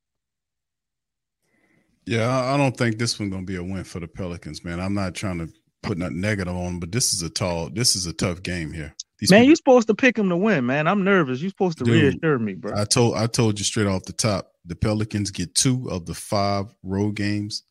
Yeah, 2.05 2.53
I 2.53 2.57
don't 2.57 2.77
think 2.77 2.99
this 2.99 3.19
one's 3.19 3.33
gonna 3.33 3.45
be 3.45 3.57
a 3.57 3.63
win 3.63 3.83
for 3.83 3.99
the 3.99 4.07
Pelicans, 4.07 4.65
man. 4.65 4.79
I'm 4.79 4.95
not 4.95 5.15
trying 5.15 5.39
to 5.39 5.49
put 5.83 5.99
nothing 5.99 6.21
negative 6.21 6.55
on 6.55 6.65
them, 6.65 6.81
but 6.81 6.93
this 6.93 7.13
is 7.13 7.23
a 7.23 7.29
tall, 7.29 7.69
this 7.69 7.97
is 7.97 8.07
a 8.07 8.13
tough 8.13 8.43
game 8.43 8.73
here. 8.73 8.95
These 9.19 9.31
man, 9.31 9.41
people- 9.41 9.49
you're 9.49 9.57
supposed 9.57 9.89
to 9.89 9.95
pick 9.95 10.15
them 10.15 10.29
to 10.29 10.37
win, 10.37 10.67
man. 10.67 10.87
I'm 10.87 11.03
nervous. 11.03 11.41
You're 11.41 11.51
supposed 11.51 11.79
to 11.79 11.85
Dude, 11.85 12.15
reassure 12.15 12.39
me, 12.39 12.55
bro. 12.55 12.73
I 12.77 12.85
told 12.85 13.17
I 13.17 13.27
told 13.27 13.59
you 13.59 13.65
straight 13.65 13.89
off 13.89 14.05
the 14.05 14.13
top, 14.13 14.53
the 14.65 14.77
Pelicans 14.77 15.33
get 15.33 15.57
two 15.57 15.91
of 15.91 16.07
the 16.07 16.15
five 16.15 16.67
road 16.85 17.17
games. 17.17 17.65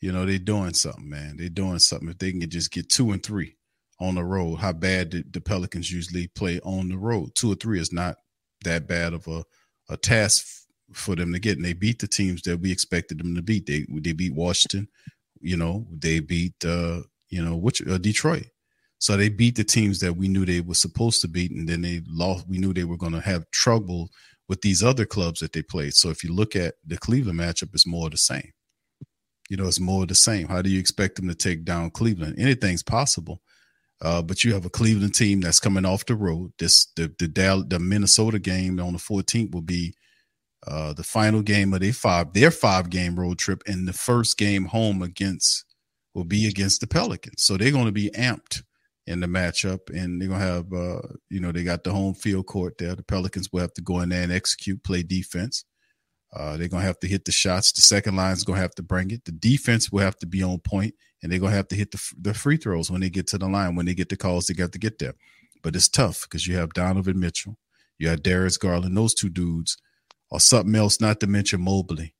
You 0.00 0.12
know, 0.12 0.24
they're 0.24 0.38
doing 0.38 0.74
something, 0.74 1.08
man. 1.08 1.38
They're 1.38 1.48
doing 1.48 1.78
something. 1.78 2.10
If 2.10 2.18
they 2.18 2.30
can 2.30 2.48
just 2.48 2.70
get 2.70 2.90
two 2.90 3.10
and 3.10 3.22
three 3.22 3.56
on 4.00 4.16
the 4.16 4.24
road, 4.24 4.56
how 4.56 4.72
bad 4.72 5.10
the, 5.10 5.24
the 5.30 5.40
Pelicans 5.40 5.90
usually 5.90 6.28
play 6.28 6.60
on 6.60 6.88
the 6.88 6.98
road. 6.98 7.34
Two 7.34 7.52
or 7.52 7.54
three 7.54 7.80
is 7.80 7.92
not 7.92 8.16
that 8.64 8.88
bad 8.88 9.12
of 9.12 9.26
a, 9.28 9.44
a 9.88 9.96
task 9.96 10.46
for 10.92 11.14
them 11.16 11.32
to 11.32 11.38
get. 11.38 11.56
And 11.56 11.64
they 11.64 11.72
beat 11.72 12.00
the 12.00 12.08
teams 12.08 12.42
that 12.42 12.60
we 12.60 12.72
expected 12.72 13.18
them 13.18 13.34
to 13.34 13.42
beat. 13.42 13.66
They 13.66 13.86
they 14.00 14.12
beat 14.12 14.34
Washington, 14.34 14.88
you 15.40 15.56
know, 15.56 15.86
they 15.90 16.20
beat 16.20 16.64
uh, 16.64 17.00
you 17.28 17.44
know, 17.44 17.56
which 17.56 17.86
uh, 17.86 17.98
Detroit. 17.98 18.46
So 18.98 19.16
they 19.16 19.28
beat 19.28 19.56
the 19.56 19.64
teams 19.64 20.00
that 20.00 20.16
we 20.16 20.28
knew 20.28 20.46
they 20.46 20.60
were 20.60 20.74
supposed 20.74 21.20
to 21.22 21.28
beat, 21.28 21.50
and 21.50 21.68
then 21.68 21.82
they 21.82 22.00
lost. 22.08 22.48
We 22.48 22.58
knew 22.58 22.72
they 22.72 22.84
were 22.84 22.96
going 22.96 23.12
to 23.12 23.20
have 23.20 23.50
trouble 23.50 24.08
with 24.48 24.62
these 24.62 24.82
other 24.82 25.04
clubs 25.04 25.40
that 25.40 25.52
they 25.52 25.62
played. 25.62 25.94
So 25.94 26.10
if 26.10 26.22
you 26.22 26.32
look 26.32 26.54
at 26.54 26.74
the 26.86 26.96
Cleveland 26.96 27.40
matchup, 27.40 27.74
it's 27.74 27.86
more 27.86 28.08
the 28.08 28.16
same. 28.16 28.52
You 29.50 29.56
know, 29.56 29.66
it's 29.66 29.80
more 29.80 30.06
the 30.06 30.14
same. 30.14 30.48
How 30.48 30.62
do 30.62 30.70
you 30.70 30.78
expect 30.78 31.16
them 31.16 31.28
to 31.28 31.34
take 31.34 31.64
down 31.64 31.90
Cleveland? 31.90 32.36
Anything's 32.38 32.82
possible. 32.82 33.42
Uh, 34.04 34.20
but 34.20 34.44
you 34.44 34.52
have 34.52 34.66
a 34.66 34.70
Cleveland 34.70 35.14
team 35.14 35.40
that's 35.40 35.58
coming 35.58 35.86
off 35.86 36.04
the 36.04 36.14
road. 36.14 36.52
This 36.58 36.86
the 36.94 37.12
the 37.18 37.66
the 37.66 37.78
Minnesota 37.78 38.38
game 38.38 38.78
on 38.78 38.92
the 38.92 38.98
14th 38.98 39.52
will 39.52 39.62
be 39.62 39.94
uh, 40.66 40.92
the 40.92 41.02
final 41.02 41.42
game 41.42 41.72
of 41.72 41.80
their 41.80 41.92
five 41.92 42.32
their 42.34 42.50
five 42.50 42.90
game 42.90 43.18
road 43.18 43.38
trip, 43.38 43.62
and 43.66 43.88
the 43.88 43.94
first 43.94 44.36
game 44.36 44.66
home 44.66 45.02
against 45.02 45.64
will 46.14 46.24
be 46.24 46.46
against 46.46 46.80
the 46.80 46.86
Pelicans. 46.86 47.42
So 47.42 47.56
they're 47.56 47.72
going 47.72 47.86
to 47.86 47.92
be 47.92 48.10
amped 48.10 48.62
in 49.06 49.20
the 49.20 49.26
matchup, 49.26 49.88
and 49.88 50.20
they're 50.20 50.28
going 50.28 50.40
to 50.40 50.46
have 50.46 50.72
uh, 50.72 51.08
you 51.30 51.40
know 51.40 51.50
they 51.50 51.64
got 51.64 51.82
the 51.82 51.92
home 51.92 52.14
field 52.14 52.46
court 52.46 52.76
there. 52.78 52.94
The 52.94 53.02
Pelicans 53.02 53.50
will 53.52 53.60
have 53.60 53.74
to 53.74 53.82
go 53.82 54.00
in 54.00 54.10
there 54.10 54.22
and 54.22 54.32
execute, 54.32 54.84
play 54.84 55.02
defense. 55.02 55.64
Uh, 56.34 56.56
they're 56.56 56.68
gonna 56.68 56.82
have 56.82 56.98
to 56.98 57.06
hit 57.06 57.24
the 57.24 57.32
shots. 57.32 57.70
The 57.72 57.82
second 57.82 58.16
line 58.16 58.32
is 58.32 58.42
gonna 58.42 58.60
have 58.60 58.74
to 58.74 58.82
bring 58.82 59.10
it. 59.12 59.24
The 59.24 59.32
defense 59.32 59.92
will 59.92 60.00
have 60.00 60.16
to 60.18 60.26
be 60.26 60.42
on 60.42 60.58
point, 60.58 60.94
and 61.22 61.30
they're 61.30 61.38
gonna 61.38 61.54
have 61.54 61.68
to 61.68 61.76
hit 61.76 61.92
the 61.92 62.02
the 62.20 62.34
free 62.34 62.56
throws 62.56 62.90
when 62.90 63.00
they 63.00 63.10
get 63.10 63.28
to 63.28 63.38
the 63.38 63.48
line. 63.48 63.76
When 63.76 63.86
they 63.86 63.94
get 63.94 64.08
the 64.08 64.16
calls, 64.16 64.46
they 64.46 64.54
got 64.54 64.72
to 64.72 64.78
get 64.78 64.98
there. 64.98 65.14
But 65.62 65.76
it's 65.76 65.88
tough 65.88 66.22
because 66.22 66.46
you 66.46 66.56
have 66.56 66.74
Donovan 66.74 67.20
Mitchell, 67.20 67.56
you 67.98 68.08
have 68.08 68.22
Darius 68.22 68.56
Garland. 68.56 68.96
Those 68.96 69.14
two 69.14 69.30
dudes 69.30 69.76
or 70.30 70.40
something 70.40 70.74
else. 70.74 71.00
Not 71.00 71.20
to 71.20 71.28
mention 71.28 71.60
Mobley 71.60 72.14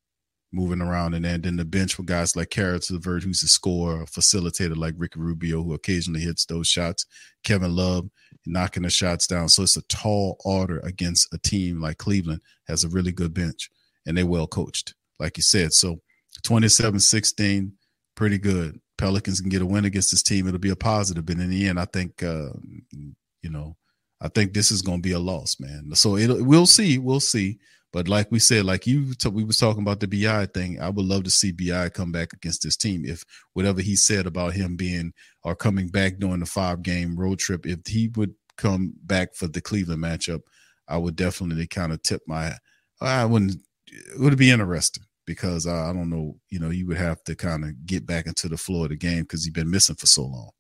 moving 0.52 0.80
around, 0.80 1.14
and 1.14 1.24
then 1.24 1.42
then 1.42 1.56
the 1.56 1.64
bench 1.64 1.98
with 1.98 2.06
guys 2.06 2.36
like 2.36 2.50
Caris 2.50 2.92
LeVert, 2.92 3.24
who's 3.24 3.42
a 3.42 3.48
scorer, 3.48 4.04
facilitator 4.06 4.76
like 4.76 4.94
Ricky 4.96 5.18
Rubio, 5.18 5.64
who 5.64 5.74
occasionally 5.74 6.20
hits 6.20 6.46
those 6.46 6.68
shots. 6.68 7.04
Kevin 7.42 7.74
Love 7.74 8.08
knocking 8.46 8.84
the 8.84 8.90
shots 8.90 9.26
down. 9.26 9.48
So 9.48 9.64
it's 9.64 9.76
a 9.76 9.82
tall 9.82 10.36
order 10.44 10.78
against 10.80 11.34
a 11.34 11.38
team 11.38 11.80
like 11.80 11.98
Cleveland 11.98 12.42
has 12.68 12.84
a 12.84 12.88
really 12.88 13.10
good 13.10 13.34
bench 13.34 13.70
and 14.07 14.16
they're 14.16 14.26
well 14.26 14.46
coached, 14.46 14.94
like 15.18 15.36
you 15.36 15.42
said. 15.42 15.72
So 15.72 16.00
27 16.42 17.00
16, 17.00 17.72
pretty 18.14 18.38
good. 18.38 18.80
Pelicans 18.96 19.40
can 19.40 19.50
get 19.50 19.62
a 19.62 19.66
win 19.66 19.84
against 19.84 20.11
this 20.11 20.22
team. 20.22 20.46
It'll 20.46 20.59
be 20.59 20.70
a 20.70 20.76
positive. 20.76 21.26
But 21.26 21.38
in 21.38 21.50
the 21.50 21.68
end, 21.68 21.80
I 21.80 21.84
think, 21.86 22.22
uh, 22.22 22.50
you 22.92 23.50
know, 23.50 23.76
I 24.20 24.28
think 24.28 24.55
this 24.55 24.70
is 24.70 24.82
going 24.82 24.98
to 24.98 25.02
be 25.02 25.12
a 25.12 25.18
loss, 25.18 25.59
man. 25.59 25.90
So 25.94 26.16
it'll, 26.16 26.44
we'll 26.44 26.66
see. 26.66 26.98
We'll 26.98 27.20
see. 27.20 27.59
But 27.94 28.09
like 28.09 28.30
we 28.32 28.40
said, 28.40 28.64
like 28.64 28.88
you, 28.88 29.14
t- 29.14 29.28
we 29.28 29.44
was 29.44 29.57
talking 29.57 29.82
about 29.82 30.00
the 30.00 30.09
Bi 30.09 30.46
thing. 30.46 30.80
I 30.80 30.88
would 30.88 31.05
love 31.05 31.22
to 31.24 31.30
see 31.30 31.52
Bi 31.52 31.88
come 31.90 32.11
back 32.11 32.32
against 32.32 32.64
this 32.64 32.76
team. 32.76 33.05
If 33.05 33.22
whatever 33.52 33.80
he 33.80 33.94
said 33.94 34.26
about 34.26 34.52
him 34.52 34.76
being 34.76 35.12
or 35.44 35.55
coming 35.55 35.86
back 35.86 36.18
during 36.18 36.40
the 36.40 36.46
five 36.46 36.82
game 36.82 37.14
road 37.14 37.38
trip, 37.38 37.66
if 37.66 37.86
he 37.86 38.09
would 38.16 38.34
come 38.57 38.94
back 39.05 39.36
for 39.36 39.46
the 39.46 39.61
Cleveland 39.61 40.02
matchup, 40.02 40.40
I 40.88 40.98
would 40.98 41.14
definitely 41.14 41.68
kind 41.68 41.92
of 41.92 42.02
tip 42.02 42.22
my. 42.26 42.55
I 43.00 43.24
wouldn't. 43.26 43.62
It 43.95 44.20
would 44.20 44.36
be 44.36 44.51
interesting 44.51 45.05
because 45.26 45.66
uh, 45.66 45.88
I 45.88 45.92
don't 45.92 46.11
know. 46.11 46.36
You 46.51 46.59
know, 46.59 46.70
you 46.70 46.86
would 46.86 46.97
have 46.97 47.22
to 47.24 47.34
kind 47.34 47.64
of 47.64 47.86
get 47.86 48.07
back 48.07 48.26
into 48.26 48.49
the 48.49 48.57
flow 48.57 48.84
of 48.84 48.90
the 48.90 48.97
game 48.97 49.22
because 49.22 49.45
you've 49.47 49.55
been 49.55 49.70
missing 49.70 49.97
for 49.97 50.07
so 50.07 50.24
long. 50.24 50.51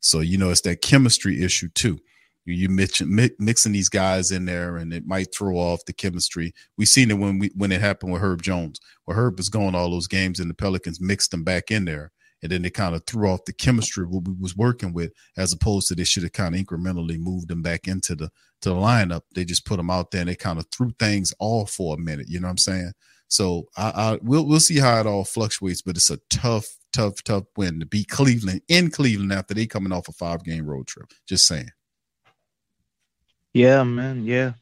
So 0.00 0.20
you 0.20 0.38
know, 0.38 0.50
it's 0.50 0.60
that 0.62 0.82
chemistry 0.82 1.42
issue 1.42 1.68
too. 1.74 1.98
You, 2.44 2.54
you 2.54 2.68
mix, 2.68 3.00
mi- 3.02 3.30
mixing 3.38 3.72
these 3.72 3.88
guys 3.88 4.30
in 4.30 4.44
there, 4.44 4.76
and 4.76 4.92
it 4.92 5.06
might 5.06 5.34
throw 5.34 5.56
off 5.56 5.84
the 5.86 5.92
chemistry. 5.92 6.52
We've 6.76 6.88
seen 6.88 7.10
it 7.10 7.18
when 7.18 7.38
we 7.38 7.50
when 7.54 7.72
it 7.72 7.80
happened 7.80 8.12
with 8.12 8.22
Herb 8.22 8.42
Jones, 8.42 8.80
where 9.04 9.16
Herb 9.16 9.36
was 9.36 9.48
going 9.48 9.74
all 9.74 9.90
those 9.90 10.06
games, 10.06 10.40
and 10.40 10.48
the 10.48 10.54
Pelicans 10.54 11.00
mixed 11.00 11.30
them 11.30 11.44
back 11.44 11.70
in 11.70 11.84
there, 11.84 12.12
and 12.42 12.52
then 12.52 12.62
they 12.62 12.70
kind 12.70 12.94
of 12.94 13.04
threw 13.06 13.28
off 13.28 13.44
the 13.44 13.52
chemistry 13.52 14.06
what 14.06 14.26
we 14.26 14.34
was 14.38 14.56
working 14.56 14.92
with, 14.92 15.12
as 15.36 15.52
opposed 15.52 15.88
to 15.88 15.94
they 15.94 16.04
should 16.04 16.22
have 16.22 16.32
kind 16.32 16.54
of 16.54 16.60
incrementally 16.60 17.18
moved 17.18 17.48
them 17.48 17.62
back 17.62 17.88
into 17.88 18.14
the 18.14 18.30
to 18.62 18.70
the 18.70 18.74
lineup. 18.74 19.22
They 19.34 19.44
just 19.44 19.64
put 19.64 19.76
them 19.76 19.90
out 19.90 20.10
there, 20.10 20.20
and 20.20 20.30
they 20.30 20.36
kind 20.36 20.58
of 20.58 20.66
threw 20.70 20.90
things 20.98 21.34
off 21.38 21.70
for 21.70 21.94
a 21.94 21.98
minute. 21.98 22.28
You 22.28 22.40
know 22.40 22.46
what 22.46 22.52
I'm 22.52 22.58
saying? 22.58 22.92
So 23.28 23.66
I, 23.76 23.90
I 23.94 24.18
we'll 24.22 24.46
we'll 24.46 24.60
see 24.60 24.78
how 24.78 25.00
it 25.00 25.06
all 25.06 25.24
fluctuates, 25.24 25.82
but 25.82 25.96
it's 25.96 26.10
a 26.10 26.18
tough, 26.30 26.66
tough, 26.92 27.22
tough 27.22 27.44
win 27.56 27.80
to 27.80 27.86
beat 27.86 28.08
Cleveland 28.08 28.62
in 28.68 28.90
Cleveland 28.90 29.32
after 29.32 29.54
they 29.54 29.66
coming 29.66 29.92
off 29.92 30.08
a 30.08 30.12
five 30.12 30.44
game 30.44 30.66
road 30.66 30.86
trip. 30.86 31.12
Just 31.26 31.46
saying. 31.46 31.70
Yeah, 33.52 33.82
man. 33.82 34.24
Yeah, 34.24 34.52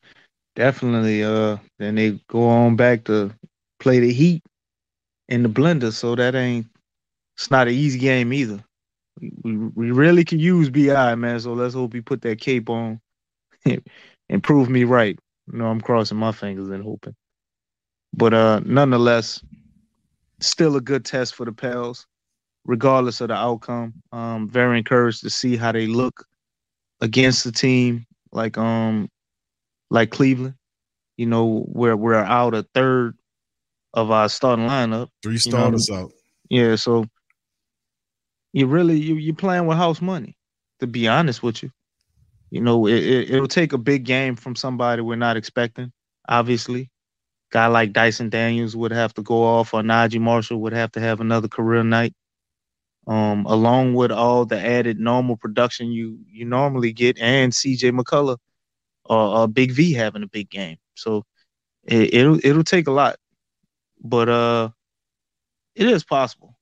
definitely. 0.55 1.23
Uh, 1.23 1.59
then 1.79 1.95
they 1.95 2.21
go 2.29 2.49
on 2.49 2.77
back 2.77 3.05
to 3.05 3.33
play 3.79 4.01
the 4.01 4.13
Heat 4.13 4.43
in 5.29 5.43
the 5.43 5.49
blender, 5.49 5.93
so 5.93 6.15
that 6.15 6.35
ain't. 6.35 6.67
It's 7.37 7.51
not 7.51 7.69
an 7.69 7.75
easy 7.75 7.99
game 7.99 8.33
either. 8.33 8.65
We 9.43 9.57
we, 9.57 9.91
really 9.91 10.25
can 10.25 10.39
use 10.39 10.71
Bi, 10.71 11.15
man. 11.15 11.41
So 11.41 11.53
let's 11.53 11.75
hope 11.75 11.93
he 11.93 12.01
put 12.01 12.23
that 12.23 12.41
cape 12.41 12.69
on 12.71 13.01
and 13.65 14.43
prove 14.43 14.69
me 14.69 14.85
right. 14.85 15.19
You 15.53 15.59
know, 15.59 15.67
I'm 15.67 15.81
crossing 15.81 16.19
my 16.19 16.33
fingers 16.33 16.69
and 16.69 16.83
hoping. 16.83 17.15
But 18.13 18.35
uh, 18.35 18.61
nonetheless, 18.65 19.43
still 20.41 20.77
a 20.77 20.81
good 20.81 21.05
test 21.05 21.35
for 21.35 21.45
the 21.45 21.53
Pels, 21.53 22.07
regardless 22.65 23.21
of 23.21 23.29
the 23.29 23.35
outcome. 23.35 23.95
Um, 24.13 24.49
very 24.49 24.79
encouraged 24.79 25.23
to 25.23 25.31
see 25.31 25.57
how 25.57 25.73
they 25.73 25.87
look 25.87 26.25
against 27.01 27.45
the 27.45 27.53
team 27.53 28.07
like 28.33 28.57
um 28.57 29.09
like 29.91 30.11
Cleveland. 30.11 30.55
You 31.17 31.27
know, 31.27 31.61
where 31.73 31.97
we're 31.97 32.15
out 32.15 32.55
a 32.55 32.67
third 32.75 33.17
of 33.95 34.11
our 34.11 34.29
starting 34.29 34.69
lineup. 34.69 35.09
Three 35.23 35.33
you 35.33 35.53
know. 35.53 35.59
starters 35.59 35.91
out. 35.91 36.13
Yeah, 36.51 36.77
so 36.77 37.07
you 38.53 38.67
really 38.67 38.99
you 38.99 39.17
you 39.17 39.35
playing 39.35 39.67
with 39.67 39.77
house 39.79 40.01
money. 40.01 40.37
To 40.81 40.87
be 40.87 41.09
honest 41.09 41.43
with 41.43 41.63
you, 41.63 41.71
you 42.51 42.61
know 42.61 42.87
it, 42.87 42.95
it 43.03 43.31
it'll 43.31 43.49
take 43.49 43.73
a 43.73 43.79
big 43.79 44.05
game 44.05 44.37
from 44.37 44.57
somebody 44.57 45.03
we're 45.03 45.17
not 45.17 45.37
expecting. 45.37 45.93
Obviously, 46.29 46.91
guy 47.51 47.67
like 47.67 47.93
Dyson 47.93 48.29
Daniels 48.31 48.77
would 48.77 48.93
have 48.93 49.15
to 49.15 49.23
go 49.23 49.43
off, 49.45 49.75
or 49.75 49.83
Naji 49.83 50.21
Marshall 50.21 50.61
would 50.63 50.73
have 50.73 50.93
to 50.93 51.01
have 51.01 51.21
another 51.21 51.49
career 51.49 51.83
night. 51.83 52.15
Um, 53.07 53.47
along 53.47 53.95
with 53.95 54.11
all 54.11 54.45
the 54.47 54.59
added 54.61 54.99
normal 54.99 55.37
production 55.37 55.93
you 55.93 56.19
you 56.27 56.45
normally 56.45 56.93
get, 56.93 57.19
and 57.19 57.53
CJ 57.53 57.93
McCollum 57.99 58.39
or 59.05 59.37
uh, 59.37 59.47
Big 59.47 59.73
V 59.73 59.93
having 59.93 60.23
a 60.23 60.29
big 60.29 60.51
game. 60.51 60.79
So 60.95 61.25
it, 61.85 62.15
it'll 62.15 62.39
it'll 62.45 62.65
take 62.65 62.89
a 62.89 62.93
lot, 62.93 63.17
but 64.03 64.29
uh, 64.29 64.71
it 65.75 65.87
is 65.87 66.05
possible. 66.05 66.56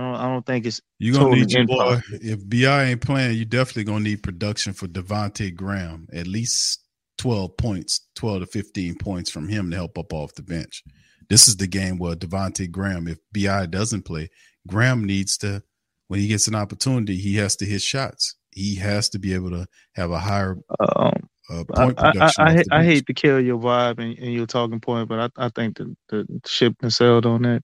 I 0.00 0.12
don't 0.12 0.20
I 0.20 0.28
don't 0.28 0.46
think 0.46 0.66
it's 0.66 0.80
You're 0.98 1.14
gonna 1.14 1.26
totally 1.26 1.40
need 1.42 1.52
your 1.52 1.66
boy. 1.66 2.00
If 2.10 2.48
Bi 2.48 2.84
ain't 2.84 3.02
playing, 3.02 3.36
you 3.36 3.44
definitely 3.44 3.84
gonna 3.84 4.00
need 4.00 4.22
production 4.22 4.72
for 4.72 4.86
Devonte 4.86 5.54
Graham. 5.54 6.08
At 6.12 6.26
least 6.26 6.80
twelve 7.18 7.56
points, 7.58 8.08
twelve 8.14 8.40
to 8.40 8.46
fifteen 8.46 8.94
points 8.94 9.30
from 9.30 9.48
him 9.48 9.70
to 9.70 9.76
help 9.76 9.98
up 9.98 10.12
off 10.12 10.34
the 10.34 10.42
bench. 10.42 10.82
This 11.28 11.48
is 11.48 11.56
the 11.56 11.66
game 11.66 11.98
where 11.98 12.16
Devonte 12.16 12.70
Graham, 12.70 13.08
if 13.08 13.18
Bi 13.32 13.66
doesn't 13.66 14.06
play, 14.06 14.30
Graham 14.66 15.04
needs 15.04 15.36
to 15.38 15.62
when 16.08 16.20
he 16.20 16.28
gets 16.28 16.48
an 16.48 16.54
opportunity, 16.54 17.16
he 17.16 17.36
has 17.36 17.54
to 17.56 17.66
hit 17.66 17.82
shots. 17.82 18.36
He 18.52 18.76
has 18.76 19.10
to 19.10 19.18
be 19.18 19.34
able 19.34 19.50
to 19.50 19.66
have 19.94 20.10
a 20.10 20.18
higher 20.18 20.56
Um, 20.96 21.12
uh, 21.50 21.64
I, 21.74 21.84
point 21.84 22.00
I, 22.00 22.12
production. 22.12 22.44
I, 22.72 22.78
I 22.78 22.84
hate 22.84 23.06
to 23.06 23.14
kill 23.14 23.40
your 23.40 23.58
vibe 23.58 23.98
and, 23.98 24.18
and 24.18 24.32
your 24.32 24.46
talking 24.46 24.80
point, 24.80 25.08
but 25.08 25.32
I, 25.36 25.46
I 25.46 25.48
think 25.50 25.76
the, 25.76 25.94
the 26.08 26.26
ship 26.46 26.74
has 26.82 26.96
sailed 26.96 27.26
on 27.26 27.42
that. 27.42 27.62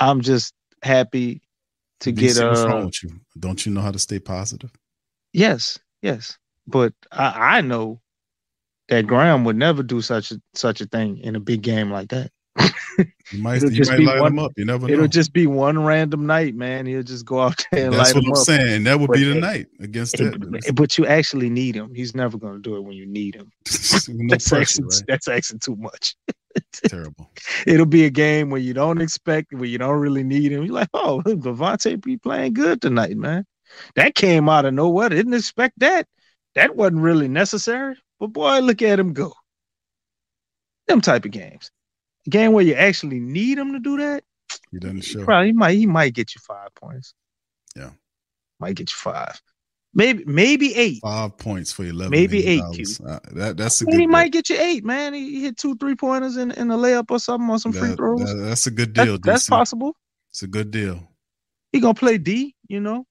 I'm 0.00 0.22
just 0.22 0.54
happy 0.82 1.42
to 2.00 2.12
get 2.12 2.36
what's 2.42 2.62
wrong 2.62 2.82
uh 2.82 2.84
with 2.86 3.02
you? 3.02 3.10
Don't 3.38 3.64
you 3.64 3.72
know 3.72 3.80
how 3.80 3.90
to 3.90 3.98
stay 3.98 4.18
positive? 4.18 4.70
yes, 5.32 5.78
yes. 6.02 6.38
But 6.66 6.94
I, 7.12 7.58
I 7.58 7.60
know 7.60 8.00
that 8.88 9.06
Graham 9.06 9.44
would 9.44 9.56
never 9.56 9.82
do 9.82 10.00
such 10.00 10.30
a 10.30 10.40
such 10.54 10.80
a 10.80 10.86
thing 10.86 11.18
in 11.18 11.36
a 11.36 11.40
big 11.40 11.62
game 11.62 11.90
like 11.90 12.08
that. 12.08 12.30
You 13.32 13.42
might, 13.42 13.56
It'll 13.56 13.70
you 13.70 13.76
just 13.78 13.90
might 13.90 14.00
light 14.00 14.20
one- 14.20 14.32
him 14.32 14.38
up. 14.38 14.52
You 14.56 14.64
never 14.66 14.88
It'll 14.88 15.08
just 15.08 15.32
be 15.32 15.46
one 15.46 15.82
random 15.82 16.26
night, 16.26 16.54
man. 16.54 16.84
He'll 16.84 17.02
just 17.02 17.24
go 17.24 17.40
out 17.40 17.64
there 17.72 17.86
and 17.86 17.94
That's 17.94 18.14
light 18.14 18.22
what 18.22 18.38
I'm 18.38 18.44
saying. 18.44 18.84
That 18.84 19.00
would 19.00 19.10
be 19.12 19.24
the 19.24 19.40
night 19.40 19.66
against 19.80 20.18
that. 20.18 20.38
But, 20.38 20.74
but 20.74 20.98
you 20.98 21.06
actually 21.06 21.48
need 21.48 21.74
him. 21.74 21.94
He's 21.94 22.14
never 22.14 22.36
going 22.36 22.54
to 22.54 22.60
do 22.60 22.76
it 22.76 22.84
when 22.84 22.92
you 22.92 23.06
need 23.06 23.34
him. 23.34 23.50
no 24.08 24.26
that's, 24.28 24.48
pressure, 24.48 24.84
right? 24.84 25.02
that's 25.08 25.26
asking 25.26 25.60
too 25.60 25.76
much. 25.76 26.16
Terrible. 26.86 27.30
It'll 27.66 27.86
be 27.86 28.04
a 28.04 28.10
game 28.10 28.50
where 28.50 28.60
you 28.60 28.74
don't 28.74 29.00
expect, 29.00 29.52
where 29.52 29.64
you 29.64 29.78
don't 29.78 29.98
really 29.98 30.22
need 30.22 30.52
him. 30.52 30.64
You're 30.64 30.74
like, 30.74 30.90
oh, 30.94 31.22
Devontae 31.26 32.02
be 32.02 32.16
playing 32.16 32.54
good 32.54 32.82
tonight, 32.82 33.16
man. 33.16 33.44
That 33.96 34.14
came 34.14 34.48
out 34.48 34.64
of 34.64 34.74
nowhere. 34.74 35.08
Didn't 35.08 35.34
expect 35.34 35.78
that. 35.80 36.06
That 36.54 36.76
wasn't 36.76 37.02
really 37.02 37.28
necessary. 37.28 37.96
But 38.20 38.28
boy, 38.28 38.60
look 38.60 38.82
at 38.82 38.98
him 38.98 39.12
go. 39.12 39.32
Them 40.86 41.00
type 41.00 41.24
of 41.24 41.30
games. 41.30 41.70
A 42.26 42.30
game 42.30 42.52
where 42.52 42.64
you 42.64 42.74
actually 42.74 43.20
need 43.20 43.58
him 43.58 43.72
to 43.72 43.80
do 43.80 43.96
that. 43.98 44.22
He 44.70 44.78
doesn't 44.78 45.02
show. 45.02 45.24
Probably 45.24 45.48
he 45.48 45.52
might 45.52 45.76
he 45.76 45.86
might 45.86 46.14
get 46.14 46.34
you 46.34 46.40
five 46.46 46.74
points. 46.74 47.14
Yeah. 47.74 47.90
Might 48.60 48.76
get 48.76 48.90
you 48.90 48.96
five. 48.96 49.40
Maybe 49.94 50.24
maybe 50.26 50.74
eight. 50.74 51.00
Five 51.02 51.36
points 51.38 51.72
for 51.72 51.84
eleven. 51.84 52.10
Maybe 52.10 52.44
eight. 52.46 52.60
Uh, 52.62 53.18
that 53.32 53.56
that's 53.56 53.80
a 53.80 53.84
And 53.84 53.92
good. 53.92 54.00
he 54.00 54.06
deal. 54.06 54.08
might 54.12 54.32
get 54.32 54.48
you 54.50 54.56
eight, 54.58 54.84
man. 54.84 55.14
He 55.14 55.30
he 55.30 55.42
hit 55.44 55.56
two 55.56 55.76
three 55.76 55.94
pointers 55.94 56.36
in, 56.36 56.50
in 56.52 56.70
a 56.70 56.76
layup 56.76 57.10
or 57.10 57.18
something 57.20 57.48
on 57.48 57.58
some 57.58 57.72
free 57.72 57.94
throws. 57.94 58.20
that- 58.20 58.34
that's 58.42 58.66
a 58.66 58.70
good 58.72 58.92
deal. 58.92 59.18
that's 59.18 59.48
possible. 59.48 59.94
It's 60.30 60.42
a 60.42 60.48
good 60.48 60.70
deal. 60.72 61.08
He 61.72 61.80
gonna 61.80 61.94
play 61.94 62.18
D, 62.18 62.54
you 62.68 62.80
know. 62.80 63.06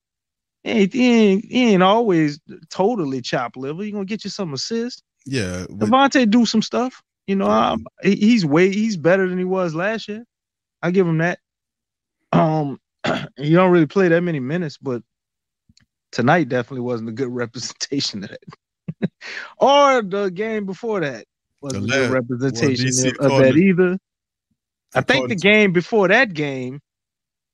He 0.62 0.70
ain't, 0.70 0.92
he 0.92 1.10
ain't, 1.12 1.44
he 1.46 1.72
ain't 1.72 1.82
always 1.82 2.38
totally 2.70 3.20
chop 3.22 3.56
liver. 3.56 3.82
He 3.82 3.90
gonna 3.90 4.04
get 4.04 4.24
you 4.24 4.30
some 4.30 4.52
assists. 4.54 5.02
Yeah. 5.26 5.62
with- 5.62 5.80
Devontae 5.80 6.30
do 6.30 6.44
some 6.46 6.62
stuff. 6.62 7.02
You 7.26 7.36
know, 7.36 7.50
um, 7.50 7.86
he- 8.02 8.16
he's 8.16 8.44
way 8.44 8.70
he's 8.70 8.96
better 8.98 9.26
than 9.28 9.38
he 9.38 9.44
was 9.44 9.74
last 9.74 10.06
year. 10.08 10.24
I 10.82 10.90
give 10.90 11.06
him 11.06 11.18
that. 11.18 11.38
Um, 12.32 12.78
you 13.38 13.56
don't 13.56 13.70
really 13.70 13.86
play 13.86 14.08
that 14.08 14.22
many 14.22 14.40
minutes, 14.40 14.76
but 14.76 15.02
tonight 16.14 16.48
definitely 16.48 16.80
wasn't 16.80 17.10
a 17.10 17.12
good 17.12 17.28
representation 17.34 18.24
of 18.24 18.30
that. 18.30 19.10
or 19.58 20.02
the 20.02 20.30
game 20.30 20.64
before 20.66 21.00
that 21.00 21.26
wasn't 21.60 21.84
a 21.84 21.88
good 21.88 22.10
representation 22.10 23.14
well, 23.18 23.32
of, 23.32 23.32
of 23.32 23.44
that 23.44 23.56
either. 23.56 23.98
I 24.94 25.00
think 25.00 25.28
the 25.28 25.34
game 25.34 25.72
before 25.72 26.08
that 26.08 26.34
game, 26.34 26.80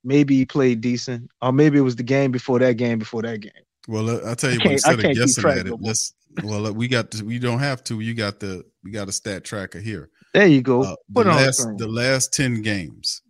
maybe 0.04 0.36
he 0.36 0.44
played 0.44 0.82
decent, 0.82 1.30
or 1.40 1.52
maybe 1.52 1.78
it 1.78 1.82
was 1.82 1.96
the 1.96 2.02
game 2.02 2.30
before 2.30 2.58
that 2.58 2.74
game 2.74 2.98
before 2.98 3.22
that 3.22 3.40
game. 3.40 3.52
Well, 3.88 4.26
I'll 4.26 4.36
tell 4.36 4.50
you 4.50 4.58
what. 4.58 4.72
Instead 4.72 5.04
of 5.04 5.14
guessing 5.14 5.50
at 5.50 5.66
it, 5.66 5.80
let's. 5.80 6.12
Well, 6.44 6.70
we 6.74 6.86
got. 6.86 7.10
The, 7.10 7.24
we 7.24 7.38
don't 7.38 7.60
have 7.60 7.82
to. 7.84 8.00
You 8.00 8.12
got 8.12 8.40
the. 8.40 8.64
We 8.84 8.90
got 8.90 9.08
a 9.08 9.12
stat 9.12 9.42
tracker 9.42 9.80
here. 9.80 10.10
There 10.34 10.46
you 10.46 10.60
go. 10.60 10.82
Uh, 10.82 10.96
the 11.08 11.14
Put 11.14 11.26
it 11.26 11.30
on 11.30 11.36
last 11.36 11.66
the 11.78 11.88
last 11.88 12.34
ten 12.34 12.60
games 12.60 13.22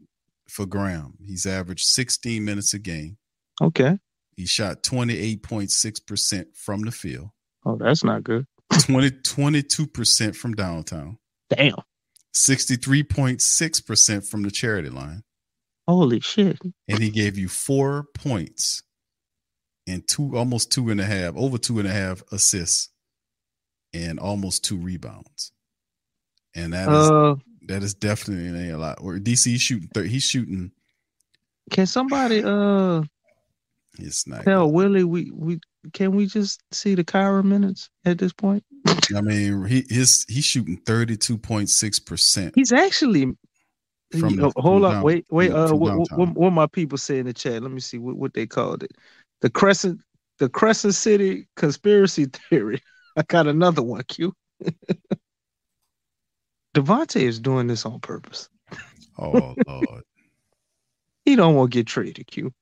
for 0.50 0.66
Graham, 0.66 1.14
he's 1.24 1.46
averaged 1.46 1.86
16 1.86 2.44
minutes 2.44 2.74
a 2.74 2.78
game. 2.78 3.16
Okay. 3.62 3.96
He 4.40 4.46
shot 4.46 4.82
28.6 4.82 6.06
percent 6.06 6.48
from 6.56 6.80
the 6.80 6.90
field. 6.90 7.28
Oh, 7.66 7.76
that's 7.76 8.02
not 8.02 8.24
good. 8.24 8.46
20 8.84 9.10
22 9.10 9.86
percent 9.86 10.34
from 10.34 10.54
downtown. 10.54 11.18
Damn. 11.50 11.74
63.6 12.34 13.86
percent 13.86 14.24
from 14.24 14.42
the 14.42 14.50
charity 14.50 14.88
line, 14.88 15.24
Holy 15.86 16.20
shit. 16.20 16.58
and 16.88 17.00
he 17.02 17.10
gave 17.10 17.36
you 17.36 17.48
four 17.48 18.06
points 18.14 18.82
and 19.86 20.06
two, 20.08 20.34
almost 20.38 20.72
two 20.72 20.88
and 20.88 21.00
a 21.02 21.04
half, 21.04 21.36
over 21.36 21.58
two 21.58 21.78
and 21.80 21.86
a 21.88 21.92
half 21.92 22.22
assists, 22.32 22.88
and 23.92 24.18
almost 24.18 24.64
two 24.64 24.78
rebounds. 24.78 25.52
And 26.54 26.72
that 26.72 26.88
is 26.88 27.10
Uh, 27.10 27.34
that 27.66 27.82
is 27.82 27.92
definitely 27.92 28.70
a 28.70 28.78
lot. 28.78 28.98
Or 29.02 29.18
DC 29.18 29.60
shooting, 29.60 29.90
he's 30.08 30.22
shooting. 30.22 30.70
Can 31.70 31.86
somebody 31.86 32.42
uh 32.42 33.02
It's 33.98 34.26
not. 34.26 34.44
tell 34.44 34.70
Willie 34.70 35.04
we 35.04 35.30
we 35.34 35.60
can 35.92 36.14
we 36.14 36.26
just 36.26 36.62
see 36.72 36.94
the 36.94 37.04
Kira 37.04 37.42
minutes 37.44 37.88
at 38.04 38.18
this 38.18 38.32
point? 38.32 38.62
I 39.14 39.20
mean, 39.20 39.64
he 39.64 39.84
his 39.88 40.24
he's 40.28 40.44
shooting 40.44 40.76
thirty 40.86 41.16
two 41.16 41.36
point 41.38 41.68
six 41.70 41.98
percent. 41.98 42.52
He's 42.54 42.72
actually 42.72 43.36
From 44.18 44.36
the- 44.36 44.46
Oh, 44.46 44.52
hold 44.56 44.82
from 44.82 44.84
up, 44.84 44.92
down- 44.92 45.02
wait, 45.04 45.24
wait. 45.30 45.50
Uh, 45.52 45.74
what, 45.74 46.08
what, 46.16 46.28
what 46.34 46.50
my 46.52 46.66
people 46.66 46.98
say 46.98 47.18
in 47.18 47.26
the 47.26 47.32
chat? 47.32 47.62
Let 47.62 47.70
me 47.72 47.80
see 47.80 47.98
what, 47.98 48.16
what 48.16 48.34
they 48.34 48.46
called 48.46 48.82
it. 48.82 48.92
The 49.40 49.50
Crescent, 49.50 50.00
the 50.38 50.48
Crescent 50.48 50.94
City 50.94 51.46
conspiracy 51.56 52.26
theory. 52.26 52.82
I 53.16 53.22
got 53.22 53.46
another 53.46 53.82
one. 53.82 54.02
Q. 54.04 54.32
Devontae 56.74 57.22
is 57.22 57.40
doing 57.40 57.66
this 57.66 57.84
on 57.84 58.00
purpose. 58.00 58.48
Oh 59.18 59.54
Lord, 59.66 60.02
He 61.24 61.36
don't 61.36 61.54
want 61.54 61.72
to 61.72 61.78
get 61.78 61.86
traded. 61.86 62.26
Q. 62.28 62.52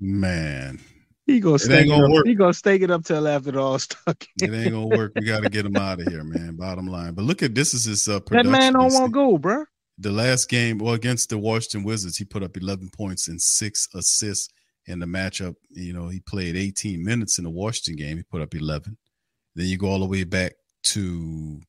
man, 0.00 0.80
He 1.26 1.40
gonna 1.40 1.56
It 1.56 1.60
stake 1.60 1.86
it, 1.86 1.88
gonna 1.88 2.14
up. 2.14 2.26
He 2.26 2.34
gonna 2.34 2.54
stake 2.54 2.82
it 2.82 2.90
up 2.90 3.04
till 3.04 3.26
after 3.26 3.52
the 3.52 3.60
All 3.60 3.78
Star 3.78 3.98
it 4.42 4.52
ain't 4.52 4.72
gonna 4.72 4.86
work. 4.86 5.12
We 5.16 5.26
got 5.26 5.42
to 5.42 5.50
get 5.50 5.66
him 5.66 5.76
out 5.76 6.00
of 6.00 6.08
here, 6.08 6.24
man. 6.24 6.56
Bottom 6.56 6.86
line. 6.86 7.14
But 7.14 7.24
look 7.24 7.42
at 7.42 7.54
this 7.54 7.74
is 7.74 7.84
his 7.84 8.08
uh, 8.08 8.20
That 8.30 8.46
man 8.46 8.74
don't 8.74 8.92
want 8.92 9.06
to 9.06 9.12
go, 9.12 9.38
bro. 9.38 9.64
The 9.98 10.10
last 10.10 10.48
game, 10.48 10.78
well, 10.78 10.94
against 10.94 11.30
the 11.30 11.38
Washington 11.38 11.82
Wizards, 11.82 12.18
he 12.18 12.24
put 12.24 12.42
up 12.42 12.56
11 12.56 12.90
points 12.94 13.28
and 13.28 13.40
six 13.40 13.88
assists 13.94 14.52
in 14.86 14.98
the 14.98 15.06
matchup. 15.06 15.54
You 15.70 15.94
know, 15.94 16.08
he 16.08 16.20
played 16.20 16.54
18 16.54 17.02
minutes 17.02 17.38
in 17.38 17.44
the 17.44 17.50
Washington 17.50 17.96
game. 17.96 18.18
He 18.18 18.22
put 18.22 18.42
up 18.42 18.54
11. 18.54 18.96
Then 19.54 19.66
you 19.66 19.78
go 19.78 19.88
all 19.88 20.00
the 20.00 20.06
way 20.06 20.24
back 20.24 20.52
to 20.84 21.60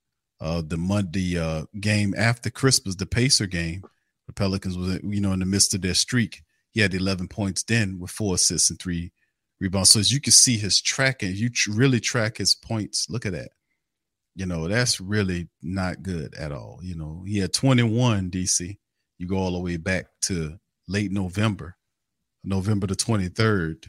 uh, 0.41 0.61
the 0.65 0.77
Monday 0.77 1.37
uh, 1.37 1.63
game 1.79 2.13
after 2.17 2.49
Christmas, 2.49 2.95
the 2.95 3.05
Pacer 3.05 3.47
game. 3.47 3.81
The 4.27 4.33
Pelicans 4.33 4.77
was, 4.77 4.99
you 5.03 5.21
know, 5.21 5.31
in 5.31 5.39
the 5.39 5.45
midst 5.45 5.73
of 5.73 5.81
their 5.81 5.93
streak. 5.93 6.41
He 6.77 6.81
had 6.81 6.93
11 6.93 7.27
points 7.29 7.63
then 7.63 7.97
with 7.97 8.11
four 8.11 8.35
assists 8.35 8.69
and 8.69 8.77
three 8.79 9.11
rebounds. 9.59 9.89
So 9.89 9.99
as 9.99 10.11
you 10.11 10.21
can 10.21 10.31
see 10.31 10.57
his 10.57 10.79
tracking, 10.79 11.33
you 11.33 11.49
tr- 11.49 11.71
really 11.71 11.99
track 11.99 12.37
his 12.37 12.53
points. 12.53 13.07
Look 13.09 13.25
at 13.25 13.31
that. 13.31 13.49
You 14.35 14.45
know, 14.45 14.67
that's 14.67 15.01
really 15.01 15.49
not 15.63 16.03
good 16.03 16.35
at 16.35 16.51
all. 16.51 16.79
You 16.83 16.95
know, 16.95 17.23
he 17.25 17.39
had 17.39 17.51
21 17.51 18.29
DC. 18.29 18.77
You 19.17 19.27
go 19.27 19.37
all 19.37 19.53
the 19.53 19.59
way 19.59 19.77
back 19.77 20.05
to 20.25 20.59
late 20.87 21.11
November, 21.11 21.77
November 22.43 22.85
the 22.85 22.95
23rd. 22.95 23.87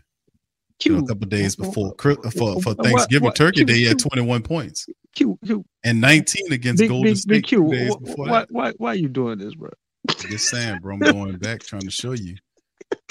You 0.82 0.92
know, 0.92 1.04
a 1.04 1.06
couple 1.08 1.26
days 1.26 1.56
before 1.56 1.94
Chri- 1.96 2.24
uh, 2.24 2.30
for, 2.30 2.62
for 2.62 2.72
Thanksgiving 2.72 3.24
what- 3.26 3.36
Turkey 3.36 3.56
Q- 3.56 3.64
Day, 3.66 3.74
he 3.74 3.84
had 3.84 3.98
21 3.98 4.42
points 4.44 4.86
Q, 5.14 5.38
Q. 5.44 5.62
and 5.84 6.00
19 6.00 6.54
against 6.54 6.80
Big, 6.80 6.88
Golden 6.88 7.10
big, 7.10 7.16
State 7.18 7.28
big 7.28 7.44
Q. 7.44 7.64
two 7.64 7.70
days 7.70 7.96
before 7.96 8.28
Why, 8.28 8.46
why, 8.48 8.72
why 8.78 8.94
you 8.94 9.10
doing 9.10 9.36
this, 9.36 9.54
bro? 9.54 9.68
Just 10.20 10.48
saying, 10.48 10.78
bro. 10.80 10.94
I'm 10.94 11.00
going 11.00 11.36
back 11.36 11.60
trying 11.60 11.82
to 11.82 11.90
show 11.90 12.12
you. 12.12 12.36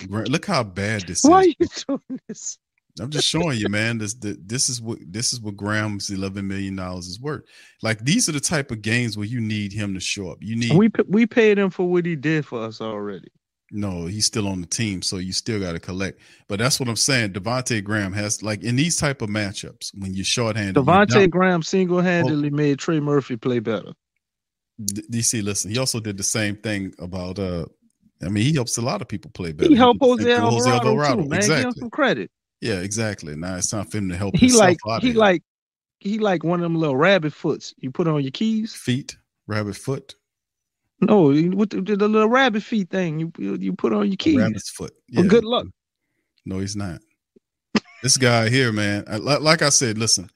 Look 0.08 0.45
how 0.45 0.64
bad 0.64 1.08
this 1.08 1.24
Why 1.24 1.28
is. 1.28 1.32
Why 1.32 1.39
are 1.39 1.45
you 1.60 1.68
doing 1.88 2.20
this? 2.28 2.58
I'm 3.00 3.10
just 3.10 3.28
showing 3.28 3.60
you, 3.60 3.70
man. 3.70 3.98
This 3.98 4.14
the, 4.14 4.38
this 4.43 4.70
is 4.70 4.82
what 4.82 5.00
this 5.06 5.34
is 5.34 5.41
what 5.41 5.56
Graham's 5.56 6.10
11 6.10 6.48
million 6.48 6.76
dollars 6.76 7.08
is 7.08 7.20
worth. 7.20 7.43
Like 7.82 8.00
these 8.00 8.28
are 8.28 8.32
the 8.32 8.39
type 8.39 8.72
of 8.72 8.82
games 8.82 9.18
where 9.18 9.28
you 9.28 9.39
need 9.39 9.72
him 9.74 9.93
to 9.93 10.00
show 10.00 10.30
up. 10.30 10.39
You 10.41 10.56
need 10.56 10.74
We 10.74 10.89
we 11.08 11.26
paid 11.26 11.58
him 11.58 11.70
for 11.70 11.89
what 11.89 12.06
he 12.06 12.16
did 12.16 12.45
for 12.45 12.64
us 12.64 12.82
already. 12.82 13.28
no, 13.72 14.06
he's 14.06 14.26
still 14.26 14.48
on 14.48 14.62
the 14.62 14.68
team, 14.68 15.02
so 15.02 15.18
you 15.18 15.34
still 15.34 15.60
got 15.60 15.74
to 15.74 15.80
collect. 15.80 16.22
But 16.48 16.60
that's 16.60 16.80
what 16.80 16.89
I'm 16.89 16.95
saying. 16.95 17.34
Devontae 17.34 17.84
Graham 17.84 18.14
has 18.14 18.41
like 18.41 18.64
in 18.64 18.76
these 18.76 18.98
type 18.98 19.22
of 19.22 19.30
matchups 19.30 19.91
when 19.98 20.14
you're 20.14 20.26
shorthanded. 20.26 20.76
you 20.78 20.82
Devontae 20.82 21.30
Graham 21.30 21.62
single 21.62 22.02
handedly 22.02 22.50
made 22.50 22.80
Trey 22.80 23.00
Murphy 23.00 23.38
play 23.38 23.60
better. 23.60 23.93
DC, 24.80 25.43
listen, 25.43 25.72
he 25.72 25.80
also 25.80 26.00
did 26.00 26.18
the 26.18 26.24
same 26.24 26.56
thing 26.56 26.93
about 27.00 27.39
uh 27.39 27.66
I 28.24 28.30
mean, 28.30 28.43
he 28.43 28.53
helps 28.53 28.78
a 28.78 28.82
lot 28.82 29.01
of 29.01 29.07
people 29.07 29.30
play 29.32 29.51
better. 29.51 29.70
He 29.70 29.76
helped 29.76 29.99
Jose 30.01 30.24
with 30.24 30.68
Alvarado, 30.68 31.24
too, 31.24 31.30
man. 31.30 31.39
Give 31.41 31.49
him 31.49 31.55
Exactly. 31.57 31.80
some 31.80 31.89
credit. 31.89 32.32
Yeah, 32.61 32.80
exactly. 32.80 33.36
Now 33.36 33.55
it's 33.57 33.70
time 33.70 33.86
for 33.86 33.97
him 33.99 34.09
to 34.09 34.18
help 34.18 34.36
He 34.36 34.51
like 34.51 34.78
he 35.01 35.09
here. 35.09 35.15
like 35.18 35.43
he 35.99 36.18
like 36.18 36.43
one 36.43 36.59
of 36.59 36.63
them 36.63 36.76
little 36.76 36.97
rabbit 36.97 37.34
foots 37.34 37.74
you 37.78 37.91
put 37.91 38.07
on 38.07 38.22
your 38.24 38.32
keys. 38.32 38.74
feet, 38.74 39.15
rabbit 39.45 39.76
foot, 39.76 40.15
No, 41.01 41.26
with 41.26 41.70
the, 41.70 41.82
the 41.95 42.07
little 42.07 42.30
rabbit 42.30 42.63
feet 42.63 42.89
thing 42.89 43.20
you 43.20 43.32
you, 43.38 43.74
put 43.74 43.93
on 43.93 44.07
your 44.07 44.15
keys. 44.18 44.38
rabbit's 44.38 44.70
foot. 44.72 44.91
Well, 45.13 45.28
good 45.28 45.43
luck. 45.45 45.68
No, 46.45 46.57
he's 46.59 46.76
not. 46.76 46.99
this 48.01 48.18
guy 48.18 48.49
here, 48.49 48.72
man. 48.72 49.05
Like 49.22 49.61
I 49.61 49.70
said, 49.70 49.97
listen, 49.99 50.30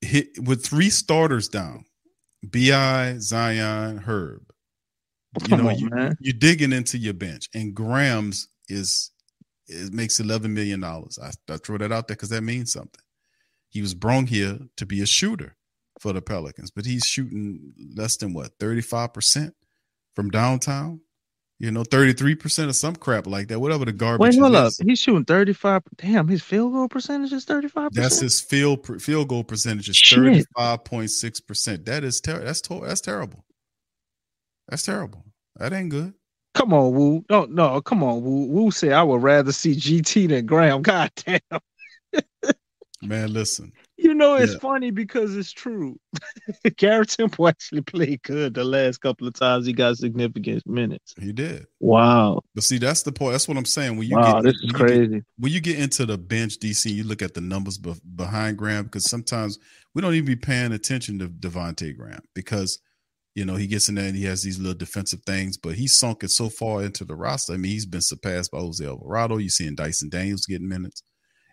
hit 0.00 0.28
with 0.42 0.64
three 0.64 0.88
starters 0.90 1.48
down, 1.48 1.84
Bi, 2.42 3.16
Zion, 3.18 3.98
Herb. 3.98 4.49
You 5.48 5.56
know, 5.56 5.68
on, 5.68 5.78
you, 5.78 5.90
you're 6.20 6.32
digging 6.38 6.72
into 6.72 6.98
your 6.98 7.14
bench, 7.14 7.48
and 7.54 7.74
Grams 7.74 8.48
is 8.68 9.12
it 9.68 9.92
makes 9.92 10.18
eleven 10.18 10.52
million 10.54 10.80
dollars. 10.80 11.18
I, 11.22 11.30
I 11.52 11.56
throw 11.58 11.78
that 11.78 11.92
out 11.92 12.08
there 12.08 12.16
because 12.16 12.30
that 12.30 12.42
means 12.42 12.72
something. 12.72 13.00
He 13.68 13.80
was 13.80 13.94
brought 13.94 14.28
here 14.28 14.58
to 14.76 14.86
be 14.86 15.00
a 15.02 15.06
shooter 15.06 15.56
for 16.00 16.12
the 16.12 16.20
Pelicans, 16.20 16.72
but 16.72 16.84
he's 16.84 17.04
shooting 17.04 17.72
less 17.94 18.16
than 18.16 18.32
what 18.34 18.52
thirty 18.58 18.80
five 18.80 19.12
percent 19.12 19.54
from 20.16 20.30
downtown, 20.30 21.00
You 21.60 21.70
know, 21.70 21.84
33% 21.84 22.64
of 22.68 22.74
some 22.74 22.96
crap 22.96 23.28
like 23.28 23.46
that, 23.48 23.60
whatever 23.60 23.84
the 23.84 23.92
garbage 23.92 24.34
Wait, 24.34 24.40
hold 24.40 24.54
is. 24.54 24.80
up. 24.80 24.86
He's 24.86 24.98
shooting 24.98 25.24
35. 25.24 25.82
Damn, 25.96 26.26
his 26.26 26.42
field 26.42 26.72
goal 26.72 26.88
percentage 26.88 27.32
is 27.32 27.46
35%. 27.46 27.90
That's 27.92 28.18
his 28.18 28.40
field 28.40 29.00
field 29.00 29.28
goal 29.28 29.44
percentage 29.44 29.88
is 29.88 30.00
thirty 30.00 30.44
five 30.56 30.82
point 30.84 31.10
six 31.10 31.38
percent. 31.40 31.84
That 31.84 32.02
is 32.02 32.20
ter- 32.20 32.42
that's 32.42 32.60
to- 32.62 32.80
that's 32.84 33.00
terrible. 33.00 33.44
That's 34.70 34.82
terrible. 34.84 35.24
That 35.56 35.72
ain't 35.72 35.90
good. 35.90 36.14
Come 36.54 36.72
on, 36.72 36.92
Woo. 36.94 37.24
No, 37.30 37.44
no, 37.46 37.80
come 37.80 38.02
on, 38.02 38.22
Woo. 38.22 38.46
Woo 38.46 38.70
said 38.70 38.92
I 38.92 39.02
would 39.02 39.22
rather 39.22 39.52
see 39.52 39.74
GT 39.74 40.28
than 40.28 40.46
Graham. 40.46 40.82
God 40.82 41.10
damn. 41.16 41.40
Man, 43.02 43.32
listen. 43.32 43.72
You 43.96 44.12
know, 44.14 44.34
it's 44.34 44.52
Yeah. 44.52 44.58
funny 44.58 44.90
because 44.90 45.34
it's 45.36 45.52
true. 45.52 45.98
Garrett 46.76 47.08
Temple 47.10 47.48
actually 47.48 47.80
played 47.80 48.22
good 48.22 48.52
the 48.54 48.64
last 48.64 48.98
couple 48.98 49.26
of 49.26 49.32
times 49.34 49.64
he 49.66 49.72
got 49.72 49.96
significant 49.96 50.66
minutes. 50.66 51.14
He 51.18 51.32
did. 51.32 51.66
Wow. 51.80 52.42
But 52.54 52.64
see, 52.64 52.76
that's 52.78 53.02
the 53.02 53.12
point. 53.12 53.32
That's 53.32 53.48
what 53.48 53.56
I'm 53.56 53.64
saying. 53.64 53.96
When 53.96 54.06
you 54.06 54.16
Wow, 54.16 54.42
get 54.42 54.44
this 54.44 54.54
is 54.56 54.62
you 54.64 54.68
get- 54.72 54.78
crazy. 54.78 55.22
when 55.38 55.52
you 55.52 55.60
get 55.60 55.78
into 55.78 56.04
the 56.04 56.18
bench, 56.18 56.58
DC, 56.58 56.90
you 56.92 57.04
look 57.04 57.22
at 57.22 57.32
the 57.34 57.40
numbers 57.40 57.78
bef- 57.78 58.00
behind 58.16 58.58
Graham 58.58 58.84
because 58.84 59.08
sometimes 59.08 59.58
we 59.94 60.02
don't 60.02 60.14
even 60.14 60.26
be 60.26 60.36
paying 60.36 60.72
attention 60.72 61.18
to 61.20 61.28
Devontae 61.28 61.96
Graham 61.96 62.20
because 62.34 62.80
you 63.34 63.44
know 63.44 63.56
he 63.56 63.66
gets 63.66 63.88
in 63.88 63.94
there 63.94 64.06
and 64.06 64.16
he 64.16 64.24
has 64.24 64.42
these 64.42 64.58
little 64.58 64.74
defensive 64.78 65.20
things, 65.24 65.56
but 65.56 65.74
he's 65.74 65.96
sunk 65.96 66.24
it 66.24 66.30
so 66.30 66.48
far 66.48 66.82
into 66.82 67.04
the 67.04 67.14
roster. 67.14 67.52
I 67.52 67.56
mean, 67.56 67.72
he's 67.72 67.86
been 67.86 68.00
surpassed 68.00 68.50
by 68.50 68.58
Jose 68.58 68.84
Alvarado. 68.84 69.36
You 69.38 69.48
seeing 69.48 69.74
Dyson 69.74 70.08
Daniels 70.08 70.46
getting 70.46 70.68
minutes. 70.68 71.02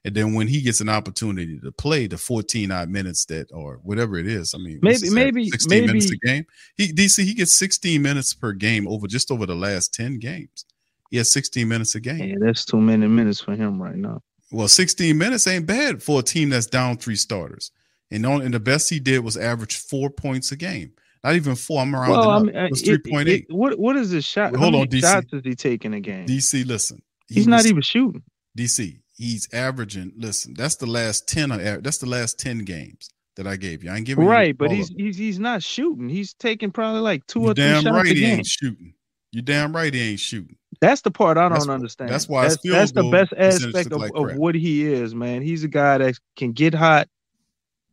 And 0.05 0.15
then 0.15 0.34
when 0.34 0.47
he 0.47 0.61
gets 0.61 0.80
an 0.80 0.88
opportunity 0.88 1.59
to 1.59 1.71
play 1.73 2.07
the 2.07 2.17
14 2.17 2.71
odd 2.71 2.88
minutes 2.89 3.25
that 3.25 3.51
or 3.51 3.80
whatever 3.84 4.17
it 4.17 4.25
is, 4.28 4.53
I 4.53 4.57
mean, 4.59 4.78
what's 4.82 5.01
Maybe- 5.01 5.05
this, 5.07 5.13
maybe- 5.13 5.49
16 5.49 5.86
minutes 5.88 6.05
a 6.05 6.09
maybe- 6.09 6.19
game. 6.23 6.45
He 6.78 6.93
DC 6.93 7.23
he 7.25 7.34
gets 7.34 7.53
16 7.55 8.01
minutes 8.01 8.34
per 8.34 8.53
game 8.53 8.88
over 8.88 9.05
just 9.07 9.32
over 9.32 9.45
the 9.45 9.55
last 9.55 9.93
10 9.93 10.19
games. 10.19 10.65
He 11.11 11.17
has 11.17 11.32
16 11.32 11.67
minutes 11.67 11.95
a 11.95 11.99
game. 11.99 12.19
Yeah, 12.30 12.36
that's 12.39 12.63
too 12.65 12.80
many 12.82 13.07
minutes 13.07 13.41
for 13.41 13.55
him 13.55 13.82
right 13.82 13.95
now. 13.95 14.21
Well, 14.51 14.67
16 14.69 15.17
minutes 15.17 15.45
ain't 15.47 15.65
bad 15.65 16.01
for 16.01 16.19
a 16.21 16.23
team 16.23 16.49
that's 16.49 16.67
down 16.67 16.97
three 16.97 17.15
starters. 17.17 17.71
And 18.09 18.25
on 18.25 18.41
and 18.41 18.53
the 18.53 18.59
best 18.61 18.89
he 18.89 18.99
did 19.01 19.19
was 19.25 19.36
average 19.36 19.75
four 19.78 20.09
points 20.09 20.51
a 20.53 20.55
game. 20.55 20.91
Not 21.24 21.36
even 21.36 21.55
four. 21.55 21.82
I'm 21.82 21.95
around. 21.95 22.11
Well, 22.11 22.30
I 22.30 22.39
mean, 22.39 22.55
uh, 22.55 22.65
it 22.65 22.72
was 22.72 22.84
3.8. 22.84 23.45
what 23.51 23.78
what 23.80 23.95
is 23.97 24.11
his 24.11 24.26
shot? 24.26 24.51
Wait, 24.53 24.59
hold 24.59 24.76
on, 24.76 24.88
DC. 24.88 25.01
shots 25.01 25.34
is 25.34 25.41
he 25.43 25.55
taking 25.55 25.93
a 25.93 25.99
game? 25.99 26.26
DC, 26.26 26.65
listen. 26.65 27.01
He's 27.28 27.45
He 27.45 27.49
not 27.51 27.65
even 27.65 27.82
shooting. 27.82 28.24
DC, 28.57 28.99
he's 29.15 29.47
averaging. 29.53 30.13
Listen, 30.18 30.53
that's 30.53 30.76
the 30.76 30.86
last 30.86 31.28
10. 31.28 31.51
I 31.51 31.78
That's 31.78 31.97
the 31.97 32.05
last 32.07 32.39
10 32.39 32.59
games 32.59 33.09
that 33.36 33.47
I 33.47 33.55
gave 33.55 33.84
you. 33.84 33.91
I 33.91 33.97
ain't 33.97 34.05
giving 34.05 34.24
you 34.24 34.30
Right, 34.30 34.57
but 34.57 34.72
he's 34.72 34.89
he's 34.89 35.18
he's 35.18 35.39
not 35.39 35.63
shooting. 35.63 36.09
He's 36.09 36.34
taking 36.34 36.72
probably 36.72 37.01
like 37.01 37.26
two 37.28 37.41
You 37.41 37.49
or 37.49 37.53
three 37.53 37.63
damn 37.65 37.84
shots 37.84 37.95
right 37.95 38.05
a 38.05 38.09
he 38.13 38.22
game. 38.22 38.38
ain't 38.39 38.45
shooting. 38.47 38.93
You 39.32 39.41
damn 39.41 39.76
right 39.76 39.93
he 39.93 40.11
ain't 40.11 40.20
shooting. 40.20 40.55
That's 40.82 41.01
the 41.01 41.11
part 41.11 41.38
I 41.38 41.43
don't 41.43 41.53
That's 41.53 41.68
understand. 41.70 42.11
that's 42.11 42.28
why 42.30 42.43
that's, 42.43 42.57
that's 42.63 42.91
the 42.91 43.09
best 43.09 43.34
aspect 43.38 43.91
of, 43.91 43.99
like 43.99 44.11
of 44.15 44.36
what 44.36 44.55
he 44.55 44.86
is, 44.86 45.15
man. 45.15 45.41
He's 45.41 45.63
a 45.63 45.68
guy 45.68 45.97
that 45.97 46.15
can 46.36 46.51
get 46.51 46.74
hot 46.74 47.07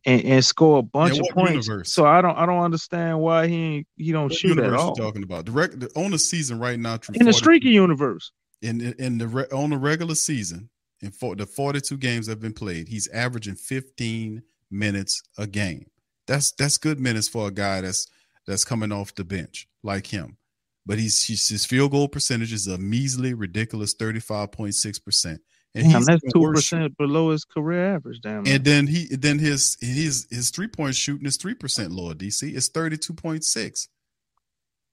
and, 0.05 0.23
and 0.23 0.45
score 0.45 0.79
a 0.79 0.83
bunch 0.83 1.17
of 1.19 1.25
points. 1.33 1.67
universe? 1.67 1.91
So 1.91 2.05
I 2.05 2.21
don't 2.21 2.37
I 2.37 2.45
don't 2.45 2.61
understand 2.63 3.19
why 3.19 3.47
he 3.47 3.55
ain't, 3.55 3.87
he 3.97 4.11
don't 4.11 4.25
What 4.25 4.33
shoot 4.33 4.57
at 4.59 4.73
all. 4.73 4.95
talking 4.95 5.23
about? 5.23 5.45
The 5.45 5.91
on 5.95 6.11
the 6.11 6.19
season 6.19 6.59
right 6.59 6.79
now 6.79 6.99
In 7.15 7.25
the 7.25 7.33
streaky 7.33 7.69
universe. 7.69 8.31
in 8.61 8.81
in 8.99 9.17
the 9.17 9.27
re- 9.27 9.47
on 9.51 9.69
the 9.71 9.77
regular 9.77 10.15
season 10.15 10.69
in 11.01 11.11
for 11.11 11.35
the 11.35 11.45
42 11.45 11.97
games 11.97 12.25
that 12.27 12.33
have 12.33 12.39
been 12.41 12.53
played 12.53 12.87
he's 12.87 13.07
averaging 13.09 13.55
15 13.55 14.41
minutes 14.71 15.21
a 15.37 15.45
game 15.45 15.85
that's 16.25 16.51
that's 16.53 16.77
good 16.77 16.99
minutes 16.99 17.27
for 17.27 17.47
a 17.47 17.51
guy 17.51 17.81
that's 17.81 18.07
that's 18.47 18.63
coming 18.63 18.91
off 18.93 19.13
the 19.15 19.23
bench 19.25 19.67
like 19.83 20.07
him 20.07 20.37
but 20.85 20.97
he's, 20.99 21.23
he's 21.23 21.49
his 21.49 21.65
field 21.65 21.91
goal 21.91 22.07
percentage 22.07 22.53
is 22.53 22.67
a 22.67 22.77
measly 22.77 23.33
ridiculous 23.33 23.93
35.6% 23.95 25.39
and 25.75 25.85
he's 25.87 26.05
that's 26.05 26.23
two 26.33 26.51
percent 26.53 26.97
below 26.97 27.31
his 27.31 27.43
career 27.43 27.95
average. 27.95 28.21
Damn. 28.21 28.47
and 28.47 28.63
then 28.63 28.87
he 28.87 29.07
then 29.11 29.39
his 29.39 29.77
his 29.81 30.25
his 30.31 30.49
three 30.49 30.67
point 30.67 30.95
shooting 30.95 31.27
is 31.27 31.37
three 31.37 31.53
percent 31.53 31.91
lower. 31.91 32.13
DC 32.13 32.53
is 32.53 32.69
thirty 32.69 32.97
two 32.97 33.13
point 33.13 33.43
six, 33.43 33.89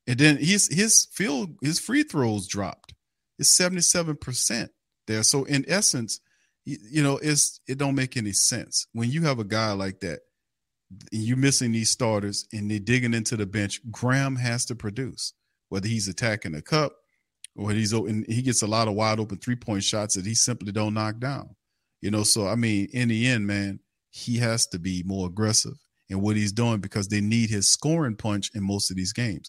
and 0.07 0.19
then 0.19 0.37
his 0.39 0.69
his 0.69 1.07
field 1.13 1.57
his 1.63 1.79
free 1.79 2.03
throws 2.03 2.49
dropped. 2.49 2.95
It's 3.39 3.49
seventy 3.49 3.81
seven 3.81 4.17
percent 4.17 4.73
there. 5.07 5.23
So 5.23 5.45
in 5.45 5.65
essence, 5.69 6.21
you, 6.65 6.79
you 6.91 7.03
know 7.03 7.19
it's 7.23 7.61
it 7.69 7.79
don't 7.79 7.95
make 7.95 8.17
any 8.17 8.33
sense 8.33 8.89
when 8.93 9.11
you 9.11 9.23
have 9.23 9.39
a 9.39 9.45
guy 9.45 9.73
like 9.73 10.01
that. 10.01 10.21
And 11.11 11.23
you 11.23 11.37
missing 11.37 11.73
these 11.73 11.89
starters 11.89 12.47
and 12.53 12.71
they 12.71 12.79
digging 12.79 13.15
into 13.15 13.35
the 13.37 13.47
bench. 13.47 13.81
Graham 13.91 14.37
has 14.37 14.67
to 14.67 14.75
produce, 14.75 15.33
whether 15.71 15.89
he's 15.89 16.07
attacking 16.07 16.53
the 16.53 16.61
cup 16.61 16.93
or 17.57 17.73
he's 17.73 17.95
open. 17.95 18.25
He 18.29 18.43
gets 18.43 18.63
a 18.63 18.67
lot 18.67 18.89
of 18.89 18.95
wide 18.95 19.21
open 19.21 19.39
three 19.39 19.57
point 19.57 19.85
shots 19.85 20.15
that 20.15 20.27
he 20.27 20.35
simply 20.35 20.73
don't 20.73 20.95
knock 20.95 21.19
down. 21.19 21.55
You 22.01 22.11
know, 22.11 22.23
so 22.23 22.47
I 22.47 22.57
mean, 22.57 22.89
in 22.93 23.09
the 23.09 23.27
end, 23.27 23.47
man, 23.47 23.81
he 24.11 24.37
has 24.39 24.67
to 24.69 24.79
be 24.79 25.03
more 25.05 25.27
aggressive 25.27 25.75
in 26.09 26.21
what 26.21 26.37
he's 26.37 26.53
doing 26.53 26.81
because 26.81 27.09
they 27.09 27.21
need 27.21 27.51
his 27.51 27.71
scoring 27.71 28.17
punch 28.17 28.51
in 28.55 28.63
most 28.63 28.91
of 28.91 28.97
these 28.97 29.13
games. 29.13 29.49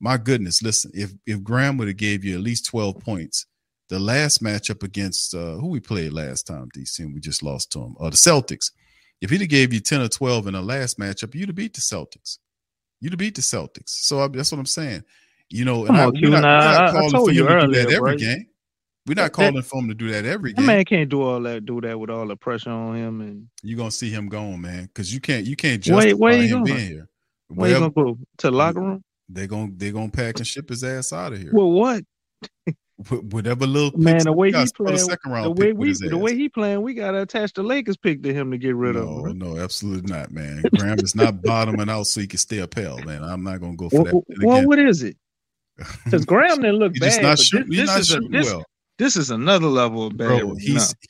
My 0.00 0.16
goodness, 0.16 0.62
listen, 0.62 0.90
if 0.94 1.12
if 1.26 1.42
Graham 1.42 1.76
would 1.78 1.88
have 1.88 1.96
gave 1.96 2.24
you 2.24 2.34
at 2.34 2.42
least 2.42 2.66
12 2.66 3.00
points, 3.00 3.46
the 3.88 3.98
last 3.98 4.42
matchup 4.42 4.82
against 4.82 5.34
uh 5.34 5.54
who 5.54 5.68
we 5.68 5.80
played 5.80 6.12
last 6.12 6.46
time, 6.46 6.68
DC, 6.76 7.00
and 7.00 7.14
we 7.14 7.20
just 7.20 7.42
lost 7.42 7.72
to 7.72 7.80
him, 7.80 7.94
or 7.98 8.10
the 8.10 8.16
Celtics. 8.16 8.70
If 9.20 9.30
he'd 9.30 9.40
have 9.40 9.48
gave 9.48 9.72
you 9.72 9.80
10 9.80 10.02
or 10.02 10.08
12 10.08 10.48
in 10.48 10.52
the 10.54 10.60
last 10.60 10.98
matchup, 10.98 11.34
you'd 11.34 11.48
have 11.48 11.56
beat 11.56 11.72
the 11.72 11.80
Celtics. 11.80 12.38
You'd 13.00 13.12
have 13.12 13.18
beat 13.18 13.36
the 13.36 13.40
Celtics. 13.40 13.88
So 13.88 14.20
I, 14.20 14.28
that's 14.28 14.52
what 14.52 14.58
I'm 14.58 14.66
saying. 14.66 15.02
You 15.50 15.64
know, 15.64 15.84
Come 15.86 15.96
and 15.96 16.02
I, 16.02 16.04
on, 16.06 16.12
we're 16.20 16.30
not, 16.30 16.34
we're 16.34 16.40
not 16.40 16.90
calling 16.92 17.10
for 17.26 17.32
you 17.32 17.46
him 17.48 17.60
to 17.60 17.66
do 17.66 17.72
that 17.72 17.92
every 17.92 17.98
bro. 17.98 18.16
game. 18.16 18.46
We're 19.06 19.14
That- 19.14 19.20
not 19.20 19.24
that- 19.24 19.32
calling 19.32 19.62
for 19.62 19.78
him 19.80 19.88
to 19.88 19.94
do 19.94 20.10
that 20.10 20.24
every 20.24 20.52
That 20.52 20.56
game. 20.58 20.66
man 20.66 20.84
can't 20.84 21.10
do 21.10 21.22
all 21.22 21.40
that, 21.42 21.64
do 21.66 21.80
that 21.82 21.98
with 22.00 22.10
all 22.10 22.26
the 22.26 22.36
pressure 22.36 22.70
on 22.70 22.96
him. 22.96 23.20
And 23.20 23.48
You're 23.62 23.76
gonna 23.76 23.90
see 23.90 24.10
him 24.10 24.28
going, 24.28 24.60
man, 24.60 24.84
because 24.86 25.12
you 25.12 25.20
can't 25.20 25.46
you 25.46 25.56
can't 25.56 25.86
Where- 25.86 26.00
justify 26.00 26.18
where 26.18 26.36
he 26.42 26.48
him 26.48 26.64
going? 26.64 26.76
being 26.76 26.88
here. 26.88 27.08
where 27.48 27.70
you 27.70 27.78
gonna 27.78 27.90
go 27.90 28.18
to 28.38 28.46
the 28.46 28.50
locker 28.50 28.80
room? 28.80 29.04
They're 29.28 29.46
gonna 29.46 29.72
they're 29.76 29.92
gonna 29.92 30.10
pack 30.10 30.38
and 30.38 30.46
ship 30.46 30.68
his 30.70 30.82
ass 30.82 31.12
out 31.12 31.32
of 31.34 31.38
here. 31.40 31.50
Well, 31.52 31.70
what 31.70 32.04
Whatever 33.30 33.66
little 33.66 33.98
man? 33.98 34.18
The 34.22 34.32
way 34.32 34.52
got, 34.52 34.66
he 34.68 34.72
playing, 34.72 34.92
the 34.96 34.98
second 35.02 35.32
round 35.32 35.46
the 35.46 35.50
way 35.60 35.72
we, 35.72 35.92
the 35.94 36.16
way 36.16 36.36
he 36.36 36.48
playing, 36.48 36.80
we 36.80 36.94
gotta 36.94 37.22
attach 37.22 37.52
the 37.52 37.62
Lakers 37.64 37.96
pick 37.96 38.22
to 38.22 38.32
him 38.32 38.52
to 38.52 38.56
get 38.58 38.76
rid 38.76 38.94
of 38.94 39.02
him. 39.08 39.36
No, 39.38 39.54
no, 39.54 39.58
absolutely 39.58 40.08
not, 40.10 40.30
man. 40.30 40.62
Graham 40.76 40.98
is 41.00 41.16
not 41.16 41.42
bottoming 41.42 41.88
out 41.90 42.04
so 42.06 42.20
he 42.20 42.28
can 42.28 42.38
stay 42.38 42.58
upheld, 42.58 43.04
man. 43.04 43.24
I'm 43.24 43.42
not 43.42 43.60
gonna 43.60 43.74
go 43.76 43.88
for 43.90 44.02
Well, 44.04 44.24
that. 44.28 44.44
Well, 44.44 44.56
again, 44.58 44.68
what 44.68 44.78
is 44.78 45.02
it? 45.02 45.16
Because 46.04 46.24
Graham 46.24 46.60
didn't 46.60 46.76
look 46.76 46.92
He's 46.92 47.00
bad. 47.00 47.22
not 47.22 47.38
but 47.52 47.66
this- 47.68 47.76
this 47.78 47.86
not 47.88 48.00
is 48.00 48.14
a- 48.14 48.20
this- 48.30 48.46
well. 48.46 48.64
This 48.96 49.16
is 49.16 49.32
another 49.32 49.66
level 49.66 50.06
of 50.06 50.16
bad. 50.16 50.28
Bro, 50.28 50.38
no. 50.52 50.54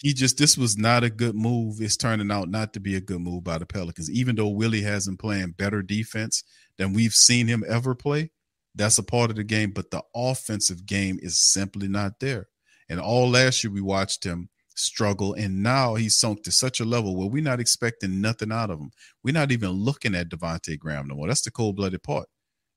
he 0.00 0.14
just 0.14 0.38
this 0.38 0.56
was 0.56 0.78
not 0.78 1.04
a 1.04 1.10
good 1.10 1.34
move. 1.34 1.82
It's 1.82 1.98
turning 1.98 2.30
out 2.30 2.48
not 2.48 2.72
to 2.72 2.80
be 2.80 2.94
a 2.96 3.00
good 3.00 3.20
move 3.20 3.44
by 3.44 3.58
the 3.58 3.66
Pelicans. 3.66 4.10
Even 4.10 4.36
though 4.36 4.48
Willie 4.48 4.80
has 4.80 5.06
him 5.06 5.18
playing 5.18 5.50
better 5.58 5.82
defense 5.82 6.42
than 6.78 6.94
we've 6.94 7.12
seen 7.12 7.46
him 7.46 7.62
ever 7.68 7.94
play, 7.94 8.30
that's 8.74 8.96
a 8.96 9.02
part 9.02 9.28
of 9.28 9.36
the 9.36 9.44
game. 9.44 9.70
But 9.70 9.90
the 9.90 10.02
offensive 10.14 10.86
game 10.86 11.18
is 11.20 11.38
simply 11.38 11.86
not 11.86 12.20
there. 12.20 12.48
And 12.88 12.98
all 13.00 13.28
last 13.28 13.62
year 13.62 13.70
we 13.70 13.82
watched 13.82 14.24
him 14.24 14.48
struggle, 14.74 15.34
and 15.34 15.62
now 15.62 15.94
he's 15.94 16.16
sunk 16.18 16.42
to 16.44 16.52
such 16.52 16.80
a 16.80 16.86
level 16.86 17.14
where 17.14 17.28
we're 17.28 17.42
not 17.44 17.60
expecting 17.60 18.18
nothing 18.22 18.50
out 18.50 18.70
of 18.70 18.80
him. 18.80 18.92
We're 19.22 19.34
not 19.34 19.52
even 19.52 19.72
looking 19.72 20.14
at 20.14 20.30
Devontae 20.30 20.78
Graham 20.78 21.06
no 21.08 21.16
more. 21.16 21.28
That's 21.28 21.42
the 21.42 21.50
cold 21.50 21.76
blooded 21.76 22.02
part. 22.02 22.28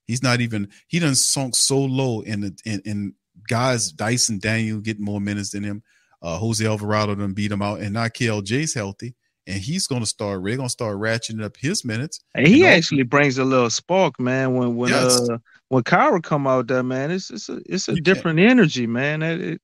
He's 0.08 0.24
not 0.24 0.42
even 0.42 0.70
he 0.88 1.00
done 1.00 1.16
sunk 1.16 1.56
so 1.56 1.78
low 1.80 2.22
in 2.22 2.42
the 2.42 2.58
in, 2.66 2.82
in 2.86 3.14
guys 3.48 3.92
Dyson 3.92 4.40
Daniel 4.40 4.80
getting 4.80 5.04
more 5.06 5.22
minutes 5.22 5.52
than 5.52 5.64
him. 5.64 5.84
Uh 6.22 6.38
Jose 6.38 6.66
Alvarado 6.66 7.14
done 7.16 7.34
beat 7.34 7.52
him 7.52 7.62
out, 7.62 7.80
and 7.82 7.94
now 7.94 8.06
KLJ's 8.08 8.74
healthy, 8.74 9.16
and 9.46 9.60
he's 9.62 9.86
gonna 9.86 10.06
start 10.06 10.44
they're 10.44 10.56
gonna 10.58 10.70
start 10.70 10.98
ratcheting 10.98 11.44
up 11.44 11.58
his 11.58 11.84
minutes. 11.86 12.22
And 12.34 12.48
he 12.48 12.62
And 12.64 12.72
all- 12.72 12.78
actually 12.78 13.04
brings 13.04 13.38
a 13.38 13.44
little 13.46 13.70
spark, 13.70 14.20
man. 14.20 14.56
When 14.56 14.76
when 14.78 14.90
Yes. 14.92 15.30
uh 15.30 15.38
when 15.68 15.84
Kira 15.84 16.24
come 16.24 16.48
out 16.48 16.68
there, 16.68 16.84
man, 16.84 17.12
it's 17.12 17.30
it's 17.30 17.50
a 17.50 17.62
it's 17.66 17.88
a 17.90 17.96
different 17.96 18.40
energy, 18.40 18.88
man. 18.88 19.22
It, 19.22 19.42
it- 19.42 19.62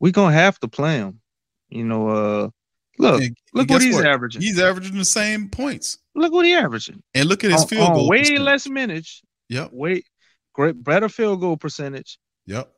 we 0.00 0.10
gonna 0.12 0.34
have 0.34 0.58
to 0.60 0.68
play 0.68 0.96
him. 0.96 1.20
You 1.68 1.84
know, 1.84 2.08
uh 2.08 2.50
look, 2.98 3.20
And- 3.22 3.36
look 3.52 3.68
and 3.68 3.70
what 3.70 3.82
he's 3.82 4.00
averaging. 4.00 4.40
He's 4.42 4.58
averaging 4.58 4.96
the 4.96 5.04
same 5.04 5.48
points. 5.50 5.98
Look 6.14 6.32
what 6.32 6.46
he 6.46 6.54
averaging. 6.54 7.02
And 7.14 7.28
look 7.28 7.44
at 7.44 7.50
his 7.52 7.62
On- 7.62 7.68
field 7.68 7.88
goal. 7.94 8.08
way 8.08 8.38
less 8.38 8.66
minutes. 8.68 9.22
Yep. 9.48 9.70
Wait, 9.72 10.06
great 10.52 10.82
better 10.82 11.08
field 11.08 11.40
goal 11.40 11.56
percentage. 11.56 12.18
Yep. 12.46 12.70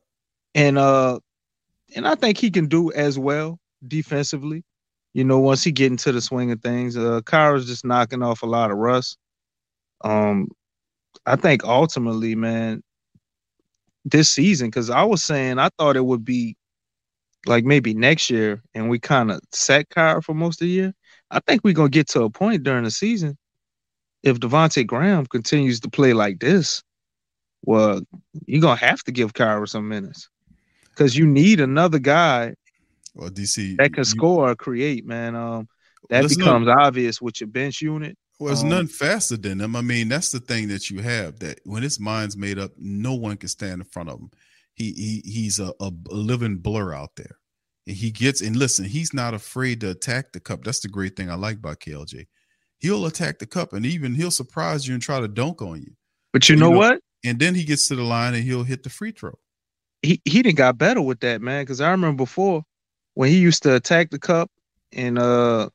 And 0.54 0.78
uh 0.78 1.20
and 1.96 2.06
I 2.06 2.14
think 2.14 2.38
he 2.38 2.50
can 2.50 2.66
do 2.66 2.92
as 2.92 3.18
well 3.18 3.58
defensively. 3.86 4.64
You 5.12 5.24
know, 5.24 5.38
once 5.40 5.64
he 5.64 5.72
get 5.72 5.90
into 5.90 6.12
the 6.12 6.20
swing 6.20 6.52
of 6.52 6.60
things. 6.62 6.96
Uh 6.96 7.20
Kira's 7.22 7.66
just 7.66 7.84
knocking 7.84 8.22
off 8.22 8.42
a 8.42 8.46
lot 8.46 8.70
of 8.70 8.78
rust. 8.78 9.18
Um 10.04 10.48
I 11.26 11.36
think 11.36 11.64
ultimately, 11.64 12.34
man, 12.34 12.82
this 14.04 14.30
season, 14.30 14.68
because 14.68 14.90
I 14.90 15.02
was 15.04 15.22
saying 15.22 15.58
I 15.58 15.68
thought 15.78 15.96
it 15.96 16.04
would 16.04 16.24
be 16.24 16.56
like 17.46 17.64
maybe 17.64 17.94
next 17.94 18.30
year, 18.30 18.62
and 18.74 18.88
we 18.90 18.98
kind 18.98 19.30
of 19.30 19.40
sat 19.52 19.88
Kira 19.88 20.22
for 20.22 20.34
most 20.34 20.60
of 20.60 20.66
the 20.66 20.72
year. 20.72 20.94
I 21.30 21.40
think 21.40 21.62
we're 21.64 21.74
gonna 21.74 21.88
get 21.88 22.08
to 22.10 22.22
a 22.24 22.30
point 22.30 22.62
during 22.64 22.84
the 22.84 22.90
season 22.90 23.36
if 24.22 24.38
Devontae 24.38 24.86
Graham 24.86 25.26
continues 25.26 25.80
to 25.80 25.90
play 25.90 26.12
like 26.12 26.40
this, 26.40 26.82
Well, 27.62 28.00
you're 28.46 28.60
gonna 28.62 28.76
have 28.80 29.02
to 29.04 29.12
give 29.12 29.34
Kira 29.34 29.68
some 29.68 29.88
minutes 29.88 30.28
because 30.90 31.16
you 31.16 31.26
need 31.26 31.60
another 31.60 31.98
guy 31.98 32.54
Well, 33.14 33.30
DC 33.30 33.76
that 33.76 33.92
can 33.92 34.04
score 34.04 34.50
or 34.50 34.54
create, 34.56 35.04
man. 35.04 35.34
Um, 35.36 35.68
that 36.08 36.28
becomes 36.28 36.66
not- 36.66 36.80
obvious 36.80 37.20
with 37.20 37.40
your 37.40 37.48
bench 37.48 37.82
unit. 37.82 38.16
Well, 38.38 38.52
it's 38.52 38.62
Um, 38.62 38.70
none 38.70 38.86
faster 38.86 39.36
than 39.36 39.58
them. 39.58 39.76
I 39.76 39.82
mean, 39.82 40.08
that's 40.08 40.32
the 40.32 40.40
thing 40.40 40.68
that 40.68 40.88
you 40.88 41.00
have 41.00 41.38
that 41.40 41.60
when 41.64 41.82
his 41.82 42.00
mind's 42.00 42.36
made 42.38 42.58
up, 42.58 42.72
no 42.78 43.12
one 43.14 43.36
can 43.36 43.50
stand 43.50 43.82
in 43.82 43.86
front 43.86 44.08
of 44.08 44.18
him. 44.18 44.30
He 44.74 44.92
he 44.92 45.22
he's 45.30 45.58
a, 45.58 45.74
a 45.80 45.92
living 46.08 46.56
blur 46.56 46.94
out 46.94 47.16
there. 47.16 47.36
And 47.86 47.94
he 47.96 48.10
gets 48.10 48.40
and 48.40 48.56
listen, 48.56 48.86
he's 48.86 49.12
not 49.12 49.34
afraid 49.34 49.80
to 49.82 49.90
attack 49.90 50.32
the 50.32 50.40
cup. 50.40 50.64
That's 50.64 50.80
the 50.80 50.88
great 50.88 51.16
thing 51.16 51.28
I 51.30 51.34
like 51.34 51.58
about 51.58 51.80
KLJ. 51.80 52.26
He'll 52.80 53.06
attack 53.06 53.38
the 53.38 53.46
cup 53.46 53.72
and 53.72 53.84
even 53.86 54.14
he'll 54.14 54.30
surprise 54.30 54.88
you 54.88 54.94
and 54.94 55.02
try 55.02 55.20
to 55.20 55.28
dunk 55.28 55.62
on 55.62 55.80
you. 55.82 55.92
But 56.32 56.48
you 56.48 56.56
know 56.56 56.70
what? 56.70 57.00
And 57.24 57.38
then 57.38 57.54
he 57.54 57.64
gets 57.64 57.88
to 57.88 57.96
the 57.96 58.02
line 58.02 58.34
and 58.34 58.42
he'll 58.42 58.64
hit 58.64 58.82
the 58.82 58.90
free 58.90 59.12
throw. 59.12 59.38
he 60.02 60.20
he 60.24 60.42
didn't 60.42 60.56
got 60.56 60.78
better 60.78 61.02
with 61.02 61.20
that 61.20 61.42
man 61.42 61.62
because 61.62 61.80
I 61.80 61.90
remember 61.90 62.24
before 62.24 62.64
when 63.14 63.28
he 63.28 63.38
used 63.38 63.62
to 63.64 63.74
attack 63.74 64.10
the 64.10 64.18
cup 64.18 64.50
and 64.92 65.18
uh 65.18 65.68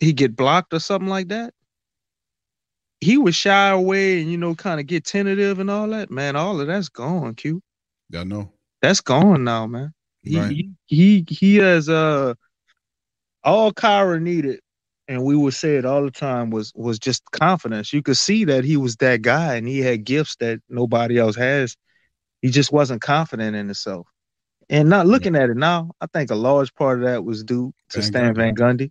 he 0.00 0.12
get 0.12 0.36
blocked 0.36 0.74
or 0.74 0.78
something 0.80 1.08
like 1.08 1.28
that. 1.28 1.54
He 3.00 3.16
would 3.16 3.34
shy 3.34 3.70
away 3.70 4.20
and 4.20 4.30
you 4.30 4.36
know 4.36 4.54
kind 4.54 4.80
of 4.80 4.86
get 4.86 5.04
tentative 5.06 5.60
and 5.60 5.70
all 5.70 5.88
that. 5.88 6.10
Man, 6.10 6.36
all 6.36 6.60
of 6.60 6.66
that's 6.66 6.88
gone. 6.90 7.34
Q. 7.34 7.62
I 8.14 8.24
know. 8.24 8.52
That's 8.82 9.00
gone 9.00 9.44
now, 9.44 9.66
man. 9.66 9.94
He 10.22 10.38
Right. 10.38 10.50
he, 10.50 10.70
he 10.86 11.24
he 11.28 11.56
has 11.56 11.88
uh 11.88 12.34
all 13.44 13.72
Kira 13.72 14.20
needed, 14.20 14.60
and 15.08 15.24
we 15.24 15.34
would 15.34 15.54
say 15.54 15.76
it 15.76 15.86
all 15.86 16.04
the 16.04 16.10
time 16.10 16.50
was 16.50 16.72
was 16.76 16.98
just 16.98 17.28
confidence. 17.32 17.92
You 17.92 18.02
could 18.02 18.18
see 18.18 18.44
that 18.44 18.64
he 18.64 18.76
was 18.76 18.96
that 18.96 19.22
guy 19.22 19.56
and 19.56 19.66
he 19.66 19.80
had 19.80 20.04
gifts 20.04 20.36
that 20.36 20.60
nobody 20.68 21.18
else 21.18 21.34
has. 21.36 21.76
He 22.42 22.50
just 22.50 22.70
wasn't 22.70 23.00
confident 23.00 23.56
in 23.56 23.66
himself. 23.66 24.06
And 24.70 24.90
not 24.90 25.06
looking 25.06 25.34
at 25.34 25.48
it 25.48 25.56
now, 25.56 25.92
I 26.00 26.06
think 26.06 26.30
a 26.30 26.34
large 26.34 26.74
part 26.74 26.98
of 26.98 27.04
that 27.06 27.24
was 27.24 27.42
due 27.42 27.72
to 27.90 28.00
Van 28.00 28.06
Stan 28.06 28.34
Van 28.34 28.54
Gundy. 28.54 28.90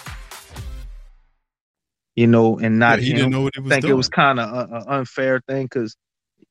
You 2.21 2.27
know, 2.27 2.59
and 2.59 2.77
not 2.77 2.99
Yeah, 2.99 3.03
he 3.05 3.09
him. 3.11 3.15
didn't 3.17 3.31
know 3.31 3.41
what 3.41 3.55
he 3.55 3.61
was 3.61 3.71
think 3.71 3.85
it 3.85 3.93
was 3.93 4.07
kind 4.07 4.39
of 4.39 4.71
an 4.71 4.83
unfair 4.87 5.41
thing 5.47 5.65
because 5.65 5.95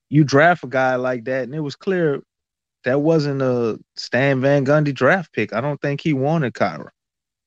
you 0.09 0.25
draft 0.25 0.65
a 0.65 0.67
guy 0.67 0.97
like 0.97 1.23
that, 1.27 1.45
and 1.45 1.55
it 1.55 1.61
was 1.61 1.77
clear 1.77 2.21
that 2.83 3.01
wasn't 3.01 3.41
a 3.41 3.79
Stan 3.95 4.41
Van 4.41 4.67
Gundy 4.67 4.93
draft 4.93 5.33
pick. 5.33 5.53
I 5.53 5.61
don't 5.61 5.81
think 5.81 6.01
he 6.01 6.13
wanted 6.13 6.55
Kira, 6.55 6.89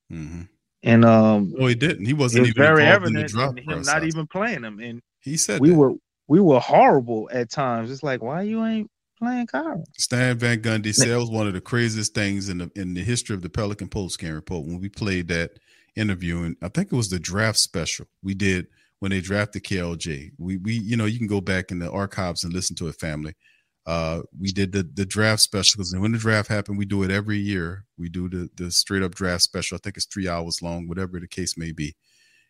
Mhm. 0.10 0.48
and 0.84 1.04
um, 1.04 1.54
No, 1.58 1.68
he 1.68 1.76
didn't. 1.76 2.06
He 2.06 2.14
wasn't 2.14 2.44
was 2.44 2.50
even 2.52 2.64
very 2.64 2.86
evident 2.86 3.30
him 3.30 3.56
process. 3.66 3.86
not 3.86 4.04
even 4.06 4.26
playing 4.28 4.64
him, 4.64 4.80
and 4.80 5.02
He 5.20 5.36
said 5.36 5.60
we 5.60 5.72
that. 5.72 5.76
were 5.76 5.94
we 6.30 6.40
were 6.40 6.62
horrible 6.62 7.30
at 7.34 7.52
times. 7.52 7.92
It's 7.92 8.04
like 8.04 8.24
why 8.24 8.44
you 8.44 8.64
ain't 8.64 8.90
playing 9.20 9.48
Kira? 9.48 9.84
Stan 9.98 10.38
Van 10.38 10.62
Gundy 10.62 10.96
said 10.96 11.10
that 11.10 11.20
was 11.20 11.30
one 11.30 11.48
of 11.48 11.54
the 11.54 11.60
craziest 11.62 12.14
things 12.16 12.48
in 12.48 12.60
the 12.60 12.72
in 12.76 12.94
the 12.94 13.04
history 13.04 13.36
of 13.36 13.42
the 13.42 13.50
Pelican 13.50 13.90
Post 13.90 14.18
Game 14.20 14.34
Report 14.34 14.66
when 14.66 14.80
we 14.80 14.88
played 14.88 15.28
that 15.28 15.60
interview, 15.96 16.44
and 16.44 16.56
I 16.62 16.70
think 16.70 16.92
it 16.92 16.96
was 16.96 17.10
the 17.10 17.20
draft 17.20 17.58
special 17.60 18.08
we 18.22 18.34
did 18.34 18.68
when 19.00 19.12
they 19.12 19.22
drafted 19.22 19.64
KLJ. 19.64 20.32
We 20.38 20.58
we 20.58 20.74
you 20.74 20.98
know 20.98 21.06
you 21.06 21.18
can 21.18 21.28
go 21.28 21.42
back 21.42 21.72
in 21.72 21.80
the 21.80 21.92
archives 21.92 22.44
and 22.44 22.54
listen 22.54 22.76
to 22.78 22.88
it, 22.88 22.96
family. 23.00 23.36
Uh, 23.86 24.22
we 24.40 24.52
did 24.52 24.72
the 24.72 24.84
the 24.84 25.06
draft 25.06 25.42
special 25.42 25.78
because 25.78 25.94
when 25.96 26.12
the 26.14 26.18
draft 26.18 26.48
happened, 26.48 26.78
we 26.78 26.86
do 26.86 27.04
it 27.04 27.12
every 27.12 27.38
year. 27.38 27.86
We 27.98 28.10
do 28.10 28.30
the 28.30 28.50
the 28.56 28.72
straight 28.72 29.04
up 29.04 29.14
draft 29.16 29.44
special. 29.44 29.76
I 29.76 29.80
think 29.84 29.98
it's 29.98 30.06
three 30.06 30.28
hours 30.30 30.62
long, 30.62 30.88
whatever 30.88 31.20
the 31.20 31.28
case 31.28 31.58
may 31.58 31.72
be. 31.72 31.96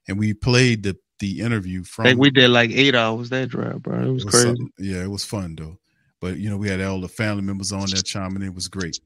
And 0.07 0.19
we 0.19 0.33
played 0.33 0.83
the 0.83 0.95
the 1.19 1.39
interview 1.39 1.83
from 1.83 2.05
I 2.05 2.09
think 2.09 2.19
we 2.21 2.29
did 2.31 2.49
like 2.49 2.71
eight 2.71 2.95
hours 2.95 3.29
that 3.29 3.49
draft, 3.49 3.81
bro. 3.81 3.99
It 3.99 4.11
was 4.11 4.23
it 4.23 4.25
was 4.25 4.33
crazy. 4.35 4.47
something- 4.47 4.71
Yeah, 4.77 5.03
it 5.03 5.09
was 5.09 5.25
fun 5.25 5.55
though. 5.55 5.79
But 6.21 6.37
you 6.37 6.49
know, 6.49 6.57
we 6.57 6.69
had 6.69 6.81
all 6.81 7.01
the 7.01 7.07
family 7.09 7.41
members 7.43 7.71
on 7.71 7.87
there 7.89 8.01
chiming 8.01 8.43
in. 8.43 8.49
It 8.49 8.55
was 8.55 8.67
great. 8.67 8.99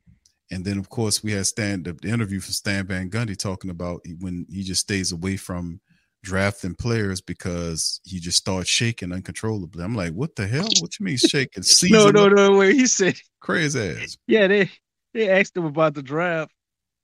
And 0.52 0.64
then 0.64 0.78
of 0.78 0.90
course 0.90 1.24
we 1.24 1.34
had 1.34 1.46
Stan 1.46 1.84
the, 1.84 1.98
interview 2.08 2.40
from 2.40 2.54
Stan 2.54 2.88
Van 2.88 3.10
Gundy 3.10 3.38
talking 3.38 3.70
about 3.70 4.02
when 4.20 4.46
he 4.50 4.64
just 4.64 4.82
stays 4.82 5.12
away 5.12 5.38
from 5.38 5.82
drafting 6.24 6.76
players 6.76 7.22
because 7.22 8.02
he 8.04 8.20
just 8.20 8.38
starts 8.38 8.70
shaking 8.70 9.12
uncontrollably. 9.12 9.84
I'm 9.84 9.96
like, 9.96 10.14
what 10.14 10.36
the 10.36 10.48
hell? 10.48 10.68
What 10.82 11.00
you 11.00 11.06
mean 11.06 11.18
shaking? 11.18 11.64
No, 11.90 12.10
no, 12.10 12.28
no. 12.28 12.58
Wait, 12.58 12.76
he 12.76 12.88
said 12.88 13.16
crazy 13.40 13.80
ass. 13.80 14.18
Yeah, 14.28 14.48
they 14.48 14.70
they 15.14 15.30
asked 15.30 15.56
him 15.56 15.66
about 15.66 15.94
the 15.94 16.04
draft, 16.04 16.52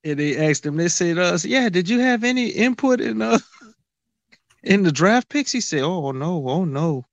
and 0.04 0.20
they 0.20 0.50
asked 0.50 0.66
him. 0.66 0.78
They 0.78 0.89
said, 0.89 1.18
"Us, 1.18 1.46
yeah, 1.46 1.70
did 1.70 1.89
you 1.89 2.00
have 2.00 2.24
any 2.24 2.48
input 2.50 3.02
in 3.02 3.22
uh 3.22 3.39
in 4.64 4.84
the 4.84 4.91
draft 4.91 5.30
picks?" 5.30 5.52
He 5.52 5.62
said, 5.62 5.82
"Oh 5.82 6.12
no, 6.12 6.48
oh 6.48 6.66
no, 6.66 7.06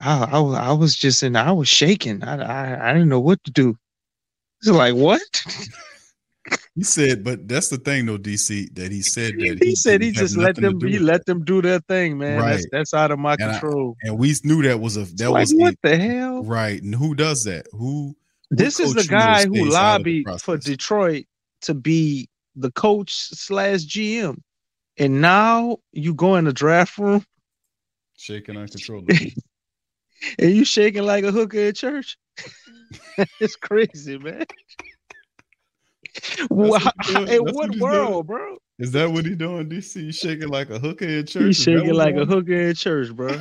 I 0.00 0.24
I, 0.24 0.40
I 0.40 0.72
was 0.72 0.96
just 0.96 1.22
in, 1.22 1.36
I 1.36 1.52
was 1.52 1.68
shaking. 1.68 2.22
I, 2.22 2.36
I 2.36 2.90
I 2.90 2.92
didn't 2.92 3.08
know 3.08 3.20
what 3.20 3.42
to 3.44 3.50
do." 3.50 3.78
Like, 4.66 4.94
"What?" 4.94 5.20
He 6.74 6.82
said, 6.82 7.24
but 7.24 7.46
that's 7.48 7.68
the 7.68 7.78
thing 7.78 8.06
though, 8.06 8.18
DC, 8.18 8.74
that 8.74 8.90
he 8.92 9.00
said 9.00 9.34
that 9.38 9.58
He 9.62 9.74
said 9.76 10.02
he 10.02 10.10
just 10.10 10.36
let 10.36 10.56
them 10.56 10.78
he 10.80 10.98
let 10.98 11.24
them 11.24 11.42
do 11.44 11.62
their 11.62 11.78
thing, 11.80 12.18
man. 12.18 12.38
That's 12.40 12.62
Right. 12.62 12.66
that's 12.72 12.92
out 12.94 13.10
of 13.12 13.18
my 13.18 13.34
And 13.34 13.44
I- 13.44 13.58
control. 13.60 13.96
and 14.02 14.18
we 14.18 14.34
knew 14.44 14.62
that 14.64 14.80
was 14.80 14.96
a 14.96 15.04
that 15.16 15.30
like, 15.30 15.42
was 15.42 15.54
what 15.54 15.74
a- 15.74 15.78
the 15.82 15.96
hell? 15.96 16.42
right. 16.44 16.82
And 16.82 16.94
who 16.94 17.14
does 17.14 17.44
that? 17.44 17.66
Who 17.72 18.16
what 18.48 18.58
This 18.58 18.78
is 18.80 18.92
the 18.92 19.00
coach 19.00 19.06
you 19.06 19.10
know 19.12 19.18
guy 19.18 19.26
who 19.26 19.36
out 19.36 19.46
of 19.46 19.54
the 19.54 19.70
lobbied 19.70 20.26
for 20.42 20.56
Detroit 20.58 21.24
to 21.62 21.74
be 21.74 22.28
the 22.56 22.70
coach 22.72 23.12
slash 23.14 23.80
GM, 23.84 24.36
and 24.98 25.20
now 25.22 25.78
you 25.92 26.12
go 26.12 26.36
in 26.36 26.44
the 26.44 26.52
draft 26.52 26.98
room 26.98 27.24
shaking 28.16 28.56
uncontrollably. 28.56 29.34
and 30.38 30.50
you 30.54 30.64
shaking 30.64 31.04
like 31.04 31.24
a 31.24 31.32
hooker 31.32 31.58
at 31.60 31.76
church. 31.76 32.18
it's 33.40 33.56
crazy, 33.56 34.18
man. 34.18 34.44
He's 36.14 36.38
in 36.48 37.44
what 37.44 37.76
world, 37.76 38.12
doing. 38.12 38.22
bro? 38.26 38.56
Is 38.78 38.92
that 38.92 39.10
what 39.10 39.24
he 39.24 39.34
doing, 39.34 39.68
DC? 39.68 40.00
He's 40.00 40.16
shaking 40.16 40.48
like 40.48 40.70
a 40.70 40.78
hooker 40.78 41.04
in 41.04 41.26
church. 41.26 41.44
He's 41.44 41.56
shaking 41.56 41.94
like 41.94 42.16
a 42.16 42.24
hooker 42.24 42.68
at 42.68 42.76
church, 42.76 43.14
bro. 43.14 43.28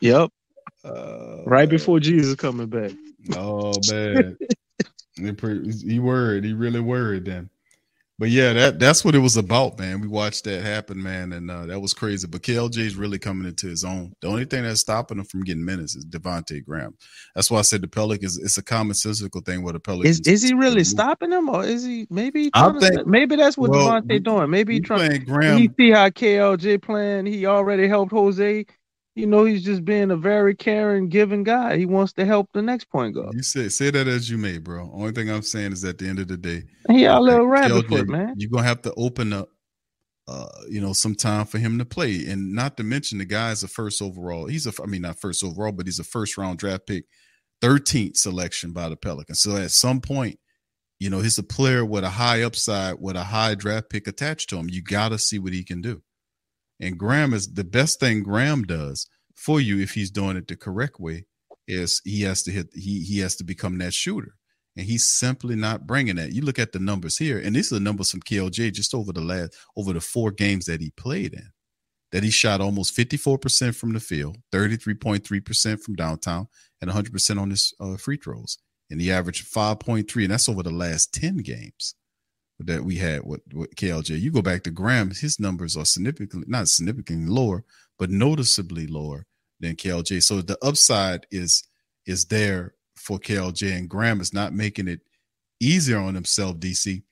yep. 0.00 0.30
right 0.84 1.66
oh, 1.66 1.66
before 1.66 2.00
Jesus 2.00 2.34
coming 2.34 2.66
back. 2.68 2.92
Oh 3.36 3.72
man, 3.90 4.36
He 5.16 5.32
pre- 5.32 5.72
he 5.72 5.98
worried. 5.98 6.44
He 6.44 6.52
really 6.52 6.80
worried 6.80 7.24
then. 7.24 7.50
But 8.20 8.28
yeah, 8.28 8.52
that 8.52 8.78
that's 8.78 9.02
what 9.02 9.14
it 9.14 9.18
was 9.20 9.38
about, 9.38 9.78
man. 9.78 10.02
We 10.02 10.06
watched 10.06 10.44
that 10.44 10.62
happen, 10.62 11.02
man, 11.02 11.32
and 11.32 11.50
uh, 11.50 11.64
that 11.64 11.80
was 11.80 11.94
crazy. 11.94 12.26
But 12.26 12.42
KLJ 12.42 12.76
is 12.76 12.94
really 12.94 13.18
coming 13.18 13.48
into 13.48 13.66
his 13.66 13.82
own. 13.82 14.12
The 14.20 14.28
only 14.28 14.44
thing 14.44 14.62
that's 14.62 14.82
stopping 14.82 15.16
him 15.18 15.24
from 15.24 15.42
getting 15.42 15.64
minutes 15.64 15.96
is 15.96 16.04
Devonte 16.04 16.62
Graham. 16.62 16.94
That's 17.34 17.50
why 17.50 17.60
I 17.60 17.62
said 17.62 17.80
the 17.80 17.88
Pelicans. 17.88 18.36
It's 18.36 18.58
a 18.58 18.62
common 18.62 18.92
commonsensical 18.92 19.42
thing 19.46 19.62
where 19.62 19.72
the 19.72 19.80
Pelicans. 19.80 20.20
Is 20.20 20.26
is 20.28 20.42
he 20.42 20.52
really 20.52 20.84
stopping 20.84 21.32
him, 21.32 21.48
or 21.48 21.64
is 21.64 21.82
he 21.82 22.06
maybe? 22.10 22.50
I 22.52 22.60
trying 22.60 22.74
to 22.74 22.80
think- 22.80 22.94
set- 22.94 23.06
maybe 23.06 23.36
that's 23.36 23.56
what 23.56 23.70
well, 23.70 23.88
Devontae 23.90 24.10
we- 24.10 24.18
doing. 24.18 24.50
Maybe 24.50 24.74
he 24.74 24.80
trying. 24.80 25.24
Graham- 25.24 25.56
He 25.58 25.70
see 25.78 25.90
how 25.90 26.10
KLJ 26.10 26.82
playing. 26.82 27.24
He 27.24 27.46
already 27.46 27.88
helped 27.88 28.12
Jose. 28.12 28.66
You 29.14 29.26
know, 29.26 29.44
he's 29.44 29.64
just 29.64 29.84
being 29.84 30.12
a 30.12 30.16
very 30.16 30.54
caring, 30.54 31.08
giving 31.08 31.42
guy. 31.42 31.76
He 31.76 31.84
wants 31.84 32.12
to 32.14 32.24
help 32.24 32.48
the 32.52 32.62
next 32.62 32.84
point 32.84 33.14
guard. 33.14 33.34
You 33.34 33.42
say 33.42 33.68
say 33.68 33.90
that 33.90 34.06
as 34.06 34.30
you 34.30 34.38
may, 34.38 34.58
bro. 34.58 34.90
Only 34.94 35.12
thing 35.12 35.30
I'm 35.30 35.42
saying 35.42 35.72
is 35.72 35.84
at 35.84 35.98
the 35.98 36.08
end 36.08 36.20
of 36.20 36.28
the 36.28 36.36
day, 36.36 36.62
He 36.88 37.06
I 37.06 37.18
little 37.18 37.46
rabbit 37.46 37.88
foot, 37.88 38.08
man. 38.08 38.34
You're 38.36 38.50
gonna 38.50 38.66
have 38.66 38.82
to 38.82 38.94
open 38.94 39.32
up 39.32 39.48
uh, 40.30 40.46
you 40.68 40.80
know, 40.80 40.92
some 40.92 41.16
time 41.16 41.44
for 41.44 41.58
him 41.58 41.76
to 41.76 41.84
play. 41.84 42.24
And 42.26 42.52
not 42.52 42.76
to 42.76 42.84
mention 42.84 43.18
the 43.18 43.24
guy's 43.24 43.64
a 43.64 43.68
first 43.68 44.00
overall. 44.00 44.46
He's 44.46 44.64
a, 44.64 44.72
I 44.80 44.86
mean, 44.86 45.02
not 45.02 45.20
first 45.20 45.42
overall, 45.42 45.72
but 45.72 45.86
he's 45.86 45.98
a 45.98 46.04
first 46.04 46.38
round 46.38 46.60
draft 46.60 46.86
pick, 46.86 47.06
13th 47.62 48.16
selection 48.16 48.72
by 48.72 48.88
the 48.88 48.96
Pelicans. 48.96 49.40
So 49.40 49.56
at 49.56 49.72
some 49.72 50.00
point, 50.00 50.38
you 51.00 51.10
know, 51.10 51.18
he's 51.18 51.38
a 51.38 51.42
player 51.42 51.84
with 51.84 52.04
a 52.04 52.10
high 52.10 52.42
upside, 52.42 53.00
with 53.00 53.16
a 53.16 53.24
high 53.24 53.56
draft 53.56 53.90
pick 53.90 54.06
attached 54.06 54.50
to 54.50 54.56
him. 54.56 54.68
You 54.70 54.82
got 54.82 55.08
to 55.08 55.18
see 55.18 55.40
what 55.40 55.52
he 55.52 55.64
can 55.64 55.80
do. 55.80 56.00
And 56.80 56.98
Graham 56.98 57.34
is 57.34 57.52
the 57.52 57.64
best 57.64 58.00
thing 58.00 58.22
Graham 58.22 58.64
does 58.64 59.08
for 59.34 59.60
you 59.60 59.78
if 59.80 59.92
he's 59.92 60.10
doing 60.10 60.36
it 60.36 60.48
the 60.48 60.56
correct 60.56 60.98
way 60.98 61.26
is 61.68 62.00
he 62.04 62.22
has 62.22 62.42
to 62.42 62.50
hit 62.50 62.68
he 62.74 63.00
he 63.00 63.18
has 63.18 63.36
to 63.36 63.44
become 63.44 63.78
that 63.78 63.94
shooter 63.94 64.34
and 64.76 64.86
he's 64.86 65.04
simply 65.04 65.56
not 65.56 65.86
bringing 65.86 66.16
that. 66.16 66.32
You 66.32 66.42
look 66.42 66.58
at 66.58 66.72
the 66.72 66.78
numbers 66.78 67.18
here, 67.18 67.38
and 67.38 67.54
these 67.54 67.72
are 67.72 67.76
the 67.76 67.80
numbers 67.80 68.10
from 68.10 68.20
KLJ 68.20 68.72
just 68.72 68.94
over 68.94 69.12
the 69.12 69.20
last 69.20 69.54
over 69.76 69.92
the 69.92 70.00
four 70.00 70.30
games 70.30 70.66
that 70.66 70.80
he 70.80 70.90
played 70.90 71.34
in. 71.34 71.50
That 72.12 72.24
he 72.24 72.30
shot 72.30 72.60
almost 72.60 72.96
54% 72.96 73.74
from 73.74 73.92
the 73.92 74.00
field, 74.00 74.38
33.3% 74.52 75.80
from 75.80 75.94
downtown, 75.94 76.48
and 76.80 76.90
100% 76.90 77.40
on 77.40 77.50
his 77.50 77.72
uh, 77.78 77.96
free 77.96 78.16
throws. 78.16 78.58
And 78.90 79.00
he 79.00 79.12
averaged 79.12 79.52
5.3, 79.52 80.22
and 80.22 80.32
that's 80.32 80.48
over 80.48 80.64
the 80.64 80.72
last 80.72 81.14
10 81.14 81.36
games 81.38 81.94
that 82.66 82.84
we 82.84 82.96
had 82.96 83.24
with, 83.24 83.40
with 83.52 83.74
KLJ. 83.74 84.20
You 84.20 84.30
go 84.30 84.42
back 84.42 84.62
to 84.64 84.70
Graham, 84.70 85.10
his 85.10 85.40
numbers 85.40 85.76
are 85.76 85.84
significantly, 85.84 86.44
not 86.46 86.68
significantly 86.68 87.26
lower, 87.26 87.64
but 87.98 88.10
noticeably 88.10 88.86
lower 88.86 89.26
than 89.60 89.76
KLJ. 89.76 90.22
So 90.22 90.40
the 90.42 90.58
upside 90.62 91.26
is 91.30 91.64
is 92.06 92.24
there 92.26 92.74
for 92.96 93.18
KLJ, 93.18 93.76
and 93.76 93.88
Graham 93.88 94.20
is 94.20 94.34
not 94.34 94.52
making 94.52 94.88
it 94.88 95.00
easier 95.60 95.98
on 95.98 96.14
himself, 96.14 96.56
DC, 96.56 97.02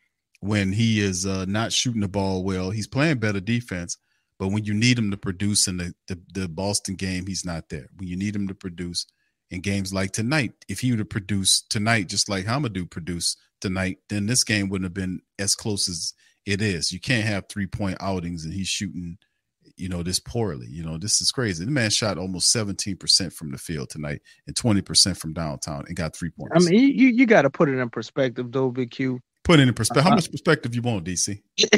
when 0.41 0.73
he 0.73 1.01
is 1.01 1.27
uh, 1.27 1.45
not 1.47 1.73
shooting 1.73 2.01
the 2.01 2.09
ball 2.09 2.43
well. 2.43 2.71
He's 2.71 2.87
playing 2.87 3.19
better 3.19 3.41
defense, 3.41 3.97
but 4.39 4.49
when 4.49 4.65
you 4.65 4.75
need 4.75 4.99
him 4.99 5.11
to 5.11 5.17
produce 5.17 5.69
in 5.69 5.77
the, 5.77 5.95
the, 6.09 6.19
the 6.33 6.49
Boston 6.49 6.95
game, 6.95 7.27
he's 7.27 7.45
not 7.45 7.69
there. 7.69 7.89
When 7.97 8.09
you 8.09 8.17
need 8.17 8.35
him 8.35 8.49
to 8.49 8.55
produce 8.55 9.07
in 9.51 9.61
games 9.61 9.93
like 9.93 10.13
tonight, 10.13 10.53
if 10.69 10.81
he 10.81 10.91
would 10.91 10.99
have 10.99 11.11
produced 11.11 11.71
tonight, 11.71 12.09
just 12.09 12.29
like 12.29 12.45
Hamidou 12.47 12.91
produced 12.91 13.39
tonight, 13.61 13.99
then 14.09 14.27
this 14.27 14.45
game 14.45 14.69
wouldn't 14.69 14.87
have 14.87 14.95
been 14.95 15.21
as 15.39 15.55
close 15.55 15.89
as 15.89 16.15
it 16.47 16.63
is. 16.63 16.93
You 16.93 17.01
can't 17.01 17.27
have 17.27 17.45
three 17.49 17.67
point 17.67 17.99
outings 18.01 18.45
and 18.45 18.55
he's 18.55 18.69
shooting– 18.69 19.19
you 19.79 19.89
know, 19.89 20.03
this 20.03 20.19
poorly. 20.19 20.67
You 20.69 20.85
know, 20.85 20.99
this 20.99 21.21
is 21.21 21.31
crazy. 21.31 21.65
The 21.65 21.71
man 21.71 21.91
shot 21.91 22.19
almost 22.19 22.55
17% 22.55 23.33
from 23.33 23.53
the 23.53 23.59
field 23.59 23.89
tonight 23.89 24.21
and 24.47 24.55
20% 24.55 25.17
from 25.17 25.33
downtown 25.33 25.85
and 25.87 25.97
got 25.97 26.15
three 26.15 26.31
points. 26.31 26.53
I 26.55 26.71
mean, 26.71 26.99
you 26.99 27.09
you 27.09 27.27
got 27.27 27.43
to 27.43 27.51
put 27.51 27.69
it 27.69 27.79
in 27.79 27.89
perspective, 27.89 28.51
though, 28.51 28.71
Big 28.71 28.91
Q. 28.91 29.21
Put 29.45 29.61
it 29.61 29.69
in 29.69 29.75
perspective. 29.75 30.01
Uh-huh. 30.01 30.11
How 30.11 30.17
much 30.17 30.31
perspective 30.31 30.75
you 30.75 30.83
want, 30.83 31.05
DC? 31.05 31.41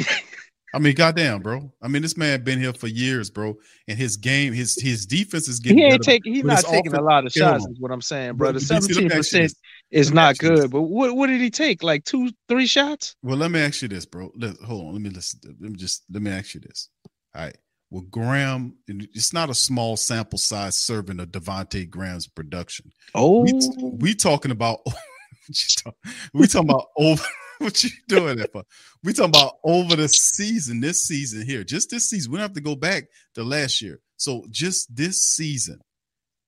I 0.73 0.79
mean, 0.79 0.95
goddamn, 0.95 1.41
bro. 1.41 1.71
I 1.81 1.89
mean, 1.89 2.01
this 2.01 2.15
man 2.15 2.43
been 2.43 2.57
here 2.57 2.73
for 2.73 2.87
years, 2.87 3.29
bro, 3.29 3.57
and 3.89 3.97
his 3.97 4.15
game, 4.15 4.53
his 4.53 4.81
his 4.81 5.05
defense 5.05 5.49
is 5.49 5.59
getting. 5.59 5.79
He 5.79 5.83
ain't 5.83 6.01
taking. 6.01 6.33
He's 6.33 6.45
not 6.45 6.63
taking 6.63 6.93
a 6.93 7.01
lot 7.01 7.25
of 7.25 7.33
shots. 7.33 7.65
Is 7.65 7.79
what 7.79 7.91
I'm 7.91 8.01
saying, 8.01 8.35
bro. 8.35 8.53
The 8.53 8.61
17 8.61 9.09
percent 9.09 9.53
is 9.91 10.11
not 10.11 10.37
good. 10.37 10.71
But 10.71 10.83
what 10.83 11.15
what 11.15 11.27
did 11.27 11.41
he 11.41 11.49
take? 11.49 11.83
Like 11.83 12.03
two, 12.05 12.31
three 12.47 12.67
shots? 12.67 13.15
Well, 13.21 13.37
let 13.37 13.51
me 13.51 13.59
ask 13.59 13.81
you 13.81 13.87
this, 13.87 14.05
bro. 14.05 14.31
Let, 14.35 14.55
hold 14.57 14.87
on. 14.87 14.93
Let 14.93 15.01
me 15.01 15.09
listen. 15.09 15.39
Let 15.59 15.71
me 15.71 15.77
just 15.77 16.03
let 16.11 16.21
me 16.21 16.31
ask 16.31 16.53
you 16.53 16.61
this. 16.61 16.89
All 17.35 17.43
right 17.43 17.55
Well, 17.89 18.03
Graham, 18.09 18.75
it's 18.87 19.33
not 19.33 19.49
a 19.49 19.53
small 19.53 19.97
sample 19.97 20.39
size 20.39 20.77
serving 20.77 21.19
of 21.19 21.29
Devonte 21.29 21.89
Graham's 21.89 22.27
production. 22.27 22.91
Oh, 23.15 23.41
we, 23.41 23.53
we 23.99 24.15
talking 24.15 24.51
about 24.51 24.79
we 26.33 26.47
talking 26.47 26.69
about 26.69 26.87
over 26.97 27.23
what 27.59 27.83
you 27.83 27.89
doing 28.07 28.37
that 28.37 28.51
for? 28.51 28.63
We 29.03 29.13
talking 29.13 29.29
about 29.29 29.55
over 29.63 29.95
the 29.95 30.07
season, 30.07 30.79
this 30.79 31.03
season 31.03 31.45
here, 31.45 31.63
just 31.63 31.89
this 31.89 32.09
season. 32.09 32.31
We 32.31 32.37
don't 32.37 32.47
have 32.47 32.53
to 32.53 32.61
go 32.61 32.75
back 32.75 33.05
to 33.35 33.43
last 33.43 33.81
year. 33.81 33.99
So 34.17 34.45
just 34.51 34.95
this 34.95 35.21
season, 35.21 35.79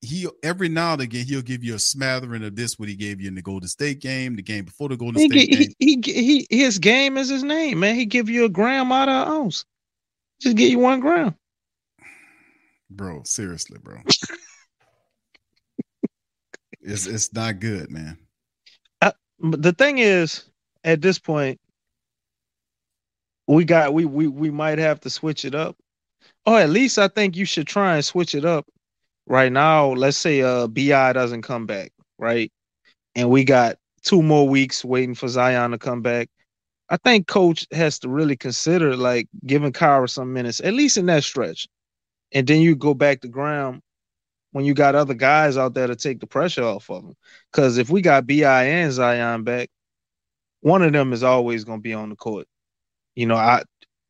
he 0.03 0.27
every 0.43 0.67
now 0.67 0.93
and 0.93 1.01
again 1.01 1.25
he'll 1.25 1.41
give 1.41 1.63
you 1.63 1.75
a 1.75 1.79
smattering 1.79 2.43
of 2.43 2.55
this 2.55 2.77
what 2.77 2.89
he 2.89 2.95
gave 2.95 3.21
you 3.21 3.27
in 3.27 3.35
the 3.35 3.41
Golden 3.41 3.69
State 3.69 4.01
game, 4.01 4.35
the 4.35 4.41
game 4.41 4.65
before 4.65 4.89
the 4.89 4.97
Golden 4.97 5.21
he, 5.21 5.29
State 5.29 5.39
he, 5.39 5.47
game. 5.55 5.73
He, 5.79 6.01
he, 6.13 6.45
he, 6.49 6.57
his 6.63 6.77
game 6.77 7.17
is 7.17 7.29
his 7.29 7.43
name, 7.43 7.79
man. 7.79 7.95
He 7.95 8.05
give 8.05 8.29
you 8.29 8.43
a 8.45 8.49
gram 8.49 8.91
out 8.91 9.07
of 9.07 9.27
ounce. 9.29 9.63
Just 10.41 10.57
get 10.57 10.69
you 10.69 10.79
one 10.79 10.99
gram. 10.99 11.35
Bro, 12.89 13.23
seriously, 13.23 13.77
bro. 13.81 13.97
it's 16.81 17.07
it's 17.07 17.33
not 17.33 17.59
good, 17.59 17.89
man. 17.89 18.17
Uh, 19.01 19.13
the 19.39 19.71
thing 19.71 19.99
is, 19.99 20.43
at 20.83 21.01
this 21.01 21.17
point, 21.17 21.59
we 23.47 23.63
got 23.63 23.93
we 23.93 24.03
we 24.03 24.27
we 24.27 24.51
might 24.51 24.79
have 24.79 24.99
to 25.01 25.09
switch 25.09 25.45
it 25.45 25.55
up. 25.55 25.77
Or 26.45 26.59
at 26.59 26.69
least 26.69 26.99
I 26.99 27.07
think 27.07 27.37
you 27.37 27.45
should 27.45 27.67
try 27.67 27.95
and 27.95 28.03
switch 28.03 28.35
it 28.35 28.43
up 28.43 28.65
right 29.27 29.51
now. 29.51 29.91
Let's 29.91 30.17
say 30.17 30.41
uh 30.41 30.67
BI 30.67 31.13
doesn't 31.13 31.43
come 31.43 31.65
back, 31.65 31.91
right? 32.17 32.51
And 33.15 33.29
we 33.29 33.43
got 33.43 33.77
two 34.03 34.21
more 34.21 34.47
weeks 34.47 34.83
waiting 34.83 35.15
for 35.15 35.27
Zion 35.27 35.71
to 35.71 35.77
come 35.77 36.01
back. 36.01 36.29
I 36.89 36.97
think 36.97 37.27
coach 37.27 37.65
has 37.71 37.99
to 37.99 38.09
really 38.09 38.35
consider 38.35 38.95
like 38.95 39.27
giving 39.45 39.71
Kira 39.71 40.09
some 40.09 40.33
minutes, 40.33 40.59
at 40.59 40.73
least 40.73 40.97
in 40.97 41.05
that 41.07 41.23
stretch. 41.23 41.67
And 42.33 42.45
then 42.45 42.61
you 42.61 42.75
go 42.75 42.93
back 42.93 43.21
to 43.21 43.27
ground 43.27 43.81
when 44.51 44.65
you 44.65 44.73
got 44.73 44.95
other 44.95 45.13
guys 45.13 45.57
out 45.57 45.73
there 45.73 45.87
to 45.87 45.95
take 45.95 46.19
the 46.19 46.27
pressure 46.27 46.63
off 46.63 46.89
of 46.89 47.03
them. 47.03 47.15
Because 47.51 47.77
if 47.77 47.89
we 47.89 48.01
got 48.01 48.27
Bi 48.27 48.63
and 48.63 48.91
Zion 48.91 49.43
back, 49.43 49.69
one 50.61 50.81
of 50.81 50.93
them 50.93 51.13
is 51.13 51.23
always 51.23 51.63
going 51.63 51.79
to 51.79 51.83
be 51.83 51.93
on 51.93 52.09
the 52.09 52.15
court. 52.15 52.47
You 53.15 53.27
know, 53.27 53.35
I 53.35 53.63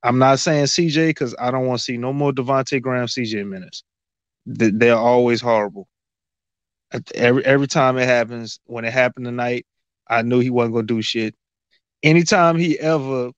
I'm 0.04 0.20
not 0.20 0.40
saying 0.40 0.66
CJ 0.66 1.10
because 1.10 1.34
I 1.40 1.50
don't 1.52 1.66
want 1.66 1.80
to 1.80 1.84
see 1.84 1.98
no 1.98 2.12
more 2.12 2.32
Devonte 2.34 2.82
Graham 2.82 3.08
CJ 3.08 3.48
minutes. 3.48 3.84
They're 4.46 4.96
always 4.98 5.42
horrible. 5.42 5.88
Every 7.16 7.44
every 7.46 7.68
time 7.68 7.98
it 7.98 8.06
happens, 8.06 8.60
when 8.66 8.86
it 8.86 8.94
happened 8.94 9.26
tonight, 9.26 9.66
I 10.08 10.22
knew 10.22 10.40
he 10.40 10.50
wasn't 10.50 10.76
gonna 10.76 10.88
do 10.88 11.02
shit 11.02 11.36
anytime 12.04 12.58
he 12.58 12.78
ever 12.80 13.32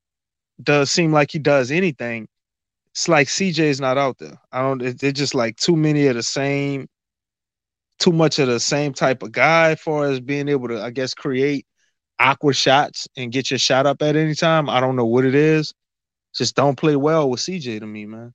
does 0.62 0.92
seem 0.92 1.12
like 1.14 1.32
he 1.32 1.40
does 1.40 1.72
anything, 1.72 2.28
it's 2.92 3.08
like 3.08 3.28
CJ's 3.28 3.80
not 3.80 3.98
out 3.98 4.18
there. 4.18 4.40
I 4.52 4.62
don't. 4.62 4.98
They're 5.00 5.12
just 5.12 5.36
like 5.36 5.58
too 5.58 5.76
many 5.76 6.08
of 6.08 6.16
the 6.16 6.24
same, 6.24 6.88
too 8.00 8.12
much 8.12 8.40
of 8.40 8.48
the 8.48 8.60
same 8.60 8.94
type 8.94 9.22
of 9.22 9.32
guy. 9.32 9.72
As 9.72 9.82
far 9.82 10.06
as 10.06 10.20
being 10.20 10.50
able 10.50 10.70
to, 10.70 10.82
I 10.82 10.90
guess, 10.92 11.14
create 11.14 11.66
awkward 12.20 12.56
shots 12.56 13.08
and 13.18 13.32
get 13.32 13.52
your 13.52 13.60
shot 13.60 13.86
up 13.86 14.02
at 14.02 14.16
any 14.16 14.34
time. 14.34 14.70
I 14.70 14.80
don't 14.80 14.96
know 14.96 15.06
what 15.06 15.26
it 15.26 15.36
is. 15.36 15.74
Just 16.34 16.56
don't 16.56 16.78
play 16.78 16.96
well 16.96 17.30
with 17.30 17.42
CJ 17.42 17.80
to 17.80 17.86
me, 17.86 18.06
man. 18.06 18.34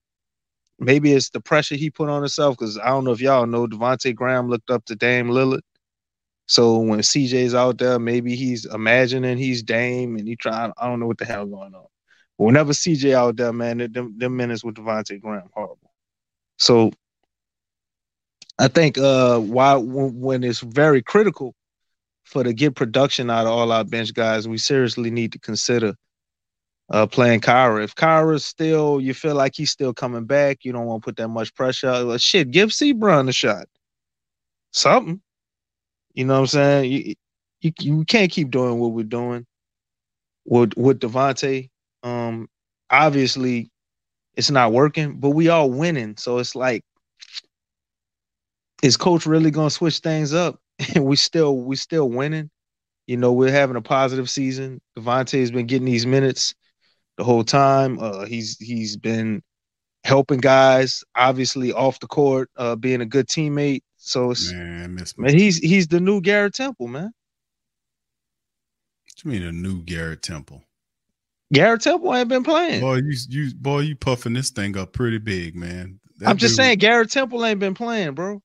Maybe 0.80 1.12
it's 1.12 1.28
the 1.28 1.40
pressure 1.40 1.74
he 1.74 1.90
put 1.90 2.08
on 2.08 2.22
himself 2.22 2.56
because 2.56 2.78
I 2.78 2.88
don't 2.88 3.04
know 3.04 3.12
if 3.12 3.20
y'all 3.20 3.46
know 3.46 3.66
Devonte 3.66 4.14
Graham 4.14 4.48
looked 4.48 4.70
up 4.70 4.84
to 4.86 4.96
Dame 4.96 5.28
Lillard. 5.28 5.60
So 6.46 6.78
when 6.78 7.00
CJ's 7.00 7.54
out 7.54 7.78
there, 7.78 7.98
maybe 7.98 8.34
he's 8.34 8.64
imagining 8.64 9.36
he's 9.36 9.62
Dame 9.62 10.16
and 10.16 10.26
he 10.26 10.36
trying. 10.36 10.72
I 10.78 10.88
don't 10.88 10.98
know 10.98 11.06
what 11.06 11.18
the 11.18 11.26
hell 11.26 11.44
going 11.44 11.74
on. 11.74 11.86
But 12.38 12.44
whenever 12.44 12.72
CJ 12.72 13.12
out 13.12 13.36
there, 13.36 13.52
man, 13.52 13.78
them, 13.92 14.16
them 14.16 14.36
minutes 14.36 14.64
with 14.64 14.76
Devonte 14.76 15.20
Graham 15.20 15.50
horrible. 15.52 15.92
So 16.56 16.90
I 18.58 18.68
think 18.68 18.96
uh 18.96 19.38
why 19.38 19.76
when, 19.76 20.18
when 20.18 20.44
it's 20.44 20.60
very 20.60 21.02
critical 21.02 21.54
for 22.24 22.42
to 22.42 22.52
get 22.54 22.74
production 22.74 23.28
out 23.28 23.46
of 23.46 23.52
all 23.52 23.70
our 23.70 23.84
bench 23.84 24.14
guys, 24.14 24.48
we 24.48 24.56
seriously 24.56 25.10
need 25.10 25.32
to 25.32 25.38
consider 25.38 25.94
uh, 26.90 27.06
playing 27.06 27.40
Kira. 27.40 27.84
If 27.84 27.94
Kira's 27.94 28.44
still, 28.44 29.00
you 29.00 29.14
feel 29.14 29.34
like 29.34 29.54
he's 29.54 29.70
still 29.70 29.94
coming 29.94 30.24
back, 30.24 30.64
you 30.64 30.72
don't 30.72 30.86
want 30.86 31.02
to 31.02 31.04
put 31.04 31.16
that 31.16 31.28
much 31.28 31.54
pressure. 31.54 32.04
Well, 32.04 32.18
shit, 32.18 32.50
give 32.50 32.70
Seabron 32.70 33.28
a 33.28 33.32
shot. 33.32 33.66
Something. 34.72 35.20
You 36.14 36.24
know 36.24 36.34
what 36.34 36.40
I'm 36.40 36.46
saying? 36.48 36.92
You, 36.92 37.14
you, 37.60 37.72
you 37.80 38.04
can't 38.04 38.30
keep 38.30 38.50
doing 38.50 38.78
what 38.78 38.92
we're 38.92 39.04
doing 39.04 39.46
with 40.44 40.76
with 40.76 41.00
Devonte. 41.00 41.70
Um, 42.02 42.48
obviously, 42.90 43.70
it's 44.36 44.50
not 44.50 44.72
working, 44.72 45.20
but 45.20 45.30
we 45.30 45.48
all 45.48 45.70
winning. 45.70 46.16
So 46.16 46.38
it's 46.38 46.56
like, 46.56 46.82
is 48.82 48.96
coach 48.96 49.26
really 49.26 49.50
gonna 49.52 49.70
switch 49.70 49.98
things 49.98 50.34
up? 50.34 50.58
And 50.94 51.04
we 51.06 51.16
still 51.16 51.58
we 51.58 51.76
still 51.76 52.08
winning. 52.08 52.50
You 53.06 53.16
know, 53.16 53.32
we're 53.32 53.52
having 53.52 53.76
a 53.76 53.82
positive 53.82 54.28
season. 54.30 54.80
Devonte 54.96 55.38
has 55.38 55.50
been 55.50 55.66
getting 55.66 55.86
these 55.86 56.06
minutes 56.06 56.54
the 57.20 57.24
whole 57.24 57.44
time. 57.44 57.98
Uh, 58.00 58.24
he's 58.24 58.56
he's 58.58 58.96
been 58.96 59.42
helping 60.04 60.40
guys, 60.40 61.04
obviously 61.14 61.70
off 61.70 62.00
the 62.00 62.06
court, 62.06 62.50
uh, 62.56 62.74
being 62.76 63.02
a 63.02 63.06
good 63.06 63.28
teammate. 63.28 63.82
So 63.98 64.30
it's 64.30 64.50
man, 64.50 64.98
man, 65.18 65.38
he's 65.38 65.58
he's 65.58 65.86
the 65.86 66.00
new 66.00 66.22
Garrett 66.22 66.54
Temple, 66.54 66.88
man. 66.88 67.12
What 69.04 69.24
you 69.24 69.30
mean 69.30 69.42
a 69.42 69.52
new 69.52 69.82
Garrett 69.82 70.22
Temple? 70.22 70.64
Garrett 71.52 71.82
Temple 71.82 72.14
ain't 72.14 72.30
been 72.30 72.42
playing. 72.42 72.80
Boy, 72.80 72.96
you 72.96 73.16
you 73.28 73.54
boy, 73.54 73.80
you 73.80 73.96
puffing 73.96 74.32
this 74.32 74.48
thing 74.48 74.78
up 74.78 74.94
pretty 74.94 75.18
big, 75.18 75.54
man. 75.54 76.00
That 76.18 76.30
I'm 76.30 76.38
just 76.38 76.52
dude, 76.52 76.64
saying 76.64 76.78
Garrett 76.78 77.10
Temple 77.10 77.44
ain't 77.44 77.60
been 77.60 77.74
playing, 77.74 78.14
bro. 78.14 78.40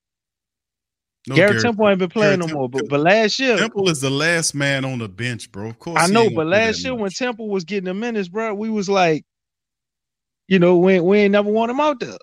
No 1.28 1.36
Garrett, 1.36 1.52
Garrett 1.52 1.64
Temple 1.64 1.90
ain't 1.90 2.00
been 2.00 2.10
playing 2.10 2.40
Garrett 2.40 2.54
no 2.54 2.60
more. 2.60 2.70
But, 2.70 2.88
but 2.88 3.00
last 3.00 3.40
year 3.40 3.58
Temple 3.58 3.90
is 3.90 4.02
the 4.02 4.10
last 4.10 4.54
man 4.54 4.86
on 4.86 5.00
the 5.00 5.10
bench, 5.10 5.52
bro. 5.52 5.70
Of 5.70 5.80
course. 5.80 6.02
I 6.02 6.08
know, 6.08 6.30
but 6.30 6.48
last 6.48 6.84
year 6.84 6.94
much. 6.94 7.02
when 7.02 7.12
Temple 7.12 7.50
was 7.50 7.64
getting 7.64 7.86
the 7.86 7.94
minutes, 7.94 8.28
bro, 8.28 8.54
we 8.54 8.70
was 8.70 8.90
like, 8.90 9.26
You 10.48 10.60
know, 10.60 10.78
we 10.78 11.00
we 11.00 11.20
ain't 11.20 11.32
never 11.32 11.50
want 11.50 11.72
him 11.72 11.80
out 11.80 12.00
there. 12.00 12.18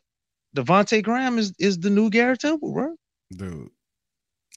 Devontae 0.57 1.03
Graham 1.03 1.39
is 1.39 1.53
is 1.59 1.79
the 1.79 1.91
new 1.91 2.11
Garrett 2.11 2.41
Temple, 2.41 2.73
bro. 2.73 2.95
dude. 3.37 3.71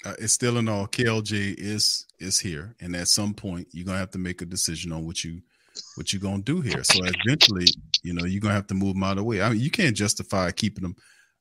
Uh, 0.05 0.13
it's 0.19 0.33
still 0.33 0.57
in 0.59 0.69
all. 0.69 0.87
KLJ 0.87 1.55
is 1.57 2.05
is 2.19 2.39
here, 2.39 2.75
and 2.79 2.95
at 2.95 3.07
some 3.07 3.33
point, 3.33 3.67
you're 3.71 3.85
gonna 3.85 3.97
have 3.97 4.11
to 4.11 4.19
make 4.19 4.41
a 4.43 4.45
decision 4.45 4.91
on 4.91 5.05
what 5.05 5.23
you 5.23 5.41
what 5.95 6.13
you're 6.13 6.21
gonna 6.21 6.43
do 6.43 6.61
here. 6.61 6.83
So 6.83 6.99
eventually, 7.03 7.65
you 8.03 8.13
know, 8.13 8.25
you're 8.25 8.41
gonna 8.41 8.53
have 8.53 8.67
to 8.67 8.75
move 8.75 8.95
him 8.95 9.03
out 9.03 9.11
of 9.11 9.17
the 9.17 9.23
way. 9.23 9.41
I 9.41 9.49
mean, 9.49 9.59
you 9.59 9.71
can't 9.71 9.95
justify 9.95 10.51
keeping 10.51 10.85
him 10.85 10.95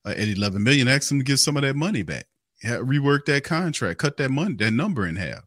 uh, 0.07 0.11
at 0.11 0.29
11 0.29 0.63
million. 0.63 0.89
Ask 0.89 1.11
him 1.11 1.19
to 1.19 1.25
give 1.25 1.41
some 1.41 1.57
of 1.57 1.63
that 1.63 1.77
money 1.77 2.03
back. 2.03 2.27
Rework 2.63 3.25
that 3.27 3.45
contract. 3.45 3.99
Cut 3.99 4.17
that 4.19 4.31
money, 4.31 4.55
that 4.57 4.71
number 4.73 5.07
in 5.07 5.17
half. 5.17 5.45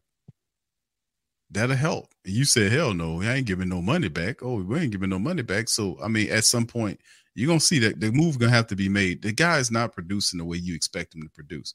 That'll 1.50 1.76
help. 1.76 2.12
And 2.24 2.34
you 2.34 2.44
said, 2.44 2.70
hell 2.72 2.92
no, 2.92 3.22
I 3.22 3.34
ain't 3.36 3.46
giving 3.46 3.68
no 3.70 3.80
money 3.80 4.08
back. 4.08 4.42
Oh, 4.42 4.62
we 4.62 4.78
ain't 4.80 4.92
giving 4.92 5.08
no 5.10 5.18
money 5.18 5.42
back. 5.42 5.68
So 5.68 5.96
I 6.02 6.08
mean, 6.08 6.30
at 6.30 6.44
some 6.44 6.66
point, 6.66 7.00
you're 7.34 7.48
gonna 7.48 7.60
see 7.60 7.78
that 7.80 8.00
the 8.00 8.12
move 8.12 8.38
gonna 8.38 8.52
have 8.52 8.66
to 8.68 8.76
be 8.76 8.88
made. 8.88 9.22
The 9.22 9.32
guy 9.32 9.58
is 9.58 9.70
not 9.70 9.92
producing 9.92 10.38
the 10.38 10.44
way 10.44 10.58
you 10.58 10.74
expect 10.74 11.14
him 11.14 11.22
to 11.22 11.28
produce. 11.30 11.72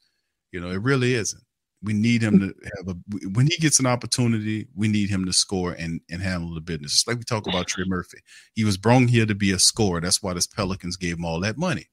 You 0.51 0.59
know, 0.59 0.69
it 0.69 0.81
really 0.81 1.15
isn't. 1.15 1.41
We 1.81 1.93
need 1.93 2.21
him 2.21 2.39
to 2.39 2.53
have 2.77 2.87
a 2.87 3.27
when 3.33 3.47
he 3.47 3.57
gets 3.57 3.79
an 3.79 3.87
opportunity, 3.87 4.67
we 4.75 4.87
need 4.87 5.09
him 5.09 5.25
to 5.25 5.33
score 5.33 5.71
and 5.73 5.99
and 6.11 6.21
handle 6.21 6.53
the 6.53 6.61
business. 6.61 6.91
Just 6.93 7.07
like 7.07 7.17
we 7.17 7.23
talk 7.23 7.47
about 7.47 7.67
Trey 7.67 7.85
Murphy. 7.87 8.19
He 8.53 8.63
was 8.63 8.77
brung 8.77 9.07
here 9.07 9.25
to 9.25 9.35
be 9.35 9.51
a 9.51 9.59
scorer. 9.59 9.99
That's 10.01 10.21
why 10.21 10.33
the 10.33 10.47
Pelicans 10.55 10.97
gave 10.97 11.17
him 11.17 11.25
all 11.25 11.39
that 11.41 11.57
money. 11.57 11.87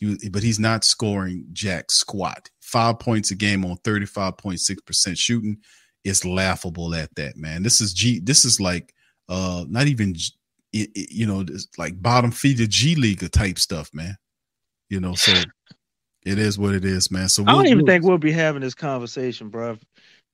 He- 0.00 0.28
but 0.30 0.44
he's 0.44 0.60
not 0.60 0.84
scoring 0.84 1.46
jack 1.52 1.90
squat. 1.90 2.50
Five 2.68 2.98
points 2.98 3.30
a 3.30 3.34
game 3.34 3.64
on 3.64 3.78
35.6% 3.78 5.16
shooting 5.16 5.56
is 6.04 6.24
laughable 6.24 6.94
at 6.94 7.14
that, 7.16 7.36
man. 7.38 7.62
This 7.62 7.80
is 7.80 7.94
G 7.94 8.20
this 8.20 8.44
is 8.44 8.60
like 8.60 8.94
uh 9.30 9.64
not 9.68 9.86
even 9.86 10.12
G- 10.14 10.32
it, 10.74 10.90
it- 10.94 11.10
you 11.10 11.26
know, 11.26 11.44
like 11.78 12.00
bottom 12.02 12.30
feeder 12.30 12.66
G 12.66 12.94
League 12.94 13.28
type 13.32 13.58
stuff, 13.58 13.88
man. 13.94 14.16
You 14.90 15.00
know, 15.00 15.14
so 15.14 15.32
it 16.26 16.38
is 16.38 16.58
what 16.58 16.74
it 16.74 16.84
is, 16.84 17.10
man. 17.10 17.30
So 17.30 17.42
I 17.46 17.52
don't 17.52 17.66
even 17.66 17.78
we'll- 17.78 17.86
think 17.86 18.04
we'll 18.04 18.18
be 18.18 18.32
having 18.32 18.60
this 18.60 18.74
conversation, 18.74 19.48
bro. 19.48 19.78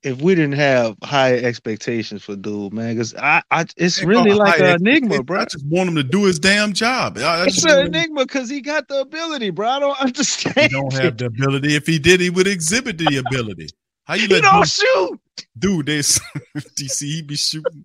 If- 0.05 0.15
If 0.15 0.23
we 0.23 0.35
didn't 0.35 0.53
have 0.55 0.97
high 1.03 1.35
expectations 1.35 2.23
for 2.23 2.37
dude, 2.37 2.73
man, 2.73 2.95
because 2.95 3.15
I, 3.15 3.43
I, 3.51 3.65
it's 3.77 3.99
Ain't 3.99 4.09
really 4.09 4.31
no 4.31 4.37
like 4.37 4.61
an 4.61 4.77
enigma, 4.77 5.23
bro. 5.23 5.41
I 5.41 5.45
just 5.47 5.67
want 5.67 5.89
him 5.89 5.97
to 5.97 6.03
do 6.05 6.25
his 6.25 6.39
damn 6.39 6.73
job. 6.73 7.19
I, 7.19 7.23
I 7.43 7.45
It's 7.47 7.65
an 7.65 7.87
enigma 7.87 8.25
because 8.27 8.49
he 8.49 8.61
got 8.61 8.87
the 8.89 9.01
ability, 9.01 9.51
bro. 9.51 9.69
I 9.69 9.79
don't 9.81 10.01
understand. 10.01 10.57
he 10.57 10.69
don't 10.69 10.93
have 10.95 11.17
the 11.17 11.27
ability. 11.27 11.75
If 11.75 11.87
he 11.87 11.99
did, 11.99 12.21
he 12.21 12.31
would 12.31 12.47
exhibit 12.47 12.99
the 12.99 13.17
ability. 13.27 13.69
How 14.05 14.15
you 14.15 14.23
He 14.29 14.35
let 14.35 14.43
don't 14.43 14.61
dude- 14.61 14.69
shoot. 14.69 15.21
dude? 15.59 15.87
They 15.87 15.99
DC 16.01 17.01
he 17.03 17.23
be 17.23 17.37
shooting. 17.37 17.85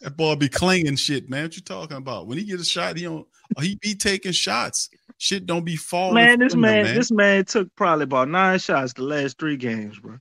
That 0.00 0.16
ball 0.16 0.34
be 0.36 0.48
clanging 0.48 0.96
shit, 0.96 1.28
man. 1.28 1.44
What 1.44 1.56
you 1.56 1.62
talking 1.62 1.96
about? 1.98 2.26
When 2.26 2.38
he 2.38 2.44
get 2.44 2.58
a 2.60 2.64
shot, 2.64 2.96
he 2.96 3.04
don't. 3.04 3.26
He 3.60 3.76
be 3.82 3.94
taking 3.94 4.32
shots. 4.32 4.88
Shit 5.18 5.44
don't 5.44 5.64
be 5.64 5.76
falling. 5.76 6.14
Man, 6.14 6.38
this 6.38 6.52
from 6.52 6.64
him, 6.64 6.84
man, 6.84 6.94
this 6.94 7.10
man 7.10 7.44
took 7.44 7.68
probably 7.76 8.04
about 8.04 8.28
nine 8.28 8.58
shots 8.58 8.94
the 8.94 9.02
last 9.02 9.38
three 9.38 9.56
games, 9.58 9.98
bro. 9.98 10.16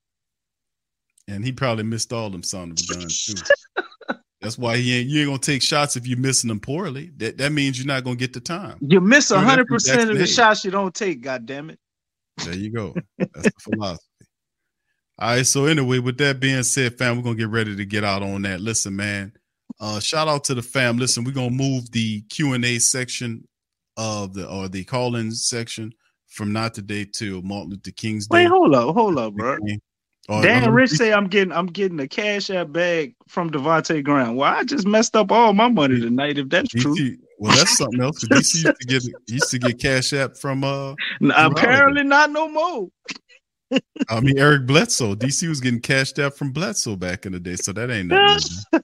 And 1.30 1.46
he 1.46 1.52
probably 1.52 1.84
missed 1.84 2.12
all 2.12 2.30
them 2.30 2.44
son 2.44 2.72
of 2.72 2.78
a 2.78 2.94
guns 2.94 3.26
too. 3.26 4.16
That's 4.42 4.58
why 4.58 4.78
he 4.78 4.98
ain't. 4.98 5.10
You 5.10 5.22
ain't 5.22 5.30
gonna 5.30 5.40
take 5.40 5.62
shots 5.62 5.98
if 5.98 6.08
you're 6.08 6.18
missing 6.18 6.48
them 6.48 6.60
poorly. 6.60 7.12
That 7.18 7.38
that 7.38 7.52
means 7.52 7.78
you're 7.78 7.88
not 7.88 8.04
gonna 8.04 8.16
get 8.16 8.34
the 8.34 8.40
time. 8.40 8.78
You 8.82 9.02
miss 9.02 9.30
hundred 9.30 9.68
percent 9.68 10.10
of 10.10 10.18
the 10.18 10.28
shots 10.28 10.64
you 10.64 10.72
don't 10.72 10.96
take. 10.96 11.22
God 11.22 11.46
damn 11.46 11.70
it. 11.70 11.80
There 12.46 12.56
you 12.56 12.72
go. 12.72 12.96
That's 13.18 13.44
the 13.44 13.52
philosophy. 13.60 14.04
All 15.20 15.36
right. 15.36 15.46
So 15.46 15.66
anyway, 15.66 16.00
with 16.00 16.18
that 16.20 16.40
being 16.40 16.64
said, 16.64 16.98
fam, 16.98 17.18
we're 17.18 17.24
gonna 17.24 17.36
get 17.36 17.50
ready 17.50 17.76
to 17.76 17.86
get 17.86 18.04
out 18.04 18.24
on 18.24 18.44
that. 18.44 18.62
Listen, 18.62 18.96
man. 18.96 19.34
Uh, 19.82 20.00
shout 20.00 20.28
out 20.28 20.46
to 20.46 20.54
the 20.54 20.62
fam. 20.62 20.98
Listen, 20.98 21.24
we're 21.26 21.32
gonna 21.32 21.50
move 21.50 21.92
the 21.92 22.22
Q 22.30 22.54
and 22.54 22.64
A 22.64 22.80
section 22.80 23.46
of 23.98 24.34
the 24.34 24.48
or 24.48 24.70
the 24.70 24.86
call-in 24.86 25.32
section 25.32 25.92
from 26.28 26.54
not 26.54 26.74
today 26.74 27.06
to 27.16 27.42
Martin 27.42 27.72
Luther 27.72 27.92
King's 27.92 28.28
Day. 28.28 28.44
Wait, 28.44 28.48
hold 28.48 28.74
up, 28.74 28.96
hold 28.96 29.18
up, 29.18 29.34
bro. 29.34 29.58
Or- 30.28 30.42
Dan 30.44 30.70
or- 30.70 30.74
Rich 30.74 30.92
say 30.92 31.14
I'm 31.14 31.28
getting 31.28 31.52
I'm 31.52 31.68
getting 31.68 32.00
a 32.00 32.08
cash 32.08 32.50
app 32.50 32.72
bag 32.72 33.16
from 33.28 33.50
Devonte' 33.50 34.04
Graham. 34.04 34.36
Well, 34.36 34.54
I 34.54 34.64
just 34.64 34.86
messed 34.86 35.16
up 35.16 35.32
all 35.32 35.54
my 35.54 35.70
money 35.70 36.00
tonight. 36.00 36.38
If 36.38 36.50
that's 36.50 36.70
true, 36.70 37.18
well, 37.40 37.56
that's 37.56 37.78
something 37.78 38.02
else. 38.02 38.24
DC 38.26 38.54
used 38.64 38.66
to 38.66 38.86
get 38.88 39.04
used 39.28 39.50
to 39.52 39.60
get 39.60 39.80
cash 39.80 40.14
app 40.14 40.38
from 40.38 40.64
uh 40.64 40.94
apparently 41.22 42.04
not 42.04 42.32
no 42.32 42.50
more. 42.50 42.90
I 44.10 44.20
mean 44.20 44.38
Eric 44.38 44.66
Bledsoe. 44.66 45.16
DC 45.16 45.48
was 45.48 45.62
getting 45.62 45.80
cashed 45.80 46.20
out 46.20 46.36
from 46.36 46.52
Bledsoe 46.52 46.96
back 46.96 47.26
in 47.26 47.32
the 47.32 47.40
day, 47.40 47.56
so 47.56 47.72
that 47.74 47.90
ain't 47.90 48.10
nothing. 48.10 48.82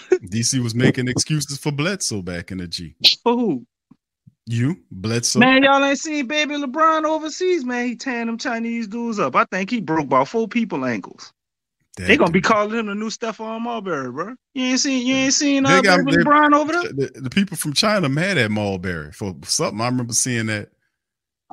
DC 0.28 0.62
was 0.62 0.74
making 0.74 1.08
excuses 1.08 1.58
for 1.58 1.72
Bledsoe 1.72 2.22
back 2.22 2.50
in 2.52 2.58
the 2.58 2.66
G. 2.68 2.94
For 3.22 3.32
who? 3.34 3.66
You 4.46 4.76
Bledsoe. 4.92 5.40
Man, 5.40 5.64
y'all 5.64 5.84
ain't 5.84 5.98
seen 5.98 6.26
baby 6.26 6.54
LeBron 6.54 7.04
overseas, 7.04 7.64
man. 7.64 7.86
He 7.86 7.96
tearing 7.96 8.26
them 8.26 8.38
Chinese 8.38 8.86
dudes 8.86 9.18
up. 9.18 9.34
I 9.34 9.44
think 9.44 9.70
he 9.70 9.80
broke 9.80 10.04
about 10.04 10.28
four 10.28 10.46
people 10.46 10.84
ankles. 10.84 11.32
they 11.96 12.16
gonna 12.16 12.30
be 12.30 12.40
calling 12.40 12.78
him 12.78 12.86
the 12.86 12.94
new 12.94 13.10
Stephon 13.10 13.60
Marbury, 13.62 14.10
bro. 14.12 14.34
You 14.54 14.66
ain't 14.66 14.80
seen 14.80 15.04
you 15.04 15.16
ain't 15.16 15.34
seen 15.34 15.66
uh, 15.66 15.80
got- 15.82 16.04
baby 16.04 16.22
LeBron 16.22 16.54
over 16.54 16.72
there. 16.72 16.82
The, 16.92 17.20
the 17.22 17.30
people 17.30 17.56
from 17.56 17.72
China 17.72 18.08
mad 18.08 18.38
at 18.38 18.52
Marbury 18.52 19.10
for 19.12 19.34
something. 19.42 19.80
I 19.80 19.86
remember 19.86 20.12
seeing 20.12 20.46
that, 20.46 20.68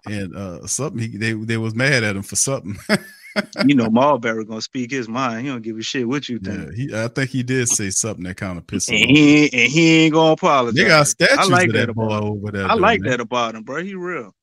and 0.05 0.35
uh 0.35 0.67
something 0.67 0.99
he, 0.99 1.17
they 1.17 1.33
they 1.33 1.57
was 1.57 1.73
mad 1.73 2.03
at 2.03 2.15
him 2.15 2.23
for 2.23 2.35
something. 2.35 2.77
you 3.65 3.75
know 3.75 3.89
Marbury 3.89 4.45
gonna 4.45 4.61
speak 4.61 4.91
his 4.91 5.09
mind. 5.09 5.43
He 5.45 5.51
don't 5.51 5.61
give 5.61 5.77
a 5.77 5.81
shit 5.81 6.07
what 6.07 6.29
you 6.29 6.39
yeah, 6.41 6.65
think. 6.65 6.73
he 6.75 6.89
I 6.95 7.07
think 7.07 7.29
he 7.31 7.43
did 7.43 7.69
say 7.69 7.89
something 7.89 8.23
that 8.25 8.37
kind 8.37 8.57
of 8.57 8.67
pissed 8.67 8.91
him 8.91 9.01
And 9.01 9.05
off. 9.05 9.17
he 9.17 9.43
ain't, 9.45 9.53
and 9.53 9.71
he 9.71 9.91
ain't 10.05 10.13
gonna 10.13 10.33
apologize. 10.33 10.75
They 10.75 10.85
got 10.85 11.07
statues 11.07 11.39
I 11.39 11.43
like 11.45 11.69
of 11.69 11.73
that 11.73 11.93
boy 11.93 12.09
about 12.09 12.23
him. 12.23 12.31
over 12.31 12.51
there. 12.51 12.69
I 12.69 12.75
like 12.75 13.01
man. 13.01 13.11
that 13.11 13.19
about 13.21 13.55
him, 13.55 13.63
bro. 13.63 13.83
He 13.83 13.95
real. 13.95 14.35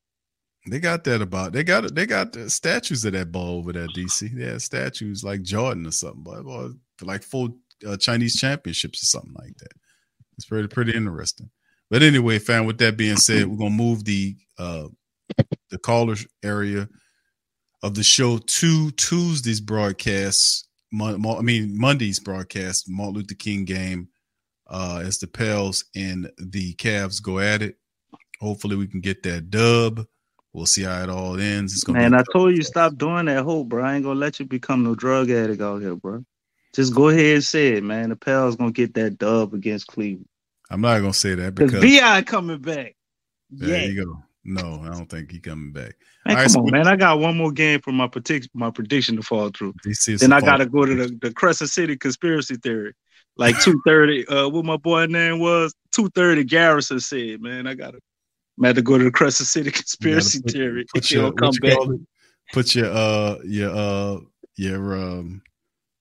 They 0.68 0.78
got 0.80 1.04
that 1.04 1.22
about 1.22 1.52
they 1.52 1.64
got 1.64 1.94
they 1.94 2.06
got 2.06 2.32
the 2.32 2.50
statues 2.50 3.04
of 3.04 3.12
that 3.14 3.32
ball 3.32 3.58
over 3.58 3.72
there, 3.72 3.88
DC. 3.88 4.34
They 4.34 4.44
had 4.44 4.62
statues 4.62 5.24
like 5.24 5.42
Jordan 5.42 5.86
or 5.86 5.90
something, 5.92 6.22
but 6.22 6.42
boy, 6.44 6.68
like 7.02 7.22
full 7.22 7.56
uh, 7.86 7.96
Chinese 7.96 8.36
championships 8.38 9.02
or 9.02 9.06
something 9.06 9.34
like 9.38 9.56
that. 9.58 9.72
It's 10.36 10.46
pretty 10.46 10.68
pretty 10.68 10.94
interesting. 10.94 11.50
But 11.90 12.02
anyway, 12.02 12.38
fam, 12.38 12.66
with 12.66 12.78
that 12.78 12.96
being 12.96 13.16
said, 13.16 13.46
we're 13.46 13.56
gonna 13.56 13.70
move 13.70 14.04
the 14.04 14.36
uh 14.58 14.88
the 15.70 15.78
callers 15.78 16.26
area 16.42 16.88
of 17.82 17.94
the 17.94 18.02
show 18.02 18.38
to 18.38 18.90
Tuesday's 18.92 19.60
broadcast. 19.60 20.68
Mon- 20.92 21.20
Mon- 21.20 21.38
I 21.38 21.42
mean 21.42 21.78
Monday's 21.78 22.18
broadcast, 22.18 22.88
Martin 22.88 23.14
Luther 23.14 23.34
King 23.34 23.64
game, 23.64 24.08
uh, 24.68 25.02
as 25.04 25.18
the 25.18 25.26
Pels 25.26 25.84
and 25.94 26.30
the 26.38 26.74
Cavs 26.74 27.22
go 27.22 27.38
at 27.38 27.62
it. 27.62 27.76
Hopefully, 28.40 28.76
we 28.76 28.86
can 28.86 29.00
get 29.00 29.22
that 29.24 29.50
dub. 29.50 30.06
We'll 30.52 30.66
see 30.66 30.82
how 30.82 31.02
it 31.02 31.08
all 31.10 31.38
ends. 31.38 31.74
It's 31.74 31.84
gonna 31.84 31.98
Man, 32.00 32.14
I 32.14 32.24
told 32.32 32.56
you 32.56 32.62
stop 32.64 32.96
doing 32.96 33.26
that 33.26 33.44
hope, 33.44 33.68
bro. 33.68 33.84
I 33.84 33.94
ain't 33.94 34.04
gonna 34.04 34.18
let 34.18 34.40
you 34.40 34.46
become 34.46 34.82
no 34.82 34.94
drug 34.94 35.30
addict 35.30 35.62
out 35.62 35.80
here, 35.80 35.94
bro. 35.94 36.24
Just 36.74 36.94
go 36.94 37.08
ahead 37.08 37.34
and 37.36 37.44
say 37.44 37.74
it, 37.74 37.84
man. 37.84 38.10
The 38.10 38.16
Pels 38.16 38.56
gonna 38.56 38.72
get 38.72 38.94
that 38.94 39.18
dub 39.18 39.54
against 39.54 39.86
Cleveland. 39.86 40.26
I'm 40.70 40.80
not 40.80 40.98
gonna 41.00 41.12
say 41.12 41.34
that 41.34 41.54
Because 41.54 41.72
because 41.80 42.00
Bi 42.00 42.22
coming 42.22 42.58
back. 42.58 42.94
there 43.50 43.80
Yeah. 43.82 43.86
you 43.86 44.04
go. 44.06 44.22
No, 44.44 44.80
I 44.82 44.88
don't 44.88 45.06
think 45.08 45.30
he 45.30 45.38
coming 45.38 45.72
back. 45.72 45.94
Man, 46.24 46.36
right, 46.36 46.42
come 46.42 46.48
so 46.48 46.60
on, 46.60 46.70
man. 46.70 46.86
I 46.86 46.96
got 46.96 47.18
one 47.18 47.36
more 47.36 47.52
game 47.52 47.80
for 47.80 47.92
my 47.92 48.06
prediction, 48.08 48.50
my 48.54 48.70
prediction 48.70 49.16
to 49.16 49.22
fall 49.22 49.50
through. 49.50 49.74
Then 50.06 50.32
I 50.32 50.40
fall- 50.40 50.48
gotta 50.48 50.66
go 50.66 50.86
to 50.86 50.94
the, 50.94 51.18
the 51.20 51.32
Crescent 51.32 51.70
City 51.70 51.96
conspiracy 51.96 52.56
theory. 52.56 52.94
Like 53.36 53.58
two 53.60 53.80
thirty, 53.86 54.26
uh, 54.26 54.48
what 54.48 54.64
my 54.64 54.76
boy 54.76 55.06
name 55.06 55.38
was 55.40 55.74
two 55.92 56.08
thirty. 56.10 56.44
Garrison 56.44 57.00
said, 57.00 57.40
man, 57.40 57.66
I 57.66 57.74
gotta, 57.74 57.98
I'm 58.58 58.64
had 58.64 58.76
to 58.76 58.82
go 58.82 58.98
to 58.98 59.04
the 59.04 59.10
Crescent 59.10 59.48
City 59.48 59.70
conspiracy 59.72 60.40
put- 60.42 60.52
theory. 60.52 60.84
Put 60.92 61.04
If 61.04 61.10
your, 61.10 61.32
come 61.32 61.52
back, 61.60 61.78
it? 61.78 62.00
Put 62.52 62.74
your 62.74 62.90
uh 62.90 63.36
your 63.44 63.70
uh 63.74 64.18
your 64.56 64.94
um 64.94 65.42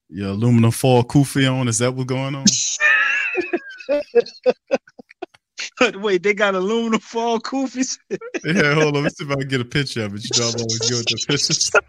your 0.10 0.30
aluminum 0.30 0.72
foil 0.72 1.04
kufi 1.04 1.46
on. 1.52 1.68
Is 1.68 1.78
that 1.80 1.94
what's 1.94 2.08
going 2.08 2.36
on? 2.36 2.46
wait, 5.96 6.24
they 6.24 6.34
got 6.34 6.56
aluminum 6.56 7.00
fall 7.00 7.40
kufis. 7.40 7.98
yeah, 8.44 8.74
hold 8.74 8.98
on. 8.98 9.04
Let's 9.04 9.18
see 9.18 9.26
if 9.26 9.32
I 9.32 9.36
can 9.36 9.48
get 9.48 9.62
a 9.62 9.66
picture 9.66 10.06
of 10.06 10.16
it. 10.16 10.24
You 10.24 10.42
know, 10.42 10.50
I'm 10.50 10.56
always 10.56 10.80
good 10.80 10.98
with 10.98 11.06
the 11.08 11.26
pictures. 11.28 11.72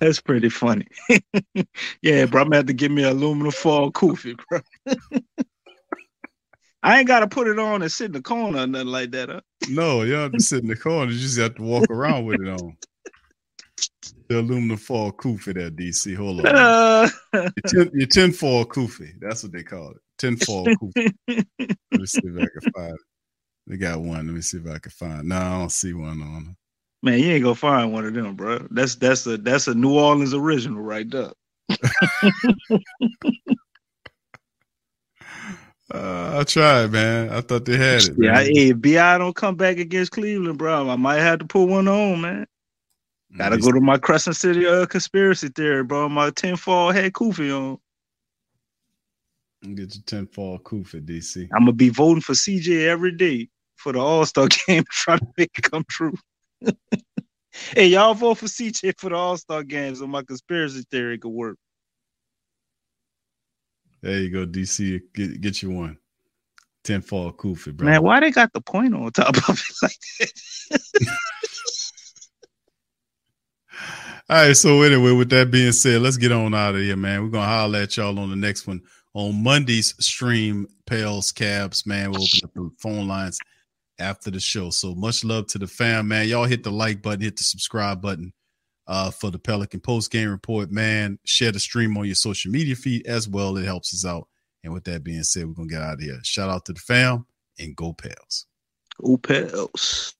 That's 0.00 0.20
pretty 0.20 0.48
funny. 0.48 0.86
yeah, 2.02 2.24
bro, 2.26 2.42
I'm 2.42 2.46
gonna 2.46 2.56
have 2.56 2.66
to 2.66 2.72
give 2.72 2.92
me 2.92 3.02
an 3.02 3.16
aluminum 3.16 3.50
fall 3.50 3.90
kufi, 3.90 4.38
bro. 4.48 4.60
I 6.84 6.98
ain't 6.98 7.08
gotta 7.08 7.26
put 7.26 7.48
it 7.48 7.58
on 7.58 7.82
and 7.82 7.90
sit 7.90 8.06
in 8.06 8.12
the 8.12 8.22
corner 8.22 8.58
or 8.58 8.66
nothing 8.68 8.86
like 8.86 9.10
that. 9.10 9.28
Huh? 9.28 9.40
No, 9.68 10.02
you 10.02 10.12
don't 10.12 10.22
have 10.22 10.32
to 10.32 10.40
sit 10.40 10.62
in 10.62 10.68
the 10.68 10.76
corner. 10.76 11.10
You 11.10 11.18
just 11.18 11.36
have 11.38 11.56
to 11.56 11.62
walk 11.62 11.90
around 11.90 12.26
with 12.26 12.40
it 12.40 12.48
on. 12.48 12.76
The 14.28 14.38
aluminum 14.38 14.76
foil 14.76 15.10
kufi 15.10 15.54
there, 15.54 15.70
DC. 15.70 16.14
Hold 16.14 16.46
on. 16.46 16.54
Uh, 16.54 17.08
Your, 17.32 17.50
tin, 17.66 17.90
your 17.94 18.06
tinfoil 18.06 18.66
kufi. 18.66 19.14
That's 19.18 19.42
what 19.42 19.50
they 19.50 19.64
call 19.64 19.90
it. 19.90 19.96
Kufi. 20.18 20.92
Let 21.92 22.00
me 22.00 22.06
see 22.06 22.26
if 22.28 22.36
I 22.36 22.48
can 22.48 22.62
find 22.74 22.94
it. 22.94 23.00
They 23.66 23.76
got 23.76 24.00
one. 24.00 24.26
Let 24.26 24.34
me 24.34 24.40
see 24.42 24.58
if 24.58 24.66
I 24.66 24.78
can 24.78 24.90
find. 24.92 25.28
No, 25.28 25.36
I 25.36 25.58
don't 25.58 25.72
see 25.72 25.92
one 25.94 26.22
on. 26.22 26.56
Man, 27.02 27.20
you 27.20 27.32
ain't 27.32 27.44
gonna 27.44 27.54
find 27.54 27.92
one 27.92 28.06
of 28.06 28.14
them, 28.14 28.34
bro. 28.34 28.66
That's 28.70 28.96
that's 28.96 29.26
a 29.26 29.36
that's 29.38 29.68
a 29.68 29.74
New 29.74 29.94
Orleans 29.98 30.34
original 30.34 30.82
right 30.82 31.08
there. 31.10 31.32
Uh, 35.92 36.40
I 36.40 36.44
tried, 36.44 36.92
man. 36.92 37.30
I 37.30 37.40
thought 37.40 37.64
they 37.64 37.78
had 37.78 38.04
it. 38.04 38.18
Yeah, 38.18 38.32
man. 38.32 38.44
if 38.44 38.80
Bi 38.82 39.18
don't 39.18 39.34
come 39.34 39.56
back 39.56 39.78
against 39.78 40.12
Cleveland, 40.12 40.58
bro. 40.58 40.90
I 40.90 40.96
might 40.96 41.20
have 41.20 41.38
to 41.38 41.46
put 41.46 41.64
one 41.64 41.88
on, 41.88 42.20
man. 42.20 42.46
Gotta 43.38 43.56
Mm, 43.56 43.62
go 43.62 43.72
to 43.72 43.80
my 43.80 43.98
Crescent 43.98 44.36
City 44.36 44.66
uh, 44.66 44.86
conspiracy 44.86 45.48
theory, 45.48 45.84
bro. 45.84 46.08
My 46.08 46.30
tinfoil 46.30 46.92
hat 46.92 47.12
Kufi 47.12 47.50
on. 47.56 47.78
Get 49.62 49.94
your 49.94 50.02
tenfold 50.06 50.62
Kufi, 50.62 51.04
DC. 51.04 51.48
I'm 51.52 51.62
gonna 51.62 51.72
be 51.72 51.88
voting 51.88 52.20
for 52.20 52.32
CJ 52.32 52.86
every 52.86 53.10
day 53.12 53.48
for 53.74 53.92
the 53.92 53.98
All 53.98 54.24
Star 54.24 54.46
game, 54.66 54.84
trying 54.88 55.18
to 55.18 55.26
make 55.36 55.50
it 55.58 55.70
come 55.70 55.84
true. 55.88 56.14
hey, 57.74 57.88
y'all 57.88 58.14
vote 58.14 58.38
for 58.38 58.46
CJ 58.46 58.98
for 58.98 59.10
the 59.10 59.16
All 59.16 59.36
Star 59.36 59.64
game 59.64 59.96
so 59.96 60.06
my 60.06 60.22
conspiracy 60.22 60.84
theory 60.90 61.18
could 61.18 61.30
work. 61.30 61.56
There 64.00 64.20
you 64.20 64.30
go, 64.30 64.46
DC. 64.46 65.00
Get 65.12 65.40
get 65.40 65.62
you 65.62 65.70
one. 65.70 65.98
Tenfold 66.84 67.36
Kufi, 67.36 67.74
bro. 67.74 67.84
Man, 67.90 68.02
why 68.02 68.20
they 68.20 68.30
got 68.30 68.52
the 68.52 68.60
point 68.60 68.94
on 68.94 69.10
top 69.10 69.36
of 69.48 69.60
it 69.60 69.76
like 69.82 69.98
that? 70.20 71.10
All 74.30 74.36
right, 74.46 74.56
so 74.56 74.82
anyway, 74.82 75.12
with 75.12 75.30
that 75.30 75.50
being 75.50 75.72
said, 75.72 76.02
let's 76.02 76.18
get 76.18 76.32
on 76.32 76.54
out 76.54 76.74
of 76.74 76.82
here, 76.82 76.96
man. 76.96 77.22
We're 77.22 77.30
gonna 77.30 77.46
holler 77.46 77.80
at 77.80 77.96
y'all 77.96 78.18
on 78.18 78.30
the 78.30 78.36
next 78.36 78.66
one 78.66 78.82
on 79.14 79.42
Monday's 79.42 79.94
stream. 80.04 80.68
Pels 80.86 81.32
Cavs, 81.32 81.86
man. 81.86 82.10
We'll 82.10 82.22
open 82.22 82.40
up 82.44 82.54
the 82.54 82.70
phone 82.78 83.08
lines 83.08 83.38
after 83.98 84.30
the 84.30 84.40
show. 84.40 84.70
So 84.70 84.94
much 84.94 85.24
love 85.24 85.46
to 85.48 85.58
the 85.58 85.66
fam, 85.66 86.08
man. 86.08 86.28
Y'all 86.28 86.44
hit 86.44 86.62
the 86.62 86.70
like 86.70 87.02
button, 87.02 87.20
hit 87.20 87.36
the 87.36 87.42
subscribe 87.42 88.00
button 88.00 88.32
uh, 88.86 89.10
for 89.10 89.30
the 89.30 89.38
Pelican 89.38 89.80
post 89.80 90.10
game 90.10 90.30
report, 90.30 90.70
man. 90.70 91.18
Share 91.24 91.52
the 91.52 91.60
stream 91.60 91.96
on 91.96 92.06
your 92.06 92.14
social 92.14 92.50
media 92.50 92.74
feed 92.74 93.06
as 93.06 93.28
well. 93.28 93.56
It 93.56 93.64
helps 93.64 93.92
us 93.92 94.04
out. 94.04 94.28
And 94.64 94.72
with 94.72 94.84
that 94.84 95.04
being 95.04 95.22
said, 95.22 95.46
we're 95.46 95.54
gonna 95.54 95.68
get 95.68 95.82
out 95.82 95.94
of 95.94 96.00
here. 96.00 96.18
Shout 96.22 96.50
out 96.50 96.64
to 96.66 96.72
the 96.72 96.80
fam 96.80 97.26
and 97.58 97.76
go 97.76 97.92
Pels. 97.92 98.46
Go 99.00 99.16
Pels. 99.16 100.14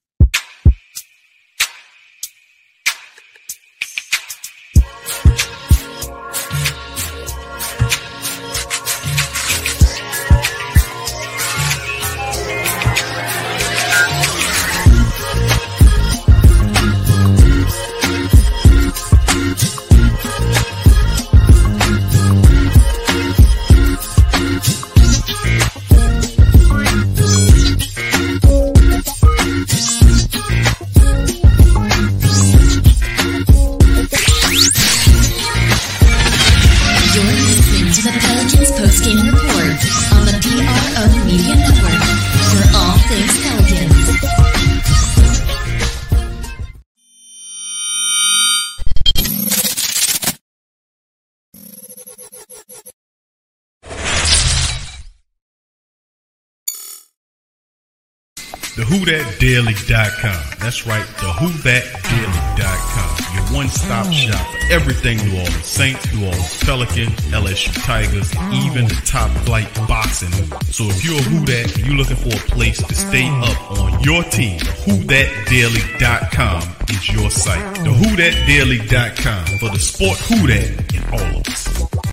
TheWhoThatDaily.com. 58.88 60.58
That's 60.60 60.86
right, 60.86 61.06
the 61.06 61.26
TheWhoThatDaily.com. 61.26 63.34
Your 63.34 63.44
one-stop 63.54 64.10
shop 64.12 64.46
for 64.50 64.72
everything 64.72 65.18
New 65.18 65.38
Orleans 65.38 65.64
Saints, 65.64 66.14
New 66.14 66.24
Orleans 66.24 66.64
Pelicans, 66.64 67.20
LSU 67.30 67.84
Tigers, 67.84 68.34
even 68.64 68.86
the 68.86 69.00
top 69.04 69.30
flight 69.44 69.72
boxing. 69.86 70.32
So 70.72 70.84
if 70.84 71.04
you're 71.04 71.18
a 71.18 71.22
Who 71.22 71.44
That 71.44 71.76
you're 71.78 71.96
looking 71.96 72.16
for 72.16 72.34
a 72.34 72.40
place 72.50 72.82
to 72.82 72.94
stay 72.94 73.28
up 73.28 73.70
on 73.72 74.02
your 74.02 74.22
team, 74.24 74.58
WhoThatDaily.com 74.58 76.77
is 76.90 77.12
your 77.12 77.30
site. 77.30 77.74
The 77.76 77.90
TheWhoThatDaily.com 77.90 79.58
for 79.58 79.68
the 79.70 79.78
sport 79.78 80.18
Who 80.18 80.46
That 80.46 80.94
in 80.94 81.04
all 81.12 81.40
of 81.40 81.48
us. 81.48 81.68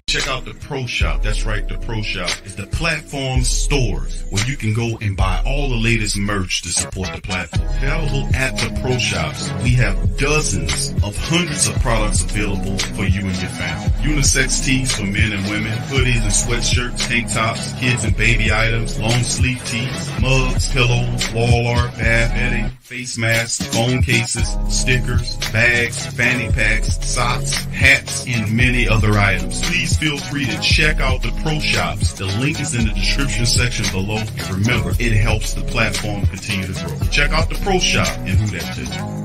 Check 0.07 0.27
out 0.29 0.45
the 0.45 0.53
Pro 0.53 0.85
Shop. 0.85 1.21
That's 1.23 1.45
right, 1.45 1.67
the 1.67 1.77
Pro 1.79 2.01
Shop 2.01 2.29
is 2.45 2.55
the 2.55 2.67
platform 2.67 3.43
store 3.43 4.01
where 4.29 4.45
you 4.47 4.55
can 4.55 4.73
go 4.73 4.97
and 5.01 5.17
buy 5.17 5.41
all 5.45 5.67
the 5.67 5.75
latest 5.75 6.15
merch 6.17 6.61
to 6.61 6.69
support 6.69 7.09
the 7.13 7.21
platform. 7.21 7.67
Available 7.67 8.29
at 8.33 8.55
the 8.55 8.79
Pro 8.81 8.97
Shops, 8.97 9.51
we 9.61 9.71
have 9.71 10.17
dozens 10.17 10.91
of 11.03 11.17
hundreds 11.17 11.67
of 11.67 11.75
products 11.81 12.23
available 12.23 12.77
for 12.95 13.03
you 13.03 13.27
and 13.27 13.41
your 13.41 13.51
family. 13.59 13.89
Unisex 14.03 14.63
tees 14.63 14.95
for 14.95 15.03
men 15.03 15.33
and 15.33 15.43
women, 15.49 15.77
hoodies 15.89 16.21
and 16.21 16.31
sweatshirts, 16.31 17.07
tank 17.07 17.33
tops, 17.33 17.73
kids 17.79 18.05
and 18.05 18.15
baby 18.15 18.53
items, 18.53 18.97
long 18.99 19.21
sleeve 19.23 19.61
tees, 19.65 20.21
mugs, 20.21 20.71
pillows, 20.71 21.33
wall 21.33 21.67
art, 21.67 21.91
bath 21.97 22.31
bedding, 22.31 22.71
face 22.85 23.17
masks, 23.17 23.65
phone 23.75 23.99
cases, 24.03 24.55
stickers, 24.69 25.37
bags, 25.51 26.05
fanny 26.05 26.51
packs, 26.51 27.03
socks, 27.03 27.63
hats, 27.65 28.27
and 28.27 28.55
many 28.55 28.87
other 28.87 29.13
items. 29.13 29.59
Please 29.67 29.97
feel 29.97 30.19
free 30.19 30.45
to 30.45 30.59
check 30.61 30.99
out 30.99 31.23
the 31.23 31.31
pro 31.41 31.59
shops. 31.59 32.13
The 32.13 32.25
link 32.25 32.61
is 32.61 32.75
in 32.75 32.85
the 32.85 32.93
description 32.93 33.47
section 33.47 33.91
below. 33.91 34.17
And 34.17 34.49
remember, 34.51 34.91
it 34.99 35.13
helps 35.13 35.55
the 35.55 35.63
platform 35.63 36.27
continue 36.27 36.67
to 36.67 36.85
grow. 36.85 37.07
Check 37.09 37.31
out 37.31 37.49
the 37.49 37.55
pro 37.63 37.79
shop 37.79 38.07
and 38.19 38.37
who 38.37 38.55
that 38.55 38.77
is. 38.77 39.24